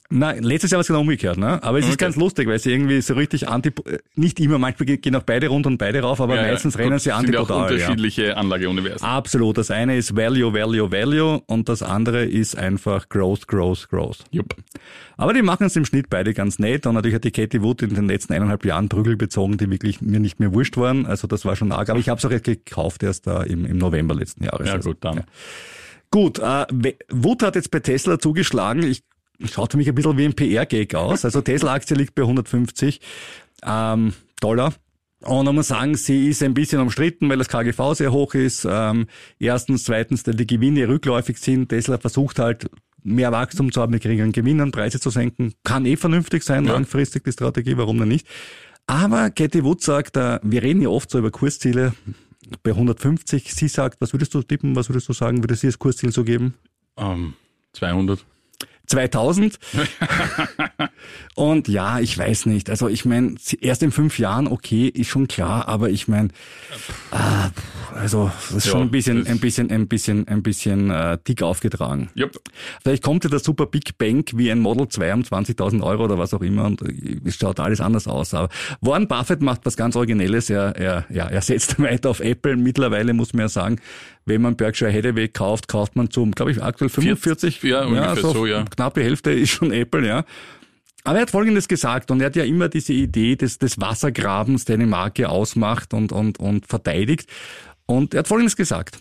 Nein, 0.10 0.44
letztes 0.44 0.70
Jahr 0.70 0.78
war 0.78 0.82
es 0.82 0.88
genau 0.88 1.02
umgekehrt, 1.02 1.38
ne? 1.38 1.63
Aber 1.63 1.80
es 1.80 1.88
ist 1.88 1.98
ganz 1.98 2.16
lustig, 2.16 2.48
weil 2.48 2.60
sie 2.60 2.72
irgendwie 2.72 3.02
so 3.02 3.16
richtig 3.16 3.48
anti, 3.48 3.72
nicht 4.16 4.39
immer, 4.39 4.60
manchmal 4.60 4.98
gehen 4.98 5.16
auch 5.16 5.24
beide 5.24 5.48
runter 5.48 5.68
und 5.70 5.78
beide 5.78 6.02
rauf, 6.02 6.22
aber 6.22 6.36
Ja, 6.36 6.46
ja. 6.46 6.52
meistens 6.52 6.78
rennen 6.78 6.92
Gut, 6.92 7.00
sie 7.02 7.10
sind 7.10 7.30
ja 7.34 7.39
auch 7.39 7.50
antipodal. 7.50 7.58
Ja. 7.80 7.88
unterschiedliche 7.88 8.38
Anlageuniversen. 8.38 9.08
Absolut. 9.08 9.58
Das 9.58 9.72
eine 9.72 9.98
ist 9.98 10.16
Value, 10.16 10.54
Value, 10.54 10.92
Value 10.92 11.42
und 11.48 11.68
das 11.68 11.82
andere 11.82 12.26
ist 12.26 12.56
einfach 12.58 13.10
Growth, 13.10 13.48
Growth, 13.48 13.88
Growth. 13.89 14.20
Jupp. 14.30 14.56
Aber 15.18 15.34
die 15.34 15.42
machen 15.42 15.66
es 15.66 15.76
im 15.76 15.86
Schnitt 15.86 16.10
beide 16.10 16.34
ganz 16.34 16.60
nett 16.60 16.86
und 16.86 16.96
natürlich 16.96 17.16
hat 17.16 17.24
die 17.24 17.32
Katie 17.32 17.62
Wood 17.63 17.82
in 17.82 17.96
den 17.96 18.08
letzten 18.08 18.34
eineinhalb 18.34 18.66
Jahren 18.66 18.89
Prügel 18.89 19.16
bezogen, 19.16 19.58
die 19.58 19.70
wirklich 19.72 20.02
mir 20.02 20.20
nicht 20.20 20.39
mehr 20.39 20.54
wurscht 20.54 20.78
waren. 20.78 21.06
Also 21.06 21.28
das 21.28 21.44
war 21.46 21.56
schon 21.56 21.72
arg. 21.72 21.89
Aber 21.89 22.00
ich 22.00 22.10
habe 22.10 22.20
es 22.20 22.26
auch 22.26 22.32
jetzt 22.32 22.46
gekauft 22.46 23.02
erst 23.04 23.26
da 23.26 23.42
im, 23.42 23.66
im 23.66 23.78
November 23.78 24.13
letzten 24.16 24.44
Jahres. 24.44 24.68
Ja 24.68 24.74
Also, 24.74 24.89
gut, 24.92 24.98
dann. 25.02 25.24
Gut, 26.12 26.38
äh, 26.38 26.66
Wood 27.10 27.42
hat 27.42 27.56
jetzt 27.56 27.72
bei 27.72 27.80
Tesla 27.80 28.20
zugeschlagen. 28.20 28.84
Ich 28.84 29.02
schaut 29.51 29.71
für 29.71 29.77
mich 29.77 29.88
ein 29.88 29.95
bisschen 29.95 30.17
wie 30.17 30.25
ein 30.25 30.34
PR-Gag 30.34 30.95
aus. 30.95 31.25
Also 31.25 31.41
Tesla-Aktie 31.41 31.95
liegt 31.95 32.15
bei 32.15 32.23
150 32.23 33.01
ähm, 33.65 34.13
Dollar. 34.39 34.73
Und 35.21 35.45
man 35.45 35.56
muss 35.56 35.69
sagen, 35.69 35.95
sie 35.95 36.27
ist 36.27 36.43
ein 36.43 36.53
bisschen 36.53 36.82
umstritten, 36.82 37.29
weil 37.29 37.38
das 37.38 37.47
KGV 37.47 37.93
sehr 37.93 38.12
hoch 38.12 38.34
ist. 38.34 38.67
Ähm, 38.69 39.08
erstens, 39.39 39.86
zweitens, 39.86 40.27
weil 40.27 40.36
die 40.36 40.47
Gewinne 40.47 40.88
rückläufig 40.88 41.38
sind. 41.38 41.69
Tesla 41.69 41.97
versucht 41.97 42.39
halt 42.39 42.69
mehr 43.03 43.32
Wachstum 43.32 43.71
zu 43.71 43.82
haben 43.82 43.91
mit 43.91 44.03
geringeren 44.03 44.32
Gewinnen, 44.32 44.71
Preise 44.71 44.99
zu 44.99 45.10
senken. 45.10 45.53
Kann 45.63 45.86
eh 45.86 45.95
vernünftig 45.95 46.43
sein, 46.43 46.65
langfristig 46.65 47.23
die 47.23 47.32
Strategie, 47.32 47.77
warum 47.77 47.99
denn 47.99 48.10
nicht? 48.10 48.27
Aber 48.86 49.29
Cathy 49.29 49.63
Wood 49.63 49.82
sagt, 49.82 50.17
äh, 50.17 50.39
wir 50.43 50.62
reden 50.62 50.82
ja 50.82 50.89
oft 50.89 51.10
so 51.10 51.19
über 51.19 51.32
Kursziele 51.32 51.93
bei 52.63 52.71
150. 52.71 53.53
Sie 53.53 53.67
sagt, 53.69 54.01
was 54.01 54.13
würdest 54.13 54.34
du 54.34 54.41
tippen, 54.41 54.75
was 54.75 54.89
würdest 54.89 55.08
du 55.08 55.13
sagen, 55.13 55.41
würde 55.41 55.56
sie 55.56 55.67
das 55.67 55.79
Kursziel 55.79 56.12
so 56.12 56.23
geben? 56.23 56.56
Ähm, 56.97 57.34
200. 57.73 58.25
2000. 58.88 59.60
Und 61.36 61.67
ja, 61.67 62.00
ich 62.00 62.17
weiß 62.17 62.46
nicht. 62.48 62.69
Also 62.69 62.88
ich 62.88 63.06
meine, 63.06 63.36
erst 63.62 63.82
in 63.82 63.91
fünf 63.91 64.19
Jahren, 64.19 64.48
okay, 64.48 64.88
ist 64.88 65.08
schon 65.08 65.28
klar, 65.28 65.67
aber 65.67 65.89
ich 65.89 66.08
meine, 66.08 66.30
ah, 67.12 67.50
also 67.96 68.32
das 68.50 68.58
ist 68.58 68.65
Ja, 68.65 68.72
schon 68.72 68.82
ein 68.84 68.91
bisschen, 68.91 69.26
ein 69.26 69.39
bisschen, 69.39 69.72
ein 69.72 69.88
bisschen, 69.88 70.28
ein 70.28 70.43
bisschen 70.43 70.91
äh, 70.91 71.17
dick 71.28 71.41
aufgetragen. 71.41 72.10
Jupp. 72.13 72.39
Vielleicht 72.82 73.04
kommt 73.04 73.24
ja 73.24 73.30
der 73.30 73.39
Super 73.39 73.65
Big 73.65 73.98
Bang 73.98 74.26
wie 74.34 74.52
ein 74.52 74.60
Model 74.60 74.88
2 74.88 75.13
um 75.13 75.22
20.000 75.22 75.82
Euro 75.82 76.06
oder 76.06 76.17
was 76.17 76.34
auch 76.34 76.41
immer 76.41 76.65
und 76.65 76.82
es 77.26 77.36
schaut 77.36 77.60
alles 77.60 77.82
anders 77.82 78.08
aus. 78.08 78.34
Aber 78.34 78.50
Warren 78.82 79.08
Buffett 79.08 79.41
macht 79.41 79.62
was 79.65 79.78
ganz 79.78 79.96
Originelles. 79.96 80.50
Er, 80.50 80.76
er, 80.76 81.06
ja, 81.10 81.28
er 81.28 81.41
setzt 81.41 81.80
weiter 81.82 82.10
auf 82.10 82.19
Apple. 82.19 82.58
Mittlerweile 82.58 83.13
muss 83.13 83.34
man 83.34 83.41
ja 83.41 83.50
sagen, 83.50 83.78
wenn 84.26 84.41
man 84.41 84.56
Berkshire 84.56 84.91
Hathaway 84.93 85.28
kauft, 85.28 85.67
kauft 85.67 85.96
man 85.96 86.10
zum, 86.10 86.32
glaube 86.32 86.52
ich, 86.52 86.62
aktuell 86.63 86.89
45. 86.89 87.62
ja, 87.63 87.86
ungefähr 87.86 88.15
so, 88.15 88.46
ja. 88.46 88.63
Knappe 88.76 89.04
Hälfte 89.04 89.32
ist 89.32 89.50
schon 89.50 89.72
Apple, 89.72 90.06
ja. 90.08 90.26
Aber 91.04 91.18
er 91.18 91.24
hat 91.24 91.32
Folgendes 91.32 91.68
gesagt 91.68 92.12
und 92.12 92.22
er 92.22 92.28
hat 92.28 92.36
ja 92.36 92.44
immer 92.44 92.70
diese 92.70 92.94
Idee 92.94 93.36
des, 93.36 93.58
des 93.60 93.80
Wassergrabens, 93.80 94.66
der 94.66 94.76
eine 94.76 94.86
Marke 94.86 95.30
ausmacht 95.30 95.94
und, 95.94 96.12
und, 96.12 96.40
und 96.40 96.66
verteidigt. 96.66 97.30
Und 97.86 98.14
er 98.14 98.20
hat 98.20 98.28
Folgendes 98.28 98.56
gesagt. 98.56 99.00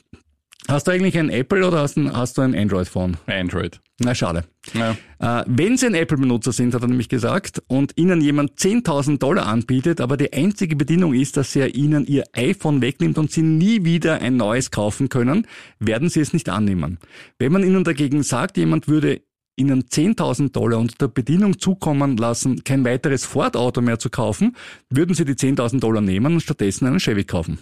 Hast 0.68 0.86
du 0.86 0.92
eigentlich 0.92 1.18
ein 1.18 1.28
Apple 1.28 1.66
oder 1.66 1.80
hast, 1.80 1.96
ein, 1.96 2.16
hast 2.16 2.38
du 2.38 2.42
ein 2.42 2.54
Android-Phone? 2.54 3.16
Android. 3.26 3.80
Na, 3.98 4.14
schade. 4.14 4.44
Ja. 4.74 4.96
Äh, 5.18 5.44
wenn 5.46 5.76
Sie 5.76 5.86
ein 5.86 5.94
Apple-Benutzer 5.94 6.52
sind, 6.52 6.74
hat 6.74 6.82
er 6.82 6.88
nämlich 6.88 7.08
gesagt, 7.08 7.62
und 7.66 7.92
Ihnen 7.96 8.20
jemand 8.20 8.58
10.000 8.58 9.18
Dollar 9.18 9.46
anbietet, 9.46 10.00
aber 10.00 10.16
die 10.16 10.32
einzige 10.32 10.76
Bedingung 10.76 11.14
ist, 11.14 11.36
dass 11.36 11.54
er 11.56 11.74
Ihnen 11.74 12.06
Ihr 12.06 12.24
iPhone 12.32 12.80
wegnimmt 12.80 13.18
und 13.18 13.30
Sie 13.32 13.42
nie 13.42 13.84
wieder 13.84 14.20
ein 14.20 14.36
neues 14.36 14.70
kaufen 14.70 15.08
können, 15.08 15.46
werden 15.80 16.08
Sie 16.08 16.20
es 16.20 16.32
nicht 16.32 16.48
annehmen. 16.48 16.98
Wenn 17.38 17.52
man 17.52 17.64
Ihnen 17.64 17.82
dagegen 17.82 18.22
sagt, 18.22 18.56
jemand 18.56 18.86
würde 18.86 19.22
Ihnen 19.56 19.84
10.000 19.84 20.52
Dollar 20.52 20.78
unter 20.78 20.96
der 20.98 21.08
Bedingung 21.08 21.58
zukommen 21.58 22.16
lassen, 22.16 22.64
kein 22.64 22.84
weiteres 22.84 23.24
Ford-Auto 23.24 23.80
mehr 23.80 23.98
zu 23.98 24.10
kaufen, 24.10 24.56
würden 24.88 25.14
Sie 25.14 25.24
die 25.24 25.34
10.000 25.34 25.80
Dollar 25.80 26.00
nehmen 26.00 26.34
und 26.34 26.40
stattdessen 26.40 26.86
einen 26.86 27.00
Chevy 27.00 27.24
kaufen. 27.24 27.58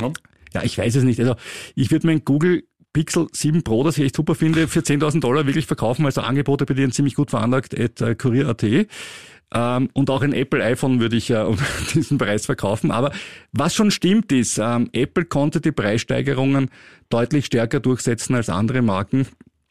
Ja. 0.00 0.12
Ja, 0.54 0.62
ich 0.62 0.78
weiß 0.78 0.94
es 0.96 1.04
nicht. 1.04 1.20
Also 1.20 1.34
ich 1.74 1.90
würde 1.90 2.06
mein 2.06 2.24
Google 2.24 2.64
Pixel 2.92 3.26
7 3.30 3.62
Pro, 3.62 3.84
das 3.84 3.98
ich 3.98 4.04
echt 4.04 4.16
super 4.16 4.34
finde, 4.34 4.68
für 4.68 4.80
10.000 4.80 5.20
Dollar 5.20 5.46
wirklich 5.46 5.66
verkaufen, 5.66 6.06
also 6.06 6.22
Angebote 6.22 6.64
bei 6.64 6.72
denen 6.72 6.92
ziemlich 6.92 7.14
gut 7.14 7.30
veranlagt, 7.30 7.78
at 7.78 8.00
äh, 8.00 8.14
Kurier.at. 8.14 8.62
Ähm, 8.62 9.90
und 9.92 10.10
auch 10.10 10.22
ein 10.22 10.32
Apple 10.32 10.64
iPhone 10.64 10.98
würde 10.98 11.16
ich 11.16 11.28
ja 11.28 11.44
um 11.46 11.58
diesen 11.94 12.16
Preis 12.16 12.46
verkaufen. 12.46 12.90
Aber 12.90 13.12
was 13.52 13.74
schon 13.74 13.90
stimmt 13.90 14.32
ist, 14.32 14.58
ähm, 14.58 14.88
Apple 14.92 15.26
konnte 15.26 15.60
die 15.60 15.72
Preissteigerungen 15.72 16.70
deutlich 17.10 17.46
stärker 17.46 17.80
durchsetzen 17.80 18.34
als 18.34 18.48
andere 18.48 18.80
Marken. 18.80 19.26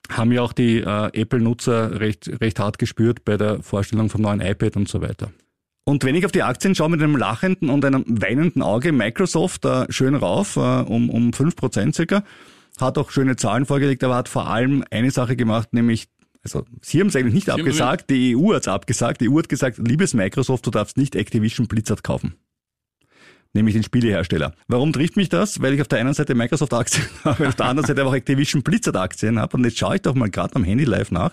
Haben 0.09 0.31
ja 0.31 0.41
auch 0.41 0.53
die 0.53 0.79
äh, 0.79 1.21
Apple-Nutzer 1.21 1.99
recht, 1.99 2.29
recht 2.41 2.59
hart 2.59 2.77
gespürt 2.77 3.25
bei 3.25 3.37
der 3.37 3.63
Vorstellung 3.63 4.09
vom 4.09 4.21
neuen 4.21 4.41
iPad 4.41 4.75
und 4.75 4.87
so 4.87 5.01
weiter. 5.01 5.31
Und 5.83 6.03
wenn 6.03 6.15
ich 6.15 6.25
auf 6.25 6.31
die 6.31 6.43
Aktien 6.43 6.73
schaue 6.73 6.89
mit 6.89 7.01
einem 7.01 7.15
lachenden 7.15 7.69
und 7.69 7.85
einem 7.85 8.03
weinenden 8.07 8.63
Auge, 8.63 8.91
Microsoft 8.91 9.65
äh, 9.65 9.85
schön 9.89 10.15
rauf, 10.15 10.55
äh, 10.55 10.59
um, 10.59 11.09
um 11.09 11.29
5% 11.29 11.93
circa, 11.93 12.23
hat 12.79 12.97
auch 12.97 13.11
schöne 13.11 13.35
Zahlen 13.35 13.65
vorgelegt, 13.65 14.03
aber 14.03 14.15
hat 14.15 14.29
vor 14.29 14.47
allem 14.47 14.83
eine 14.89 15.11
Sache 15.11 15.35
gemacht, 15.35 15.73
nämlich, 15.73 16.07
also 16.43 16.65
Sie 16.81 16.99
haben 16.99 17.07
es 17.07 17.15
eigentlich 17.15 17.35
nicht 17.35 17.47
es 17.47 17.53
abgesagt, 17.53 18.09
die 18.09 18.35
EU 18.35 18.53
hat 18.53 18.63
es 18.63 18.67
abgesagt. 18.67 19.21
Die 19.21 19.29
EU 19.29 19.37
hat 19.37 19.49
gesagt, 19.49 19.77
liebes 19.77 20.13
Microsoft, 20.13 20.65
du 20.65 20.71
darfst 20.71 20.97
nicht 20.97 21.15
Activision 21.15 21.67
Blizzard 21.67 22.03
kaufen. 22.03 22.35
Nämlich 23.55 23.73
den 23.73 23.83
Spielehersteller. 23.83 24.53
Warum 24.67 24.91
trifft 24.91 25.15
mich 25.15 25.29
das? 25.29 25.61
Weil 25.61 25.73
ich 25.73 25.81
auf 25.81 25.87
der 25.87 25.99
einen 25.99 26.13
Seite 26.13 26.35
Microsoft-Aktien 26.35 27.07
habe, 27.23 27.47
auf 27.47 27.55
der 27.55 27.67
anderen 27.67 27.87
Seite 27.87 28.05
auch 28.05 28.13
Activision 28.13 28.63
Blizzard-Aktien 28.63 29.39
habe. 29.39 29.55
Und 29.55 29.63
jetzt 29.63 29.77
schaue 29.77 29.95
ich 29.95 30.01
doch 30.01 30.13
mal 30.13 30.29
gerade 30.29 30.53
am 30.57 30.65
Handy 30.65 30.83
live 30.83 31.09
nach. 31.09 31.31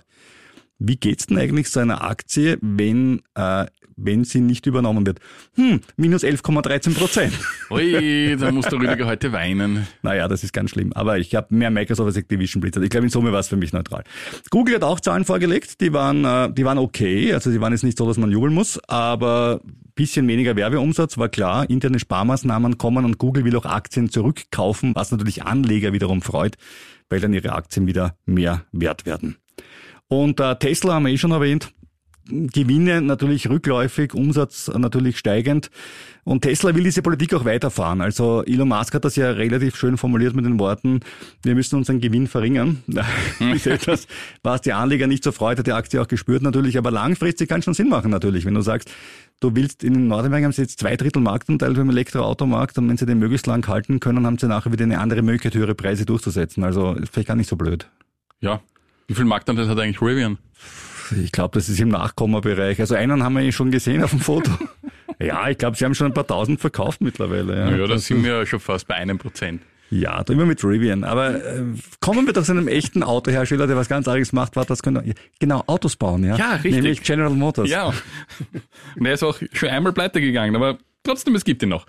Wie 0.79 0.97
geht's 0.97 1.27
denn 1.27 1.39
eigentlich 1.39 1.71
so 1.71 1.81
einer 1.81 2.03
Aktie, 2.03 2.59
wenn, 2.61 3.23
äh, 3.35 3.67
wenn 3.97 4.25
sie 4.25 4.41
nicht 4.41 4.67
übernommen 4.67 5.07
wird? 5.07 5.21
Hm, 5.55 5.81
minus 5.97 6.25
11,13 6.25 6.95
Prozent. 6.95 7.33
Ui, 7.71 8.37
da 8.37 8.51
muss 8.51 8.67
der 8.67 8.81
Rüdiger 8.81 9.07
heute 9.07 9.33
weinen. 9.33 9.87
Naja, 10.03 10.27
das 10.27 10.43
ist 10.43 10.53
ganz 10.53 10.71
schlimm. 10.71 10.93
Aber 10.93 11.19
ich 11.19 11.35
habe 11.35 11.55
mehr 11.55 11.71
Microsoft 11.71 12.07
als 12.09 12.17
Activision 12.17 12.61
Blizzard. 12.61 12.83
Ich 12.83 12.91
glaube, 12.91 13.07
in 13.07 13.11
Summe 13.11 13.33
war 13.33 13.41
es 13.41 13.49
für 13.49 13.57
mich 13.57 13.73
neutral. 13.73 14.03
Google 14.51 14.75
hat 14.75 14.85
auch 14.85 14.99
Zahlen 14.99 15.25
vorgelegt, 15.25 15.81
die 15.81 15.93
waren, 15.93 16.25
äh, 16.25 16.53
die 16.53 16.65
waren 16.65 16.79
okay. 16.79 17.33
Also 17.33 17.51
die 17.51 17.61
waren 17.61 17.73
jetzt 17.73 17.85
nicht 17.85 17.99
so, 17.99 18.07
dass 18.07 18.19
man 18.19 18.31
jubeln 18.33 18.55
muss, 18.55 18.81
aber 18.89 19.61
bisschen 19.95 20.27
weniger 20.27 20.57
Werbeumsatz 20.57 21.19
war 21.19 21.29
klar. 21.29 21.69
Interne 21.69 21.99
Sparmaßnahmen 21.99 22.79
kommen 22.79 23.05
und 23.05 23.19
Google 23.19 23.45
will 23.45 23.57
auch 23.57 23.67
Aktien 23.67 24.11
zurückkaufen, 24.11 24.95
was 24.95 25.11
natürlich 25.11 25.45
Anleger 25.45 25.93
wiederum 25.93 26.23
freut, 26.23 26.57
weil 27.09 27.21
dann 27.21 27.35
ihre 27.35 27.53
Aktien 27.53 27.87
wieder 27.87 28.17
mehr 28.25 28.65
wert 28.73 29.07
werden. 29.07 29.37
Und 30.13 30.41
äh, 30.41 30.57
Tesla 30.57 30.93
haben 30.93 31.07
wir 31.07 31.13
eh 31.13 31.17
schon 31.17 31.31
erwähnt. 31.31 31.73
Gewinne 32.27 33.01
natürlich 33.01 33.49
rückläufig, 33.49 34.13
Umsatz 34.13 34.69
natürlich 34.69 35.17
steigend. 35.17 35.71
Und 36.23 36.43
Tesla 36.43 36.75
will 36.75 36.85
diese 36.85 37.01
Politik 37.01 37.33
auch 37.33 37.47
weiterfahren. 37.47 38.03
Also 38.03 38.45
Elon 38.45 38.69
Musk 38.69 38.93
hat 38.95 39.07
das 39.07 39.17
ja 39.17 39.31
relativ 39.31 39.75
schön 39.75 39.97
formuliert 39.97 40.37
mit 40.37 40.45
den 40.45 40.61
Worten, 40.61 41.01
wir 41.43 41.55
müssen 41.55 41.77
unseren 41.77 42.03
Gewinn 42.03 42.27
verringern. 42.27 42.83
Das 42.89 43.07
ist 43.57 43.67
etwas, 43.67 44.07
was 44.43 44.61
die 44.61 44.75
Anleger 44.75 45.07
nicht 45.07 45.25
so 45.25 45.33
freut, 45.33 45.59
hat 45.59 45.67
die 45.67 45.73
Aktie 45.73 46.01
auch 46.01 46.09
gespürt 46.09 46.43
natürlich. 46.43 46.77
Aber 46.77 46.91
langfristig 46.91 47.49
kann 47.49 47.63
schon 47.63 47.73
Sinn 47.73 47.89
machen 47.89 48.11
natürlich, 48.11 48.45
wenn 48.45 48.55
du 48.55 48.61
sagst, 48.61 48.91
du 49.41 49.57
willst 49.57 49.83
in 49.83 50.09
Nordamerika 50.09 50.45
haben 50.45 50.53
sie 50.53 50.63
jetzt 50.63 50.79
zwei 50.79 50.95
Drittel 50.97 51.23
Marktanteil 51.23 51.73
beim 51.73 51.89
Elektroautomarkt 51.89 52.77
und 52.77 52.87
wenn 52.87 52.99
sie 52.99 53.07
den 53.07 53.19
möglichst 53.19 53.47
lang 53.47 53.67
halten 53.67 53.99
können, 53.99 54.27
haben 54.27 54.37
sie 54.37 54.47
nachher 54.47 54.73
wieder 54.73 54.85
eine 54.85 55.01
andere 55.01 55.23
Möglichkeit, 55.23 55.55
höhere 55.55 55.75
Preise 55.75 56.05
durchzusetzen. 56.05 56.65
Also 56.65 56.93
ist 56.93 57.15
vielleicht 57.15 57.29
gar 57.29 57.37
nicht 57.37 57.49
so 57.49 57.57
blöd. 57.57 57.89
Ja. 58.41 58.61
Wie 59.13 59.17
viel 59.17 59.25
Marktanteil 59.27 59.69
hat 59.69 59.79
eigentlich 59.79 60.01
Rivian? 60.01 60.39
Ich 61.23 61.33
glaube, 61.33 61.53
das 61.53 61.69
ist 61.69 61.79
im 61.79 61.91
Nachkommabereich. 61.91 62.81
Also 62.81 62.95
einen 62.95 63.23
haben 63.23 63.35
wir 63.35 63.43
eh 63.43 63.53
schon 63.53 63.71
gesehen 63.71 64.03
auf 64.03 64.09
dem 64.09 64.21
Foto. 64.21 64.51
ja, 65.21 65.51
ich 65.51 65.59
glaube, 65.59 65.77
sie 65.77 65.85
haben 65.85 65.95
schon 65.95 66.07
ein 66.07 66.15
paar 66.15 66.27
tausend 66.27 66.63
verkauft 66.63 67.03
mittlerweile. 67.03 67.59
Ja, 67.59 67.71
Naja, 67.71 67.87
da 67.87 67.95
Das 67.95 68.07
sind 68.07 68.25
wir 68.25 68.39
ja 68.39 68.47
schon 68.47 68.59
fast 68.59 68.89
bei 68.89 68.95
einem 68.95 69.19
Prozent. 69.19 69.61
ja 69.91 70.23
immer 70.31 70.47
mit 70.47 70.65
Rivian. 70.65 71.05
Aber 71.05 71.35
äh, 71.45 71.63
kommen 72.01 72.25
wir 72.25 72.33
doch 72.33 72.43
zu 72.43 72.53
einem 72.53 72.69
echten 72.69 73.03
Autohersteller, 73.03 73.67
der 73.67 73.77
was 73.77 73.91
ganz 73.91 74.09
anderes 74.09 74.33
macht. 74.33 74.57
Warte, 74.57 74.69
das 74.69 74.83
können 74.83 75.05
wir, 75.05 75.15
genau, 75.39 75.63
Autos 75.67 75.97
bauen, 75.97 76.25
ja. 76.25 76.37
Ja, 76.37 76.53
richtig. 76.53 76.73
Nämlich 76.73 77.03
General 77.03 77.29
Motors. 77.35 77.69
Ja. 77.69 77.93
Und 78.97 79.05
er 79.05 79.13
ist 79.13 79.23
auch 79.23 79.39
schon 79.53 79.69
einmal 79.69 79.93
pleite 79.93 80.23
gegangen, 80.23 80.57
aber 80.57 80.79
trotzdem, 81.05 81.35
es 81.35 81.45
gibt 81.45 81.63
ihn 81.63 81.69
noch. 81.69 81.85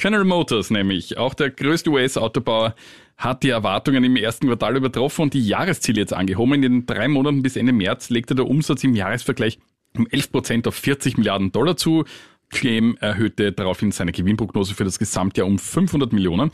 General 0.00 0.24
Motors 0.24 0.70
nämlich, 0.70 1.18
auch 1.18 1.34
der 1.34 1.50
größte 1.50 1.90
US-Autobauer, 1.90 2.74
hat 3.18 3.42
die 3.42 3.50
Erwartungen 3.50 4.02
im 4.02 4.16
ersten 4.16 4.46
Quartal 4.46 4.76
übertroffen 4.76 5.22
und 5.22 5.34
die 5.34 5.46
Jahresziele 5.46 6.00
jetzt 6.00 6.14
angehoben. 6.14 6.54
In 6.54 6.62
den 6.62 6.86
drei 6.86 7.06
Monaten 7.06 7.42
bis 7.42 7.56
Ende 7.56 7.72
März 7.72 8.08
legte 8.08 8.34
der 8.34 8.46
Umsatz 8.46 8.82
im 8.82 8.94
Jahresvergleich 8.94 9.58
um 9.96 10.06
11 10.06 10.32
Prozent 10.32 10.68
auf 10.68 10.74
40 10.74 11.18
Milliarden 11.18 11.52
Dollar 11.52 11.76
zu. 11.76 12.04
GM 12.50 12.96
erhöhte 13.00 13.52
daraufhin 13.52 13.92
seine 13.92 14.12
Gewinnprognose 14.12 14.74
für 14.74 14.84
das 14.84 14.98
Gesamtjahr 14.98 15.46
um 15.46 15.58
500 15.58 16.12
Millionen. 16.12 16.50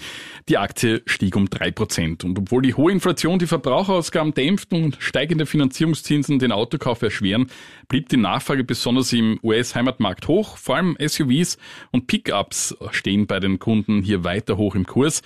Die 0.49 0.59
Aktie 0.59 1.03
stieg 1.07 1.37
um 1.37 1.51
drei 1.51 1.71
Prozent. 1.71 2.25
Und 2.25 2.39
obwohl 2.39 2.63
die 2.63 2.75
hohe 2.75 2.93
Inflation 2.93 3.39
die 3.39 3.47
Verbraucherausgaben 3.47 4.35
dämpft 4.35 4.73
und 4.73 4.97
steigende 5.01 5.47
Finanzierungszinsen 5.47 6.39
den 6.39 6.53
Autokauf 6.53 7.03
erschweren, 7.03 7.47
blieb 7.89 8.09
die 8.09 8.17
Nachfrage 8.19 8.65
besonders 8.65 9.13
im 9.13 9.41
US-Heimatmarkt 9.43 10.29
hoch. 10.29 10.57
Vor 10.57 10.77
allem 10.77 10.97
SUVs 11.01 11.59
und 11.91 12.07
Pickups 12.07 12.77
stehen 12.91 13.27
bei 13.27 13.41
den 13.41 13.59
Kunden 13.59 14.03
hier 14.03 14.23
weiter 14.23 14.57
hoch 14.57 14.75
im 14.75 14.87
Kurs. 14.87 15.23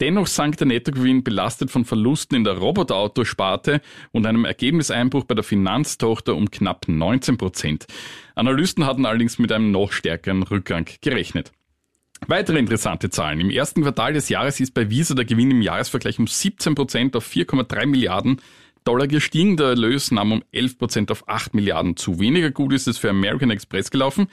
Dennoch 0.00 0.26
sank 0.26 0.56
der 0.56 0.66
Nettogewinn 0.66 1.22
belastet 1.22 1.70
von 1.70 1.84
Verlusten 1.84 2.34
in 2.36 2.44
der 2.44 2.54
Roboterautosparte 2.54 3.80
und 4.10 4.26
einem 4.26 4.44
Ergebniseinbruch 4.44 5.24
bei 5.24 5.36
der 5.36 5.44
Finanztochter 5.44 6.34
um 6.34 6.50
knapp 6.50 6.88
19 6.88 7.36
Prozent. 7.36 7.86
Analysten 8.34 8.86
hatten 8.86 9.06
allerdings 9.06 9.38
mit 9.38 9.52
einem 9.52 9.70
noch 9.70 9.92
stärkeren 9.92 10.42
Rückgang 10.42 10.88
gerechnet. 11.00 11.52
Weitere 12.26 12.58
interessante 12.58 13.10
Zahlen. 13.10 13.40
Im 13.40 13.50
ersten 13.50 13.82
Quartal 13.82 14.14
des 14.14 14.28
Jahres 14.28 14.60
ist 14.60 14.72
bei 14.72 14.88
Visa 14.88 15.14
der 15.14 15.24
Gewinn 15.24 15.50
im 15.50 15.62
Jahresvergleich 15.62 16.18
um 16.18 16.26
17 16.26 16.74
Prozent 16.74 17.16
auf 17.16 17.26
4,3 17.26 17.86
Milliarden 17.86 18.40
Dollar 18.84 19.06
gestiegen. 19.06 19.56
Der 19.56 19.68
Erlös 19.68 20.10
nahm 20.10 20.32
um 20.32 20.44
11 20.52 20.78
Prozent 20.78 21.10
auf 21.10 21.28
8 21.28 21.54
Milliarden 21.54 21.96
zu. 21.96 22.20
Weniger 22.20 22.50
gut 22.50 22.72
ist 22.72 22.88
es 22.88 22.98
für 22.98 23.10
American 23.10 23.50
Express 23.50 23.90
gelaufen. 23.90 24.28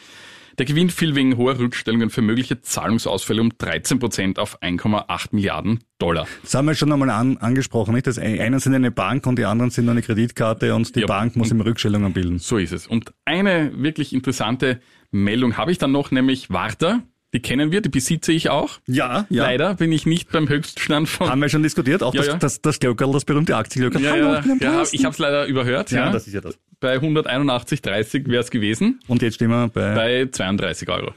Der 0.57 0.65
Gewinn 0.65 0.89
fiel 0.89 1.15
wegen 1.15 1.37
hoher 1.37 1.57
Rückstellungen 1.59 2.09
für 2.09 2.21
mögliche 2.21 2.61
Zahlungsausfälle 2.61 3.41
um 3.41 3.57
13 3.57 3.99
Prozent 3.99 4.39
auf 4.39 4.61
1,8 4.61 5.27
Milliarden 5.31 5.79
Dollar. 5.97 6.27
Das 6.41 6.53
haben 6.55 6.65
wir 6.67 6.75
schon 6.75 6.91
einmal 6.91 7.09
an, 7.09 7.37
angesprochen, 7.37 7.93
nicht? 7.93 8.07
Das 8.07 8.17
eine 8.17 8.59
sind 8.59 8.73
eine 8.73 8.91
Bank 8.91 9.27
und 9.27 9.37
die 9.37 9.45
anderen 9.45 9.71
sind 9.71 9.87
eine 9.87 10.01
Kreditkarte 10.01 10.75
und 10.75 10.95
die 10.95 11.01
Ja, 11.01 11.05
Bank 11.07 11.35
muss 11.35 11.51
immer 11.51 11.65
Rückstellungen 11.65 12.13
bilden. 12.13 12.39
So 12.39 12.57
ist 12.57 12.73
es. 12.73 12.87
Und 12.87 13.13
eine 13.25 13.71
wirklich 13.81 14.13
interessante 14.13 14.81
Meldung 15.11 15.57
habe 15.57 15.71
ich 15.71 15.77
dann 15.77 15.91
noch, 15.91 16.11
nämlich 16.11 16.49
Warta. 16.49 17.01
Die 17.34 17.39
kennen 17.41 17.72
wir, 17.72 17.80
die 17.82 17.88
besitze 17.89 18.34
ich 18.34 18.50
auch. 18.50 18.80
Ja, 18.88 19.26
ja. 19.30 19.44
Leider 19.44 19.76
bin 19.76 19.91
ich 19.94 20.06
nicht 20.06 20.32
beim 20.32 20.50
Höchststand 20.50 21.08
von 21.08 21.30
Haben 21.30 21.41
wir 21.41 21.48
schon 21.50 21.63
diskutiert, 21.63 22.04
auch 22.04 22.13
Ja, 22.13 22.20
das, 22.22 22.28
ja. 22.28 22.36
das, 22.38 22.62
das 22.62 22.80
Glockerl, 22.80 23.13
das 23.13 23.24
berühmte 23.24 23.56
Aktienglockerl. 23.56 24.02
Ja, 24.04 24.12
Hallo, 24.12 24.34
ja, 24.34 24.56
ja, 24.60 24.84
ich 24.91 25.06
habe 25.06 25.13
es 25.13 25.17
leider 25.20 25.46
überhört. 25.46 25.91
ja, 25.91 26.08
Ja, 26.08 26.12
das 26.12 26.28
ist 26.28 26.34
ja 26.34 26.41
das. 26.41 26.58
Bei 26.82 26.98
181,30 26.98 28.28
wäre 28.28 28.41
es 28.41 28.50
gewesen. 28.52 29.00
Und 29.08 29.22
jetzt 29.22 29.36
stehen 29.36 29.50
wir 29.50 29.70
bei, 29.70 29.94
Bei 29.96 30.28
32 30.30 30.89
Euro. 30.89 31.13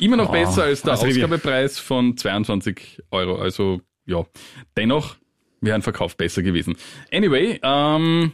Immer 0.00 0.16
noch 0.16 0.30
Oh, 0.30 0.32
besser 0.32 0.64
als 0.64 0.82
der 0.82 0.92
als 0.92 1.02
Revier. 1.04 1.24
Ausgabepreis 1.26 1.78
von 1.78 2.16
22 2.16 3.02
Euro. 3.12 3.36
Also 3.40 3.80
ja, 4.06 4.24
dennoch 4.76 5.16
wäre 5.60 5.76
ein 5.76 5.82
Verkauf 5.82 6.16
besser 6.16 6.42
gewesen. 6.42 6.76
Anyway, 7.12 7.60
ähm, 7.62 8.32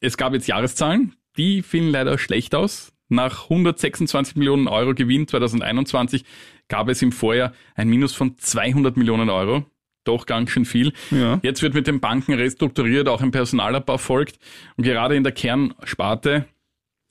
es 0.00 0.16
gab 0.16 0.32
jetzt 0.34 0.48
Jahreszahlen, 0.48 1.14
die 1.36 1.62
fielen 1.62 1.90
leider 1.92 2.18
schlecht 2.18 2.56
aus. 2.56 2.92
Nach 3.08 3.44
126 3.44 4.36
Millionen 4.36 4.68
Euro 4.68 4.94
Gewinn 4.94 5.26
2021 5.26 6.24
gab 6.68 6.88
es 6.88 7.02
im 7.02 7.12
Vorjahr 7.12 7.52
ein 7.74 7.88
Minus 7.88 8.14
von 8.14 8.36
200 8.36 8.96
Millionen 8.96 9.30
Euro. 9.30 9.64
Doch 10.04 10.26
ganz 10.26 10.50
schön 10.50 10.64
viel. 10.64 10.92
Ja. 11.10 11.38
Jetzt 11.42 11.62
wird 11.62 11.74
mit 11.74 11.86
den 11.86 12.00
Banken 12.00 12.34
restrukturiert, 12.34 13.08
auch 13.08 13.20
ein 13.20 13.30
Personalabbau 13.30 13.98
folgt. 13.98 14.38
Und 14.76 14.84
gerade 14.84 15.16
in 15.16 15.22
der 15.22 15.32
Kernsparte, 15.32 16.46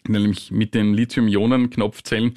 nämlich 0.07 0.51
mit 0.51 0.73
den 0.73 0.93
Lithium-Ionen-Knopfzellen, 0.93 2.35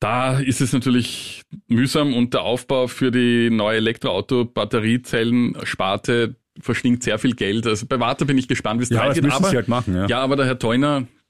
da 0.00 0.38
ist 0.38 0.60
es 0.60 0.72
natürlich 0.72 1.42
mühsam 1.66 2.14
und 2.14 2.34
der 2.34 2.42
Aufbau 2.42 2.86
für 2.86 3.10
die 3.10 3.50
neue 3.50 3.78
Elektroauto-Batteriezellen-Sparte 3.78 6.36
verschlingt 6.60 7.02
sehr 7.02 7.18
viel 7.18 7.34
Geld. 7.34 7.66
Also 7.66 7.86
bei 7.86 7.98
Warta 8.00 8.24
bin 8.24 8.38
ich 8.38 8.48
gespannt, 8.48 8.80
wie 8.80 8.84
es 8.84 8.90
Ja, 8.90 9.00
weitergeht. 9.00 9.24
müssen 9.24 9.44
Aber 9.44 9.52
halt 9.52 9.68
machen, 9.68 9.94
ja. 9.94 10.06
ja, 10.06 10.20
aber 10.20 10.36
der 10.36 10.46
Herr 10.46 10.58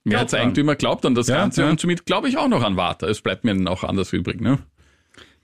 Mehrheitseigentümer, 0.04 0.76
glaubt 0.76 1.04
an 1.04 1.14
das 1.14 1.28
Ja, 1.28 1.37
Ganze 1.37 1.62
ja. 1.62 1.70
und 1.70 1.80
somit 1.80 2.06
glaube 2.06 2.28
ich 2.28 2.38
auch 2.38 2.48
noch 2.48 2.62
an 2.62 2.76
Warta. 2.76 3.06
Es 3.06 3.20
bleibt 3.20 3.44
mir 3.44 3.70
auch 3.70 3.84
anders 3.84 4.12
übrig. 4.12 4.40
Ne? 4.40 4.58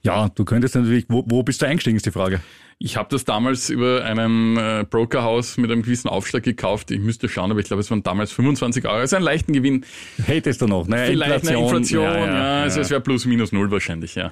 ja, 0.05 0.29
du 0.29 0.45
könntest 0.45 0.75
natürlich, 0.75 1.05
wo, 1.09 1.23
wo 1.27 1.41
bist 1.41 1.61
du 1.61 1.65
eingestiegen, 1.65 1.97
ist 1.97 2.05
die 2.05 2.11
Frage. 2.11 2.39
Ich 2.77 2.95
habe 2.95 3.09
das 3.09 3.25
damals 3.25 3.69
über 3.69 4.03
einem 4.03 4.57
äh, 4.57 4.85
Brokerhaus 4.87 5.57
mit 5.57 5.71
einem 5.71 5.81
gewissen 5.81 6.09
Aufschlag 6.09 6.43
gekauft. 6.43 6.91
Ich 6.91 6.99
müsste 6.99 7.27
schauen, 7.27 7.49
aber 7.49 7.59
ich 7.59 7.67
glaube, 7.67 7.81
es 7.81 7.89
waren 7.89 8.03
damals 8.03 8.31
25 8.31 8.85
Euro. 8.85 8.97
Also 8.97 9.15
einen 9.15 9.25
leichten 9.25 9.53
Gewinn. 9.53 9.85
Hättest 10.23 10.61
du 10.61 10.67
noch, 10.67 10.87
ne? 10.87 11.05
Vielleicht 11.07 11.47
eine 11.47 11.57
Inflation. 11.57 12.03
Ja, 12.03 12.61
also 12.61 12.77
ja. 12.77 12.81
es 12.83 12.89
wäre 12.91 13.01
plus 13.01 13.25
minus 13.25 13.51
null 13.51 13.71
wahrscheinlich, 13.71 14.15
ja. 14.15 14.31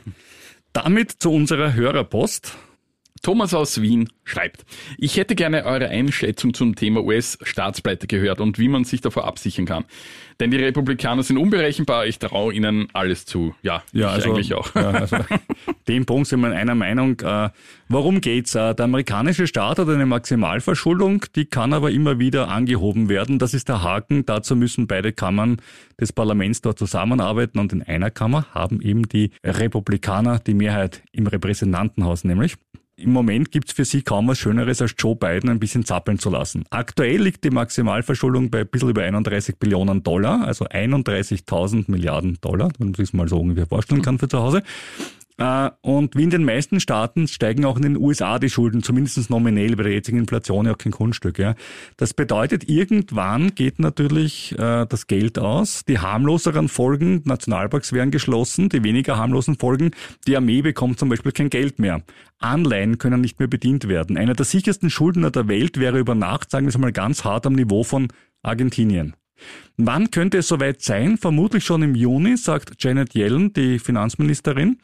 Damit 0.73 1.11
zu 1.11 1.31
unserer 1.31 1.73
Hörerpost. 1.73 2.55
Thomas 3.23 3.53
aus 3.53 3.81
Wien 3.81 4.09
schreibt, 4.25 4.65
ich 4.97 5.15
hätte 5.15 5.33
gerne 5.33 5.63
eure 5.63 5.87
Einschätzung 5.87 6.53
zum 6.53 6.75
Thema 6.75 7.01
US-Staatspleite 7.05 8.05
gehört 8.05 8.41
und 8.41 8.59
wie 8.59 8.67
man 8.67 8.83
sich 8.83 8.99
davor 8.99 9.23
absichern 9.23 9.65
kann. 9.65 9.85
Denn 10.41 10.51
die 10.51 10.57
Republikaner 10.57 11.23
sind 11.23 11.37
unberechenbar, 11.37 12.05
ich 12.05 12.19
traue 12.19 12.53
ihnen 12.53 12.89
alles 12.91 13.25
zu. 13.25 13.55
Ja, 13.61 13.81
Ja, 13.93 14.09
ich 14.09 14.13
also, 14.15 14.33
eigentlich 14.33 14.53
auch. 14.53 14.75
Ja, 14.75 14.89
also, 14.91 15.17
dem 15.87 16.05
Punkt 16.05 16.27
sind 16.27 16.41
wir 16.41 16.47
in 16.47 16.53
einer 16.53 16.75
Meinung. 16.75 17.17
Äh, 17.21 17.49
worum 17.87 18.19
geht's? 18.19 18.55
Äh, 18.55 18.75
der 18.75 18.83
amerikanische 18.83 19.47
Staat 19.47 19.79
hat 19.79 19.87
eine 19.87 20.05
Maximalverschuldung, 20.05 21.23
die 21.33 21.45
kann 21.45 21.71
aber 21.71 21.91
immer 21.91 22.19
wieder 22.19 22.49
angehoben 22.49 23.07
werden. 23.07 23.39
Das 23.39 23.53
ist 23.53 23.69
der 23.69 23.83
Haken. 23.83 24.25
Dazu 24.25 24.57
müssen 24.57 24.87
beide 24.87 25.13
Kammern 25.13 25.61
des 25.97 26.11
Parlaments 26.11 26.59
dort 26.59 26.77
zusammenarbeiten 26.77 27.57
und 27.57 27.71
in 27.71 27.83
einer 27.83 28.11
Kammer 28.11 28.47
haben 28.53 28.81
eben 28.81 29.07
die 29.07 29.31
Republikaner 29.45 30.39
die 30.39 30.55
Mehrheit 30.55 31.03
im 31.13 31.25
Repräsentantenhaus 31.25 32.25
nämlich. 32.25 32.57
Im 33.03 33.11
Moment 33.11 33.51
gibt's 33.51 33.73
für 33.73 33.83
sie 33.83 34.01
kaum 34.01 34.29
was 34.29 34.39
Schöneres, 34.39 34.81
als 34.81 34.95
Joe 34.97 35.13
Biden 35.13 35.49
ein 35.49 35.59
bisschen 35.59 35.83
zappeln 35.83 36.19
zu 36.19 36.29
lassen. 36.29 36.63
Aktuell 36.69 37.21
liegt 37.21 37.43
die 37.43 37.49
Maximalverschuldung 37.49 38.49
bei 38.49 38.61
ein 38.61 38.67
bisschen 38.67 38.89
über 38.89 39.03
31 39.03 39.57
Billionen 39.57 40.03
Dollar, 40.03 40.47
also 40.47 40.65
31.000 40.65 41.91
Milliarden 41.91 42.37
Dollar, 42.39 42.69
wenn 42.77 42.87
man 42.87 42.93
sich 42.93 43.07
das 43.09 43.13
mal 43.13 43.27
so 43.27 43.41
ungefähr 43.41 43.67
vorstellen 43.67 44.01
kann 44.01 44.19
für 44.19 44.29
zu 44.29 44.39
Hause. 44.39 44.63
Äh, 45.37 45.69
Und 45.81 46.15
wie 46.15 46.23
in 46.23 46.29
den 46.29 46.43
meisten 46.43 46.79
Staaten 46.79 47.27
steigen 47.27 47.65
auch 47.65 47.77
in 47.77 47.83
den 47.83 47.97
USA 47.97 48.39
die 48.39 48.49
Schulden, 48.49 48.83
zumindest 48.83 49.29
nominell 49.29 49.75
bei 49.75 49.83
der 49.83 49.93
jetzigen 49.93 50.19
Inflation 50.19 50.65
ja 50.65 50.73
auch 50.73 50.77
kein 50.77 50.91
Kunststück. 50.91 51.39
Ja. 51.39 51.55
Das 51.97 52.13
bedeutet, 52.13 52.69
irgendwann 52.69 53.55
geht 53.55 53.79
natürlich 53.79 54.53
äh, 54.57 54.85
das 54.85 55.07
Geld 55.07 55.39
aus. 55.39 55.85
Die 55.85 55.99
harmloseren 55.99 56.69
Folgen, 56.69 57.21
Nationalparks 57.25 57.93
werden 57.93 58.11
geschlossen, 58.11 58.69
die 58.69 58.83
weniger 58.83 59.17
harmlosen 59.17 59.57
Folgen, 59.57 59.91
die 60.27 60.37
Armee 60.37 60.61
bekommt 60.61 60.99
zum 60.99 61.09
Beispiel 61.09 61.31
kein 61.31 61.49
Geld 61.49 61.79
mehr. 61.79 62.01
Anleihen 62.39 62.97
können 62.97 63.21
nicht 63.21 63.39
mehr 63.39 63.47
bedient 63.47 63.87
werden. 63.87 64.17
Einer 64.17 64.33
der 64.33 64.45
sichersten 64.45 64.89
Schuldner 64.89 65.31
der 65.31 65.47
Welt 65.47 65.79
wäre 65.79 65.97
über 65.97 66.13
Nacht, 66.13 66.51
sagen 66.51 66.65
wir 66.65 66.69
es 66.69 66.77
mal 66.77 66.91
ganz 66.91 67.23
hart, 67.23 67.45
am 67.45 67.53
Niveau 67.53 67.83
von 67.83 68.09
Argentinien. 68.43 69.15
Wann 69.77 70.11
könnte 70.11 70.37
es 70.39 70.47
soweit 70.47 70.81
sein? 70.81 71.17
Vermutlich 71.17 71.63
schon 71.65 71.81
im 71.81 71.95
Juni, 71.95 72.37
sagt 72.37 72.75
Janet 72.83 73.15
Yellen, 73.15 73.53
die 73.53 73.79
Finanzministerin. 73.79 74.77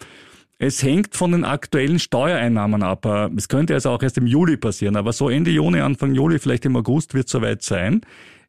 Es 0.61 0.83
hängt 0.83 1.15
von 1.15 1.31
den 1.31 1.45
aktuellen 1.45 1.99
Steuereinnahmen 1.99 2.83
ab. 2.83 3.05
Äh, 3.05 3.29
Es 3.37 3.47
könnte 3.47 3.73
also 3.73 3.91
auch 3.91 4.03
erst 4.03 4.17
im 4.17 4.27
Juli 4.27 4.57
passieren, 4.57 4.97
aber 4.97 5.13
so 5.13 5.29
Ende 5.29 5.51
Juni, 5.51 5.79
Anfang 5.79 6.13
Juli, 6.13 6.37
vielleicht 6.37 6.65
im 6.65 6.75
August 6.75 7.13
wird 7.13 7.27
es 7.27 7.31
soweit 7.31 7.63
sein. 7.63 8.01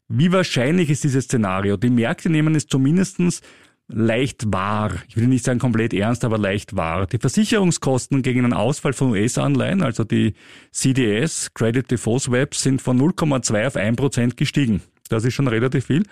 Wie 0.09 0.33
wahrscheinlich 0.33 0.91
ist 0.91 1.05
dieses 1.05 1.27
Szenario? 1.27 1.77
Die 1.77 1.89
Märkte 1.89 2.29
nehmen 2.29 2.57
es 2.57 2.67
zumindestens 2.67 3.43
leicht 3.87 4.53
wahr. 4.53 4.93
Ich 5.07 5.17
will 5.17 5.29
nicht 5.29 5.45
sagen 5.45 5.61
komplett 5.61 5.95
ernst, 5.95 6.25
aber 6.25 6.37
leicht 6.37 6.75
wahr. 6.75 7.07
Die 7.07 7.19
Versicherungskosten 7.19 8.23
gegen 8.23 8.45
einen 8.45 8.55
Ausfall 8.55 8.93
von 8.93 9.13
US-Anleihen, 9.13 9.81
also 9.81 10.03
die 10.03 10.35
CDS, 10.73 11.55
Credit 11.55 11.89
Default 11.89 12.23
Swaps, 12.23 12.63
sind 12.63 12.83
von 12.83 13.01
0,2 13.01 13.67
auf 13.69 13.77
1 13.77 13.97
Prozent 13.97 14.37
gestiegen. 14.37 14.83
Das 15.09 15.25
ist 15.25 15.35
schon 15.35 15.47
relativ 15.47 15.87
viel. 15.87 16.03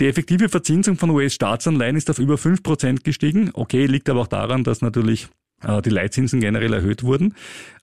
Die 0.00 0.06
effektive 0.06 0.48
Verzinsung 0.48 0.96
von 0.96 1.10
US-Staatsanleihen 1.10 1.96
ist 1.96 2.10
auf 2.10 2.18
über 2.18 2.36
5 2.36 2.62
Prozent 2.62 3.04
gestiegen. 3.04 3.50
Okay, 3.54 3.86
liegt 3.86 4.10
aber 4.10 4.22
auch 4.22 4.26
daran, 4.26 4.64
dass 4.64 4.82
natürlich 4.82 5.28
äh, 5.62 5.82
die 5.82 5.90
Leitzinsen 5.90 6.40
generell 6.40 6.72
erhöht 6.72 7.04
wurden. 7.04 7.34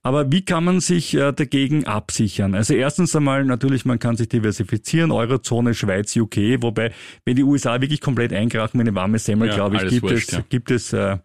Aber 0.04 0.32
wie 0.32 0.44
kann 0.44 0.64
man 0.64 0.82
sich 0.82 1.14
äh, 1.14 1.32
dagegen 1.32 1.86
absichern? 1.86 2.54
Also 2.54 2.74
erstens 2.74 3.16
einmal 3.16 3.46
natürlich, 3.46 3.86
man 3.86 4.00
kann 4.00 4.18
sich 4.18 4.28
diversifizieren, 4.28 5.12
Eurozone, 5.12 5.74
Schweiz, 5.74 6.16
UK, 6.16 6.62
wobei, 6.62 6.92
wenn 7.24 7.36
die 7.36 7.44
USA 7.44 7.80
wirklich 7.80 8.02
komplett 8.02 8.34
einkrachen 8.34 8.80
eine 8.82 8.94
warme 8.94 9.20
Semmel, 9.20 9.50
Ja, 9.50 9.56
glaube 9.56 9.78
ich, 9.78 9.90
gibt 9.90 10.04
wurscht, 10.04 10.30
es, 10.30 10.34
ja. 10.34 10.44
gibt 10.50 10.72
es 10.72 10.94
äh, 10.94 11.18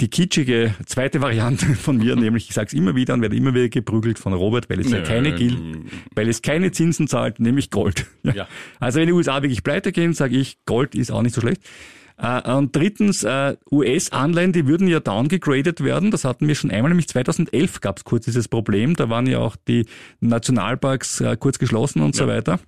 die 0.00 0.08
kitschige 0.08 0.74
zweite 0.86 1.20
Variante 1.20 1.66
von 1.74 1.96
mir, 1.96 2.16
nämlich 2.16 2.48
ich 2.48 2.54
sage 2.54 2.68
es 2.68 2.72
immer 2.72 2.94
wieder 2.94 3.14
und 3.14 3.22
werde 3.22 3.36
immer 3.36 3.54
wieder 3.54 3.68
geprügelt 3.68 4.18
von 4.18 4.32
Robert, 4.32 4.70
weil 4.70 4.80
es 4.80 4.90
ja 4.90 5.00
keine 5.00 5.32
gilt, 5.34 5.58
weil 6.14 6.28
es 6.28 6.42
keine 6.42 6.70
Zinsen 6.70 7.08
zahlt, 7.08 7.40
nämlich 7.40 7.70
Gold. 7.70 8.06
Ja. 8.34 8.46
Also 8.78 9.00
wenn 9.00 9.06
die 9.06 9.12
USA 9.14 9.42
wirklich 9.42 9.62
pleite 9.62 9.90
gehen, 9.90 10.12
sage 10.12 10.36
ich, 10.36 10.58
Gold 10.66 10.94
ist 10.94 11.10
auch 11.10 11.22
nicht 11.22 11.34
so 11.34 11.40
schlecht. 11.40 11.62
Äh, 12.18 12.50
Und 12.52 12.76
drittens, 12.76 13.24
äh, 13.24 13.56
US-Anleihen, 13.70 14.52
die 14.52 14.66
würden 14.66 14.86
ja 14.86 15.00
downgegradet 15.00 15.82
werden. 15.82 16.10
Das 16.10 16.24
hatten 16.24 16.46
wir 16.46 16.54
schon 16.54 16.70
einmal, 16.70 16.90
nämlich 16.90 17.08
2011 17.08 17.80
gab 17.80 17.96
es 17.96 18.04
kurz 18.04 18.26
dieses 18.26 18.48
Problem. 18.48 18.96
Da 18.96 19.08
waren 19.08 19.26
ja 19.26 19.38
auch 19.38 19.56
die 19.56 19.86
Nationalparks 20.20 21.20
äh, 21.22 21.36
kurz 21.38 21.58
geschlossen 21.58 22.02
und 22.02 22.14
so 22.14 22.26
weiter. 22.26 22.60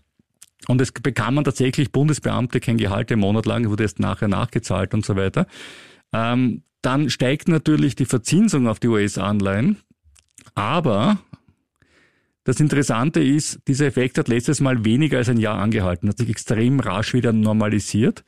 Und 0.69 0.81
es 0.81 0.93
bekam 0.93 1.35
man 1.35 1.45
tatsächlich 1.45 1.93
Bundesbeamte 1.93 2.61
kein 2.61 2.77
Gehalt 2.79 3.11
im 3.11 3.21
Monat 3.21 3.45
lang, 3.45 3.69
wurde 3.69 3.83
erst 3.83 3.99
nachher 3.99 4.29
nachgezahlt 4.29 4.95
und 4.95 5.05
so 5.05 5.17
weiter. 5.17 5.47
Ähm, 6.13 6.63
dann 6.83 7.11
steigt 7.11 7.49
natürlich 7.49 7.95
die 7.95 8.07
Verzinsung 8.07 8.67
auf 8.69 8.81
die 8.81 8.89
US-Anleihen. 8.89 9.77
Aber 10.55 11.19
das 12.45 12.59
Interessante 12.61 13.23
ist, 13.23 13.61
dieser 13.69 13.87
Effekt 13.87 14.19
hat 14.19 14.29
letztes 14.29 14.61
Mal 14.61 14.85
weniger 14.85 15.19
als 15.19 15.29
ein 15.29 15.37
Jahr 15.39 15.59
angehalten, 15.59 16.09
hat 16.09 16.19
sich 16.19 16.29
extrem 16.31 16.81
rasch 16.81 17.13
wieder 17.15 17.33
normalisiert. 17.33 18.25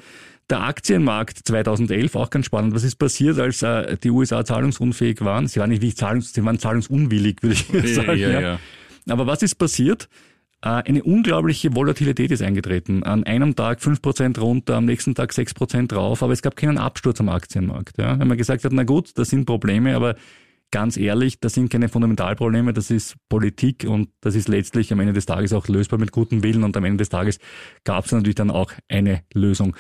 der 0.50 0.60
Aktienmarkt 0.60 1.38
2011 1.46 2.14
auch 2.14 2.28
ganz 2.28 2.46
spannend. 2.46 2.74
Was 2.74 2.84
ist 2.84 2.96
passiert, 2.96 3.38
als 3.38 3.62
äh, 3.62 3.96
die 3.96 4.10
USA 4.10 4.44
zahlungsunfähig 4.44 5.22
waren? 5.22 5.46
Sie 5.48 5.60
waren 5.60 5.70
nicht 5.70 5.80
wirklich 5.80 5.96
zahlungs, 5.96 6.32
sie 6.34 6.44
waren 6.44 6.58
zahlungsunwillig, 6.58 7.38
würde 7.42 7.54
ich 7.54 7.68
Ja, 7.72 7.94
sagen. 8.02 8.18
ja, 8.18 8.40
ja. 8.40 8.58
Aber 9.08 9.26
was 9.26 9.42
ist 9.42 9.54
passiert? 9.54 10.08
Äh, 10.62 10.68
Eine 10.68 11.02
unglaubliche 11.02 11.74
Volatilität 11.74 12.30
ist 12.30 12.42
eingetreten. 12.42 13.02
An 13.02 13.24
einem 13.24 13.54
Tag 13.56 13.80
5% 13.80 14.38
runter, 14.40 14.76
am 14.76 14.84
nächsten 14.84 15.14
Tag 15.14 15.32
6% 15.32 15.88
drauf, 15.88 16.22
aber 16.22 16.32
es 16.32 16.42
gab 16.42 16.56
keinen 16.56 16.78
Absturz 16.78 17.20
am 17.20 17.28
Aktienmarkt. 17.28 17.98
Ja? 17.98 18.18
Wenn 18.18 18.28
man 18.28 18.38
gesagt 18.38 18.64
hat, 18.64 18.72
na 18.72 18.84
gut, 18.84 19.10
das 19.18 19.30
sind 19.30 19.44
Probleme, 19.44 19.94
aber 19.96 20.14
ganz 20.70 20.96
ehrlich, 20.96 21.38
das 21.38 21.52
sind 21.52 21.70
keine 21.70 21.88
Fundamentalprobleme, 21.88 22.72
das 22.72 22.90
ist 22.90 23.16
Politik 23.28 23.84
und 23.86 24.08
das 24.20 24.34
ist 24.34 24.48
letztlich 24.48 24.92
am 24.92 25.00
Ende 25.00 25.12
des 25.12 25.26
Tages 25.26 25.52
auch 25.52 25.68
lösbar 25.68 25.98
mit 25.98 26.12
gutem 26.12 26.42
Willen 26.42 26.64
und 26.64 26.76
am 26.76 26.84
Ende 26.84 26.98
des 26.98 27.10
Tages 27.10 27.38
gab 27.84 28.06
es 28.06 28.12
natürlich 28.12 28.36
dann 28.36 28.50
auch 28.50 28.72
eine 28.88 29.22
Lösung. 29.34 29.76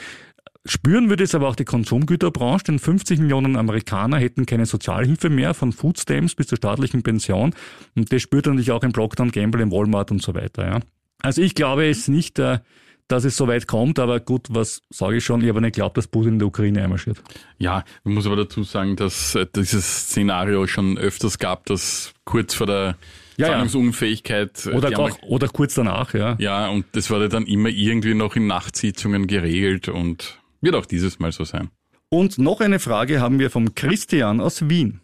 Spüren 0.64 1.08
würde 1.08 1.24
es 1.24 1.34
aber 1.34 1.48
auch 1.48 1.56
die 1.56 1.64
Konsumgüterbranche, 1.64 2.64
denn 2.64 2.78
50 2.78 3.18
Millionen 3.18 3.56
Amerikaner 3.56 4.18
hätten 4.18 4.46
keine 4.46 4.64
Sozialhilfe 4.66 5.28
mehr, 5.28 5.54
von 5.54 5.72
Foodstamps 5.72 6.36
bis 6.36 6.46
zur 6.46 6.58
staatlichen 6.58 7.02
Pension. 7.02 7.52
Und 7.96 8.12
das 8.12 8.22
spürt 8.22 8.46
natürlich 8.46 8.70
auch 8.70 8.84
im 8.84 8.92
Procter 8.92 9.26
Gamble, 9.26 9.60
im 9.60 9.72
Walmart 9.72 10.12
und 10.12 10.22
so 10.22 10.34
weiter. 10.34 10.64
Ja. 10.64 10.80
Also 11.20 11.42
ich 11.42 11.56
glaube 11.56 11.88
es 11.88 12.06
nicht, 12.06 12.38
äh, 12.38 12.60
dass 13.08 13.24
es 13.24 13.36
so 13.36 13.48
weit 13.48 13.66
kommt, 13.66 13.98
aber 13.98 14.20
gut, 14.20 14.46
was 14.50 14.82
sage 14.90 15.16
ich 15.16 15.24
schon, 15.24 15.42
ich 15.42 15.48
habe 15.48 15.60
nicht 15.60 15.74
geglaubt, 15.74 15.96
dass 15.96 16.06
Putin 16.06 16.34
in 16.34 16.38
der 16.38 16.48
Ukraine 16.48 16.82
einmarschiert. 16.82 17.22
Ja, 17.58 17.84
man 18.04 18.14
muss 18.14 18.26
aber 18.26 18.36
dazu 18.36 18.62
sagen, 18.62 18.96
dass 18.96 19.34
äh, 19.34 19.46
dieses 19.54 19.84
Szenario 20.08 20.66
schon 20.66 20.96
öfters 20.96 21.38
gab, 21.38 21.66
dass 21.66 22.14
kurz 22.24 22.54
vor 22.54 22.68
der 22.68 22.96
Ja, 23.36 23.48
ja. 23.48 23.52
Zahlungsunfähigkeit 23.54 24.66
äh, 24.66 24.70
Oder, 24.70 24.98
auch, 24.98 25.22
oder 25.22 25.48
kurz 25.48 25.74
danach, 25.74 26.14
ja. 26.14 26.36
ja, 26.38 26.68
und 26.68 26.86
das 26.92 27.10
wurde 27.10 27.28
dann 27.28 27.46
immer 27.46 27.68
irgendwie 27.68 28.14
noch 28.14 28.36
in 28.36 28.46
Nachtsitzungen 28.46 29.26
geregelt 29.26 29.88
und 29.88 30.38
wird 30.62 30.74
auch 30.74 30.86
dieses 30.86 31.18
Mal 31.18 31.32
so 31.32 31.44
sein. 31.44 31.70
Und 32.08 32.38
noch 32.38 32.60
eine 32.60 32.78
Frage 32.78 33.20
haben 33.20 33.38
wir 33.38 33.50
vom 33.50 33.74
Christian 33.74 34.40
aus 34.40 34.68
Wien. 34.68 35.00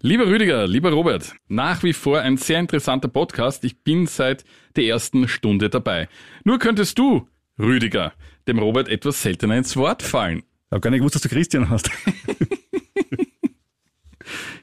Lieber 0.00 0.26
Rüdiger, 0.26 0.66
lieber 0.68 0.92
Robert, 0.92 1.34
nach 1.48 1.82
wie 1.82 1.92
vor 1.92 2.20
ein 2.20 2.36
sehr 2.36 2.60
interessanter 2.60 3.08
Podcast. 3.08 3.64
Ich 3.64 3.82
bin 3.82 4.06
seit 4.06 4.44
der 4.76 4.84
ersten 4.84 5.26
Stunde 5.26 5.68
dabei. 5.70 6.08
Nur 6.44 6.58
könntest 6.58 6.98
du, 6.98 7.26
Rüdiger, 7.58 8.12
dem 8.46 8.60
Robert 8.60 8.88
etwas 8.88 9.22
seltener 9.22 9.56
ins 9.56 9.76
Wort 9.76 10.02
fallen. 10.02 10.38
Ich 10.38 10.70
habe 10.70 10.80
gar 10.80 10.90
nicht 10.90 11.00
gewusst, 11.00 11.16
dass 11.16 11.22
du 11.22 11.28
Christian 11.28 11.68
hast. 11.68 11.90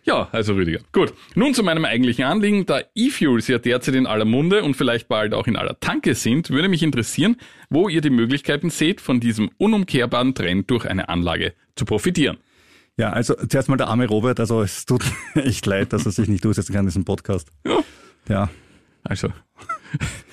Ja, 0.05 0.29
also 0.31 0.53
Rüdiger. 0.53 0.79
Gut. 0.91 1.13
Nun 1.33 1.55
zu 1.55 1.63
meinem 1.63 1.83
eigentlichen 1.83 2.25
Anliegen. 2.25 2.65
Da 2.67 2.81
E-Fuels 2.93 3.47
ja 3.47 3.57
derzeit 3.57 3.95
in 3.95 4.05
aller 4.05 4.25
Munde 4.25 4.63
und 4.63 4.75
vielleicht 4.75 5.07
bald 5.07 5.33
auch 5.33 5.47
in 5.47 5.55
aller 5.55 5.79
Tanke 5.79 6.13
sind, 6.13 6.51
würde 6.51 6.69
mich 6.69 6.83
interessieren, 6.83 7.37
wo 7.71 7.89
ihr 7.89 8.01
die 8.01 8.11
Möglichkeiten 8.11 8.69
seht, 8.69 9.01
von 9.01 9.19
diesem 9.19 9.49
unumkehrbaren 9.57 10.35
Trend 10.35 10.69
durch 10.69 10.85
eine 10.85 11.09
Anlage 11.09 11.53
zu 11.75 11.85
profitieren. 11.85 12.37
Ja, 12.97 13.09
also 13.09 13.33
zuerst 13.33 13.67
mal 13.67 13.77
der 13.77 13.87
arme 13.87 14.07
Robert, 14.07 14.39
also 14.39 14.61
es 14.61 14.85
tut 14.85 15.03
echt 15.33 15.65
leid, 15.65 15.91
dass 15.91 16.05
er 16.05 16.11
sich 16.11 16.27
nicht 16.29 16.45
durchsetzen 16.45 16.73
kann 16.73 16.81
in 16.81 16.87
diesem 16.87 17.03
Podcast. 17.03 17.49
Ja. 17.65 17.83
Ja, 18.29 18.49
Also, 19.03 19.29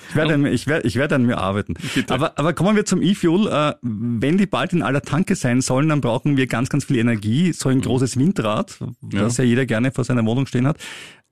ich 0.09 0.15
werde, 0.15 0.33
an 0.35 0.41
mir- 0.41 0.51
ich 0.51 0.67
werde, 0.67 0.87
ich 0.87 0.95
werde 0.95 1.15
an 1.15 1.25
mir 1.25 1.37
arbeiten. 1.37 1.73
Aber, 2.09 2.37
aber 2.37 2.53
kommen 2.53 2.75
wir 2.75 2.85
zum 2.85 3.01
E-Fuel. 3.01 3.47
Äh, 3.47 3.73
wenn 3.81 4.37
die 4.37 4.45
bald 4.45 4.73
in 4.73 4.81
aller 4.83 5.01
Tanke 5.01 5.35
sein 5.35 5.61
sollen, 5.61 5.89
dann 5.89 6.01
brauchen 6.01 6.37
wir 6.37 6.47
ganz, 6.47 6.69
ganz 6.69 6.85
viel 6.85 6.97
Energie. 6.97 7.53
So 7.53 7.69
ein 7.69 7.81
großes 7.81 8.17
Windrad, 8.17 8.79
das 9.01 9.37
ja 9.37 9.43
jeder 9.43 9.65
gerne 9.65 9.91
vor 9.91 10.03
seiner 10.03 10.25
Wohnung 10.25 10.45
stehen 10.45 10.67
hat, 10.67 10.77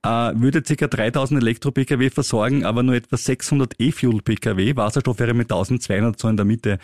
äh, 0.04 0.08
würde 0.34 0.64
ca. 0.64 0.88
3000 0.88 1.42
Elektro-Pkw 1.44 2.10
versorgen, 2.10 2.66
aber 2.66 2.82
nur 2.82 2.96
etwa 2.96 3.18
600 3.18 3.76
E-Fuel-Pkw. 3.78 4.76
Wasserstoff 4.76 5.20
wäre 5.20 5.36
mit 5.36 5.52
1200 5.52 6.20
so 6.20 6.28
in 6.28 6.38
der 6.38 6.46
Mitte, 6.46 6.80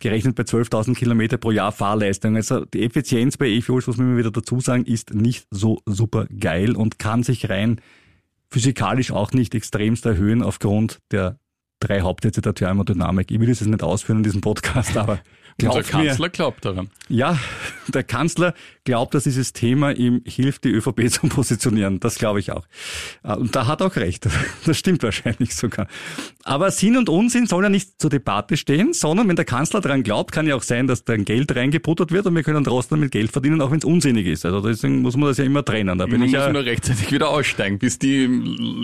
gerechnet 0.00 0.36
bei 0.36 0.44
12.000 0.44 0.94
Kilometer 0.94 1.36
pro 1.36 1.50
Jahr 1.50 1.70
Fahrleistung. 1.72 2.34
Also 2.36 2.64
die 2.64 2.82
Effizienz 2.82 3.36
bei 3.36 3.46
E-Fuels, 3.48 3.86
muss 3.88 3.98
man 3.98 4.06
immer 4.08 4.16
wieder 4.18 4.30
dazu 4.30 4.60
sagen, 4.60 4.84
ist 4.86 5.12
nicht 5.12 5.46
so 5.50 5.80
super 5.84 6.26
geil 6.40 6.74
und 6.74 6.98
kann 6.98 7.22
sich 7.22 7.50
rein 7.50 7.80
physikalisch 8.52 9.10
auch 9.10 9.32
nicht 9.32 9.54
extremst 9.54 10.04
erhöhen 10.06 10.42
aufgrund 10.42 10.98
der 11.10 11.38
drei 11.80 12.02
Hauptsätze 12.02 12.42
der 12.42 12.54
Thermodynamik. 12.54 13.30
Ich 13.30 13.40
will 13.40 13.48
das 13.48 13.60
jetzt 13.60 13.68
nicht 13.68 13.82
ausführen 13.82 14.18
in 14.18 14.24
diesem 14.24 14.40
Podcast, 14.40 14.96
aber 14.98 15.18
unser 15.60 15.82
glaubt 15.82 15.94
mir, 15.94 16.08
Kanzler 16.08 16.28
glaubt 16.30 16.64
daran. 16.64 16.90
ja, 17.08 17.38
der 17.88 18.02
Kanzler 18.04 18.54
glaubt, 18.84 19.14
dass 19.14 19.24
dieses 19.24 19.52
Thema 19.52 19.92
ihm 19.92 20.22
hilft, 20.24 20.64
die 20.64 20.70
ÖVP 20.70 21.08
zu 21.10 21.28
positionieren. 21.28 22.00
Das 22.00 22.16
glaube 22.16 22.40
ich 22.40 22.50
auch. 22.52 22.64
Äh, 23.22 23.34
Und 23.34 23.54
da 23.54 23.66
hat 23.66 23.80
er 23.80 23.88
auch 23.88 23.96
recht. 23.96 24.28
Das 24.64 24.78
stimmt 24.78 25.02
wahrscheinlich 25.02 25.54
sogar. 25.54 25.86
Aber 26.44 26.70
Sinn 26.70 26.96
und 26.96 27.08
Unsinn 27.08 27.46
soll 27.46 27.64
ja 27.64 27.68
nicht 27.68 28.00
zur 28.00 28.10
Debatte 28.10 28.56
stehen, 28.56 28.92
sondern 28.92 29.28
wenn 29.28 29.36
der 29.36 29.44
Kanzler 29.44 29.80
daran 29.80 30.02
glaubt, 30.02 30.30
kann 30.32 30.46
ja 30.46 30.54
auch 30.54 30.62
sein, 30.62 30.86
dass 30.86 31.04
dann 31.04 31.24
Geld 31.24 31.54
reingebuttert 31.54 32.12
wird 32.12 32.26
und 32.26 32.34
wir 32.36 32.42
können 32.44 32.62
trotzdem 32.64 33.00
mit 33.00 33.10
Geld 33.10 33.32
verdienen, 33.32 33.60
auch 33.60 33.70
wenn 33.70 33.78
es 33.78 33.84
unsinnig 33.84 34.26
ist. 34.26 34.44
Also 34.46 34.60
deswegen 34.60 35.02
muss 35.02 35.16
man 35.16 35.28
das 35.28 35.38
ja 35.38 35.44
immer 35.44 35.64
trennen. 35.64 35.98
Da 35.98 36.06
bin 36.06 36.20
Man 36.20 36.28
ich 36.28 36.34
muss 36.34 36.40
ja, 36.46 36.52
nur 36.52 36.64
rechtzeitig 36.64 37.10
wieder 37.10 37.30
aussteigen, 37.30 37.78
bis 37.78 37.98
die 37.98 38.22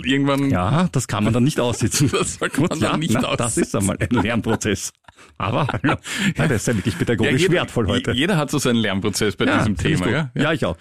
irgendwann... 0.05 0.49
ja, 0.49 0.89
das 0.91 1.07
kann 1.07 1.23
man 1.23 1.33
dann 1.33 1.43
nicht 1.43 1.59
aussitzen. 1.61 2.09
Das 2.11 2.35
sollte 2.35 2.61
man 2.61 2.79
dann 2.79 2.99
nicht 2.99 3.13
na, 3.13 3.35
Das 3.35 3.57
ist 3.57 3.75
einmal 3.75 3.97
ein 3.99 4.09
Lernprozess. 4.09 4.91
Aber 5.37 5.67
ja, 5.83 5.97
das 6.47 6.51
ist 6.51 6.67
ja 6.67 6.75
wirklich 6.75 6.97
pädagogisch 6.97 7.41
jeder, 7.41 7.53
wertvoll 7.53 7.87
heute. 7.87 8.11
Jeder 8.11 8.37
hat 8.37 8.51
so 8.51 8.57
seinen 8.57 8.75
Lernprozess 8.75 9.35
bei 9.35 9.45
diesem 9.45 9.77
finde 9.77 9.89
ich 9.89 9.99
Thema. 9.99 10.11
Ja? 10.11 10.31
Ja, 10.35 10.53
ich 10.53 10.65
auch. 10.65 10.77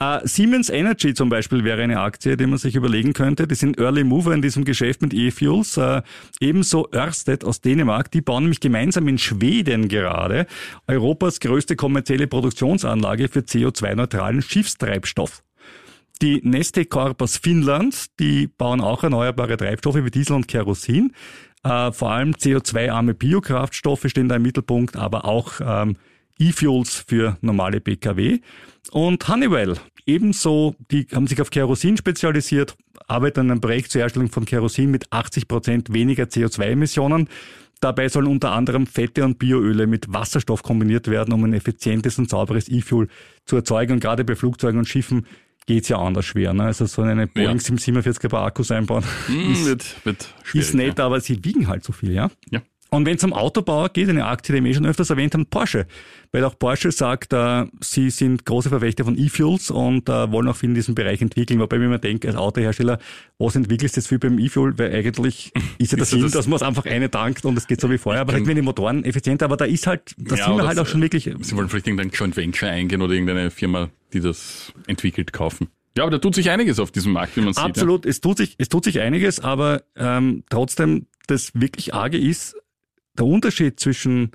Äh, 0.00 0.26
Siemens 0.26 0.70
Energy 0.70 1.14
zum 1.14 1.28
Beispiel 1.28 1.64
wäre 1.64 1.82
eine 1.82 2.00
Aktie, 2.00 2.36
die 2.36 2.46
man 2.46 2.58
sich 2.58 2.74
überlegen 2.74 3.12
könnte. 3.12 3.46
Die 3.46 3.54
sind 3.54 3.78
Early 3.78 4.04
Mover 4.04 4.32
in 4.32 4.42
diesem 4.42 4.64
Geschäft 4.64 5.02
mit 5.02 5.12
E-Fuels. 5.12 5.76
Äh, 5.76 6.02
ebenso 6.40 6.88
Ørsted 6.94 7.44
aus 7.44 7.60
Dänemark. 7.60 8.10
Die 8.10 8.20
bauen 8.20 8.44
nämlich 8.44 8.60
gemeinsam 8.60 9.08
in 9.08 9.18
Schweden 9.18 9.88
gerade 9.88 10.46
Europas 10.86 11.40
größte 11.40 11.76
kommerzielle 11.76 12.26
Produktionsanlage 12.26 13.28
für 13.28 13.40
CO2-neutralen 13.40 14.42
Schiffstreibstoff. 14.42 15.42
Die 16.20 16.40
Neste 16.42 16.84
Corp 16.84 17.22
aus 17.22 17.36
Finnland, 17.36 18.06
die 18.18 18.48
bauen 18.48 18.80
auch 18.80 19.04
erneuerbare 19.04 19.56
Treibstoffe 19.56 20.02
wie 20.02 20.10
Diesel 20.10 20.34
und 20.34 20.48
Kerosin. 20.48 21.12
Äh, 21.64 21.92
vor 21.92 22.10
allem 22.10 22.32
CO2-arme 22.32 23.14
Biokraftstoffe 23.14 24.06
stehen 24.06 24.28
da 24.28 24.36
im 24.36 24.42
Mittelpunkt, 24.42 24.96
aber 24.96 25.24
auch 25.24 25.60
ähm, 25.60 25.96
E-Fuels 26.38 27.04
für 27.06 27.36
normale 27.40 27.80
Pkw. 27.80 28.38
Und 28.92 29.28
Honeywell, 29.28 29.76
ebenso, 30.06 30.74
die 30.90 31.06
haben 31.12 31.26
sich 31.26 31.40
auf 31.40 31.50
Kerosin 31.50 31.96
spezialisiert, 31.96 32.76
arbeiten 33.06 33.40
an 33.40 33.50
einem 33.50 33.60
Projekt 33.60 33.90
zur 33.90 34.00
Herstellung 34.00 34.30
von 34.30 34.44
Kerosin 34.44 34.90
mit 34.90 35.12
80 35.12 35.48
Prozent 35.48 35.92
weniger 35.92 36.24
CO2-Emissionen. 36.24 37.28
Dabei 37.80 38.08
sollen 38.08 38.26
unter 38.26 38.52
anderem 38.52 38.86
Fette 38.86 39.24
und 39.24 39.38
Bioöle 39.38 39.86
mit 39.86 40.12
Wasserstoff 40.12 40.62
kombiniert 40.62 41.08
werden, 41.08 41.32
um 41.32 41.44
ein 41.44 41.52
effizientes 41.52 42.18
und 42.18 42.28
sauberes 42.28 42.68
E-Fuel 42.68 43.08
zu 43.44 43.56
erzeugen. 43.56 43.94
Und 43.94 44.00
gerade 44.00 44.24
bei 44.24 44.34
Flugzeugen 44.34 44.78
und 44.78 44.88
Schiffen 44.88 45.26
geht's 45.68 45.88
ja 45.88 45.98
anders 45.98 46.24
schwer. 46.26 46.52
Ne? 46.54 46.64
Also 46.64 46.86
so 46.86 47.02
eine 47.02 47.26
Boeing 47.28 47.46
Ja. 47.58 47.58
747 47.60 48.32
er 48.32 48.42
Akkus 48.42 48.70
einbauen 48.72 49.04
Hm, 49.26 49.64
wird, 49.66 50.04
wird 50.04 50.34
schwierig. 50.42 50.68
ist 50.68 50.74
nett, 50.74 50.98
aber 50.98 51.20
sie 51.20 51.44
wiegen 51.44 51.68
halt 51.68 51.84
so 51.84 51.92
viel, 51.92 52.12
ja. 52.12 52.30
Ja. 52.50 52.60
Und 52.90 53.04
wenn 53.04 53.16
es 53.16 53.24
um 53.24 53.32
Autobauer 53.34 53.90
geht, 53.90 54.08
eine 54.08 54.24
Aktie, 54.24 54.54
die 54.54 54.64
wir 54.64 54.70
eh 54.70 54.74
schon 54.74 54.86
öfters 54.86 55.10
erwähnt 55.10 55.34
haben, 55.34 55.44
Porsche. 55.46 55.86
Weil 56.32 56.42
auch 56.44 56.58
Porsche 56.58 56.90
sagt, 56.90 57.32
äh, 57.34 57.66
sie 57.82 58.08
sind 58.08 58.46
große 58.46 58.70
Verfechter 58.70 59.04
von 59.04 59.18
E-Fuels 59.18 59.70
und 59.70 60.08
äh, 60.08 60.32
wollen 60.32 60.48
auch 60.48 60.56
viel 60.56 60.70
in 60.70 60.74
diesem 60.74 60.94
Bereich 60.94 61.20
entwickeln. 61.20 61.60
Wobei, 61.60 61.78
wenn 61.80 61.90
man 61.90 62.00
denkt, 62.00 62.24
als 62.24 62.36
Autohersteller, 62.36 62.98
was 63.38 63.56
entwickelst 63.56 63.96
du 63.96 64.00
jetzt 64.00 64.08
viel 64.08 64.18
beim 64.18 64.38
E-Fuel? 64.38 64.78
Weil 64.78 64.94
eigentlich 64.94 65.52
ist 65.78 65.92
ja 65.92 65.96
der 65.96 65.98
ja 65.98 66.04
Sinn, 66.06 66.22
das- 66.22 66.32
dass 66.32 66.46
man 66.46 66.56
es 66.56 66.62
einfach 66.62 66.86
eine 66.86 67.10
tankt 67.10 67.44
und 67.44 67.58
es 67.58 67.66
geht 67.66 67.80
so 67.80 67.90
wie 67.90 67.98
vorher. 67.98 68.22
Aber 68.22 68.32
halt 68.32 68.46
wenn 68.46 68.56
die 68.56 68.62
Motoren 68.62 69.04
effizienter, 69.04 69.44
aber 69.44 69.56
da 69.58 69.66
ist 69.66 69.86
halt, 69.86 70.14
da 70.16 70.36
Ja, 70.36 70.46
sind 70.46 70.56
wir 70.56 70.66
halt 70.66 70.78
auch 70.78 70.86
schon 70.86 71.02
wirklich, 71.02 71.24
Sie 71.24 71.56
wollen 71.56 71.68
vielleicht 71.68 71.86
irgendein 71.88 72.10
Joint 72.10 72.36
Venture 72.36 72.70
eingehen 72.70 73.02
oder 73.02 73.12
irgendeine 73.12 73.50
Firma, 73.50 73.90
die 74.14 74.20
das 74.20 74.72
entwickelt, 74.86 75.32
kaufen. 75.34 75.68
Ja, 75.96 76.04
aber 76.04 76.12
da 76.12 76.18
tut 76.18 76.34
sich 76.34 76.48
einiges 76.48 76.78
auf 76.78 76.90
diesem 76.92 77.12
Markt, 77.12 77.36
wie 77.36 77.40
man 77.40 77.52
sieht. 77.52 77.62
Absolut, 77.64 78.06
es 78.06 78.20
tut 78.20 78.38
sich, 78.38 78.54
es 78.58 78.68
tut 78.68 78.84
sich 78.84 79.00
einiges, 79.00 79.40
aber 79.40 79.82
ähm, 79.96 80.44
trotzdem, 80.48 81.06
das 81.26 81.50
wirklich 81.54 81.92
arge 81.92 82.16
ist, 82.18 82.56
der 83.18 83.26
Unterschied 83.26 83.78
zwischen 83.80 84.32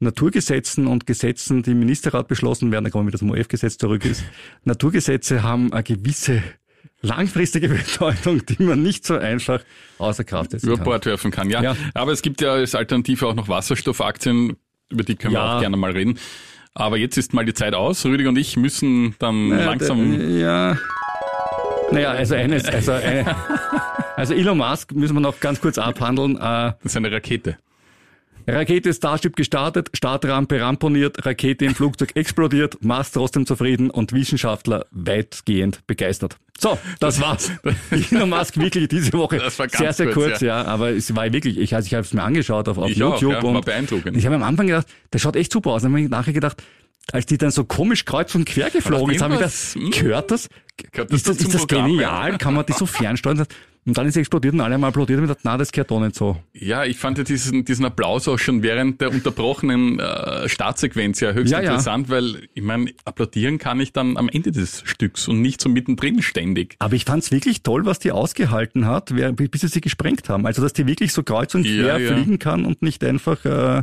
Naturgesetzen 0.00 0.86
und 0.86 1.06
Gesetzen, 1.06 1.62
die 1.62 1.70
im 1.70 1.78
Ministerrat 1.78 2.28
beschlossen 2.28 2.70
werden, 2.72 2.84
da 2.84 2.90
kommen 2.90 3.06
wir 3.06 3.12
wieder 3.12 3.18
zum 3.18 3.30
OF-Gesetz 3.30 3.78
zurück 3.78 4.04
ist. 4.04 4.24
Naturgesetze 4.64 5.42
haben 5.42 5.72
eine 5.72 5.82
gewisse 5.82 6.42
langfristige 7.00 7.68
Bedeutung, 7.68 8.44
die 8.46 8.62
man 8.62 8.82
nicht 8.82 9.06
so 9.06 9.16
einfach 9.16 9.60
außer 9.98 10.24
Kraft 10.24 10.50
setzen 10.50 10.66
über 10.66 10.76
kann. 10.76 10.84
Bord 10.84 11.06
werfen 11.06 11.30
kann. 11.30 11.48
Ja. 11.50 11.62
Ja. 11.62 11.76
aber 11.94 12.12
es 12.12 12.22
gibt 12.22 12.40
ja 12.40 12.52
als 12.52 12.74
Alternative 12.74 13.26
auch 13.28 13.34
noch 13.34 13.48
Wasserstoffaktien, 13.48 14.56
über 14.90 15.04
die 15.04 15.14
können 15.16 15.34
wir 15.34 15.40
Ja. 15.40 15.56
auch 15.56 15.60
gerne 15.60 15.76
mal 15.76 15.92
reden. 15.92 16.18
Aber 16.74 16.96
jetzt 16.98 17.16
ist 17.16 17.32
mal 17.32 17.44
die 17.44 17.54
Zeit 17.54 17.72
aus. 17.74 18.04
Rüdiger 18.04 18.30
und 18.30 18.36
ich 18.36 18.56
müssen 18.56 19.14
dann 19.20 19.50
langsam. 19.50 20.20
Äh, 20.20 20.40
Ja. 20.40 20.78
Naja, 21.92 22.10
also 22.12 22.34
eines, 22.34 22.64
also 22.64 22.92
eine, 22.92 23.36
also 24.16 24.34
Elon 24.34 24.58
Musk 24.58 24.92
müssen 24.92 25.14
wir 25.14 25.20
noch 25.20 25.38
ganz 25.38 25.60
kurz 25.60 25.78
abhandeln. 25.78 26.36
Äh, 26.36 26.40
Das 26.40 26.76
ist 26.82 26.96
eine 26.96 27.12
Rakete. 27.12 27.58
Rakete 28.46 28.92
Starship 28.92 29.36
gestartet, 29.36 29.90
Startrampe 29.94 30.60
ramponiert, 30.60 31.24
Rakete 31.24 31.64
im 31.64 31.74
Flugzeug 31.74 32.10
explodiert, 32.14 32.84
Mars 32.84 33.12
trotzdem 33.12 33.46
zufrieden 33.46 33.90
und 33.90 34.12
Wissenschaftler 34.12 34.86
weitgehend 34.90 35.86
begeistert. 35.86 36.36
So, 36.58 36.78
das 37.00 37.20
war's. 37.20 37.50
Elon 38.10 38.28
Musk 38.28 38.56
wirklich 38.58 38.88
diese 38.88 39.12
Woche 39.14 39.38
Das 39.38 39.58
war 39.58 39.66
ganz 39.66 39.78
sehr, 39.78 39.92
sehr 39.92 40.12
kurz, 40.12 40.26
kurz, 40.26 40.40
ja. 40.40 40.64
aber 40.64 40.90
es 40.90 41.14
war 41.16 41.32
wirklich, 41.32 41.58
ich, 41.58 41.74
also 41.74 41.86
ich 41.86 41.94
habe 41.94 42.04
es 42.04 42.12
mir 42.12 42.22
angeschaut 42.22 42.68
auf, 42.68 42.78
auf 42.78 42.90
Ich 42.90 43.02
auch, 43.02 43.14
YouTube 43.14 43.32
ja, 43.32 43.42
war 43.42 43.50
und 43.50 43.64
beeindruckend. 43.64 44.16
ich 44.16 44.26
habe 44.26 44.36
am 44.36 44.42
Anfang 44.42 44.66
gedacht, 44.66 44.86
der 45.12 45.18
schaut 45.18 45.36
echt 45.36 45.52
super 45.52 45.70
aus. 45.70 45.82
Dann 45.82 45.92
habe 45.92 46.02
ich 46.02 46.10
nachher 46.10 46.32
gedacht, 46.32 46.62
als 47.12 47.26
die 47.26 47.38
dann 47.38 47.50
so 47.50 47.64
komisch 47.64 48.04
kreuz 48.04 48.34
und 48.34 48.44
quer 48.44 48.70
geflogen 48.70 49.14
ist, 49.14 49.22
habe 49.22 49.34
ich 49.34 49.40
gedacht, 49.40 49.54
hm? 49.72 49.90
gehört 49.90 50.30
das? 50.30 50.48
Gehört 50.92 51.12
das 51.12 51.20
ist 51.20 51.28
das, 51.28 51.36
ist 51.38 51.54
das 51.54 51.66
Programm, 51.66 51.90
genial? 51.90 52.38
Kann 52.38 52.54
man 52.54 52.66
die 52.66 52.72
so 52.72 52.86
fernsteuern? 52.86 53.46
Und 53.86 53.98
dann 53.98 54.06
ist 54.06 54.14
sie 54.14 54.20
explodiert 54.20 54.54
und 54.54 54.60
alle 54.62 54.74
haben 54.74 54.84
applaudiert 54.84 55.18
und 55.18 55.24
ich 55.24 55.28
dachte, 55.28 55.42
na, 55.44 55.58
das 55.58 55.70
gehört 55.70 55.90
doch 55.90 56.00
nicht 56.00 56.14
so. 56.14 56.36
Ja, 56.54 56.84
ich 56.84 56.96
fand 56.96 57.18
ja 57.18 57.24
diesen, 57.24 57.66
diesen 57.66 57.84
Applaus 57.84 58.26
auch 58.28 58.38
schon 58.38 58.62
während 58.62 59.00
der 59.02 59.10
unterbrochenen 59.12 59.98
äh, 60.00 60.48
Startsequenz 60.48 61.20
ja 61.20 61.32
höchst 61.32 61.52
Ja, 61.52 61.60
ja. 61.60 61.70
interessant, 61.70 62.08
weil 62.08 62.48
ich 62.54 62.62
meine, 62.62 62.92
applaudieren 63.04 63.58
kann 63.58 63.78
ich 63.80 63.92
dann 63.92 64.16
am 64.16 64.30
Ende 64.30 64.52
des 64.52 64.82
Stücks 64.86 65.28
und 65.28 65.42
nicht 65.42 65.60
so 65.60 65.68
mittendrin 65.68 66.22
ständig. 66.22 66.76
Aber 66.78 66.94
ich 66.94 67.04
fand's 67.04 67.30
wirklich 67.30 67.62
toll, 67.62 67.84
was 67.84 67.98
die 67.98 68.12
ausgehalten 68.12 68.86
hat, 68.86 69.12
bis 69.14 69.60
sie 69.60 69.68
sie 69.68 69.80
gesprengt 69.82 70.28
haben. 70.30 70.46
Also, 70.46 70.62
dass 70.62 70.72
die 70.72 70.86
wirklich 70.86 71.12
so 71.12 71.22
kreuz 71.22 71.54
und 71.54 71.66
Ja, 71.66 71.82
quer 71.82 71.98
ja. 71.98 72.14
fliegen 72.14 72.38
kann 72.38 72.64
und 72.64 72.80
nicht 72.80 73.04
einfach 73.04 73.44
äh, 73.44 73.82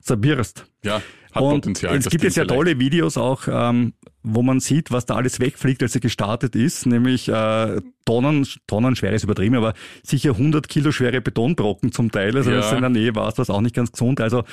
zerbirst. 0.00 0.64
Ja, 0.84 1.02
hat 1.32 1.42
und 1.42 1.54
Potenzial. 1.60 1.96
es 1.96 2.08
gibt 2.08 2.24
jetzt 2.24 2.36
ja 2.36 2.44
tolle 2.44 2.78
Videos 2.78 3.16
auch, 3.16 3.42
ähm, 3.48 3.92
wo 4.24 4.42
man 4.42 4.60
sieht, 4.60 4.90
was 4.92 5.04
da 5.06 5.14
alles 5.16 5.40
wegfliegt, 5.40 5.82
als 5.82 5.92
sie 5.94 6.00
gestartet 6.00 6.54
ist, 6.54 6.86
nämlich 6.86 7.28
äh, 7.28 7.80
Tonnen, 8.04 8.46
Tonnen 8.66 8.94
schwer 8.96 9.12
ist 9.12 9.24
übertrieben, 9.24 9.56
aber 9.56 9.74
sicher 10.04 10.30
100 10.30 10.68
Kilo 10.68 10.92
schwere 10.92 11.20
Betonbrocken 11.20 11.92
zum 11.92 12.10
Teil, 12.10 12.36
also 12.36 12.50
Ja. 12.50 12.60
wenn 12.60 12.68
du 12.70 12.74
in 12.76 12.80
der 12.82 12.90
Nähe 12.90 13.14
warst, 13.14 13.38
was 13.38 13.50
auch 13.50 13.60
nicht 13.60 13.74
ganz 13.74 13.90
gesund. 13.92 14.20
Also 14.20 14.44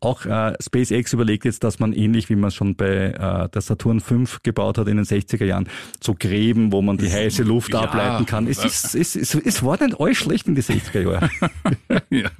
auch 0.00 0.24
äh, 0.26 0.54
SpaceX 0.62 1.12
überlegt 1.12 1.44
jetzt, 1.44 1.64
dass 1.64 1.78
man 1.78 1.92
ähnlich 1.92 2.28
wie 2.30 2.36
man 2.36 2.48
es 2.48 2.54
schon 2.54 2.76
bei 2.76 2.86
äh, 2.86 3.48
der 3.48 3.60
Saturn 3.60 4.00
V 4.00 4.24
gebaut 4.42 4.78
hat 4.78 4.88
in 4.88 4.96
den 4.96 5.06
60er 5.06 5.44
Jahren, 5.44 5.68
so 6.02 6.14
Gräben, 6.18 6.72
wo 6.72 6.82
man 6.82 6.96
die 6.98 7.10
heiße 7.10 7.42
Luft 7.42 7.72
Ja. 7.72 7.80
ableiten 7.80 8.26
kann. 8.26 8.46
Es, 8.46 8.64
ist, 8.64 8.94
es, 8.94 9.16
es, 9.16 9.34
es 9.34 9.62
war 9.64 9.82
nicht 9.82 10.00
alles 10.00 10.16
schlecht 10.18 10.46
in 10.46 10.54
die 10.54 10.62
60er 10.62 11.00
Jahre, 11.10 11.30
Ja. 12.10 12.30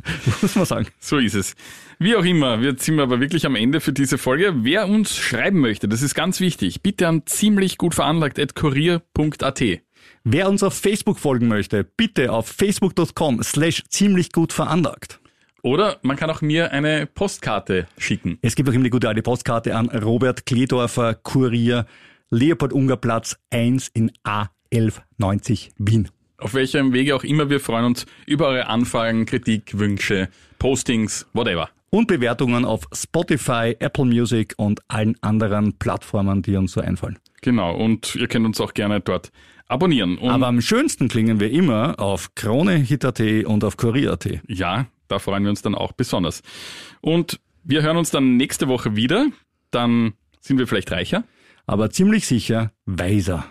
muss 0.43 0.55
man 0.57 0.65
sagen. 0.67 0.87
So 1.01 1.19
ist 1.19 1.35
es. 1.35 1.55
Wie 1.99 2.15
auch 2.15 2.25
immer, 2.25 2.61
wir 2.61 2.77
sind 2.79 2.95
wir 2.97 3.03
aber 3.03 3.19
wirklich 3.21 3.45
am 3.45 3.57
Ende 3.57 3.81
für 3.81 3.93
diese 3.93 4.19
Folge. 4.19 4.55
Wer 4.59 4.87
uns 4.89 5.17
schreiben 5.17 5.59
möchte, 5.61 5.89
das 5.89 6.01
ist 6.03 6.15
ganz 6.15 6.39
wichtig, 6.41 6.81
bitte 6.83 7.09
an 7.09 7.23
ziemlich 7.27 7.77
gut 7.77 7.95
veranlagt 7.95 8.39
at 8.39 8.55
kurier.at. 8.55 9.63
Wer 10.25 10.49
uns 10.49 10.63
auf 10.63 10.75
Facebook 10.75 11.19
folgen 11.19 11.49
möchte, 11.49 11.85
bitte 11.85 12.33
auf 12.33 12.47
facebook.com 12.49 13.43
slash 13.43 13.83
ziemlich 13.89 14.31
gut 14.33 14.53
veranlagt. 14.53 15.18
Oder 15.63 15.99
man 16.03 16.17
kann 16.17 16.31
auch 16.31 16.41
mir 16.41 16.73
eine 16.73 17.07
Postkarte 17.07 17.87
schicken. 17.99 18.39
Es 18.43 18.55
gibt 18.55 18.69
auch 18.69 18.73
immer 18.73 18.85
die 18.85 18.91
gute 18.91 19.09
alte 19.09 19.23
Postkarte 19.23 19.75
an 19.75 19.89
Robert 19.89 20.47
Kledorfer, 20.47 21.15
Kurier, 21.15 21.87
Leopold-Unger-Platz 22.31 23.39
1 23.51 23.89
in 23.89 24.13
A1190 24.25 25.71
Wien. 25.79 26.09
Auf 26.39 26.55
welchem 26.55 26.93
Wege 26.93 27.17
auch 27.17 27.25
immer, 27.25 27.51
wir 27.51 27.59
freuen 27.59 27.85
uns 27.87 28.07
über 28.27 28.47
eure 28.49 28.69
Anfragen, 28.69 29.27
Kritik, 29.27 29.77
Wünsche, 29.79 30.29
Postings, 30.61 31.27
whatever. 31.33 31.69
Und 31.91 32.07
Bewertungen 32.07 32.65
auf 32.65 32.87
Spotify, 32.93 33.75
Apple 33.81 34.05
Music 34.05 34.55
und 34.57 34.81
allen 34.89 35.17
anderen 35.23 35.79
Plattformen, 35.79 36.43
die 36.43 36.57
uns 36.57 36.73
so 36.73 36.81
einfallen. 36.81 37.19
Genau, 37.41 37.75
und 37.75 38.15
ihr 38.15 38.29
könnt 38.29 38.47
uns 38.47 38.61
auch 38.61 38.75
gerne 38.75 39.01
dort 39.01 39.33
abonnieren. 39.67 40.19
Und 40.19 40.31
Aber 40.31 40.47
am 40.47 40.61
schönsten 40.61 41.09
klingen 41.09 41.41
wir 41.41 41.51
immer 41.51 41.99
auf 41.99 42.35
KroneHit.at 42.35 43.21
und 43.47 43.65
auf 43.65 43.77
Kurier.at. 43.77 44.29
ja, 44.47 44.87
da 45.09 45.19
freuen 45.19 45.43
wir 45.43 45.51
uns 45.51 45.63
dann 45.63 45.75
auch 45.75 45.93
besonders. 45.93 46.43
Und 47.01 47.41
wir 47.65 47.83
hören 47.83 47.97
uns 47.97 48.11
dann 48.11 48.37
nächste 48.37 48.69
Woche 48.69 48.97
wieder. 48.97 49.27
Dann 49.71 50.15
sind 50.41 50.59
wir 50.59 50.67
vielleicht 50.67 50.91
reicher. 50.91 51.25
Aber 51.67 51.91
ziemlich 51.91 52.27
sicher 52.27 52.73
weiser. 52.87 53.45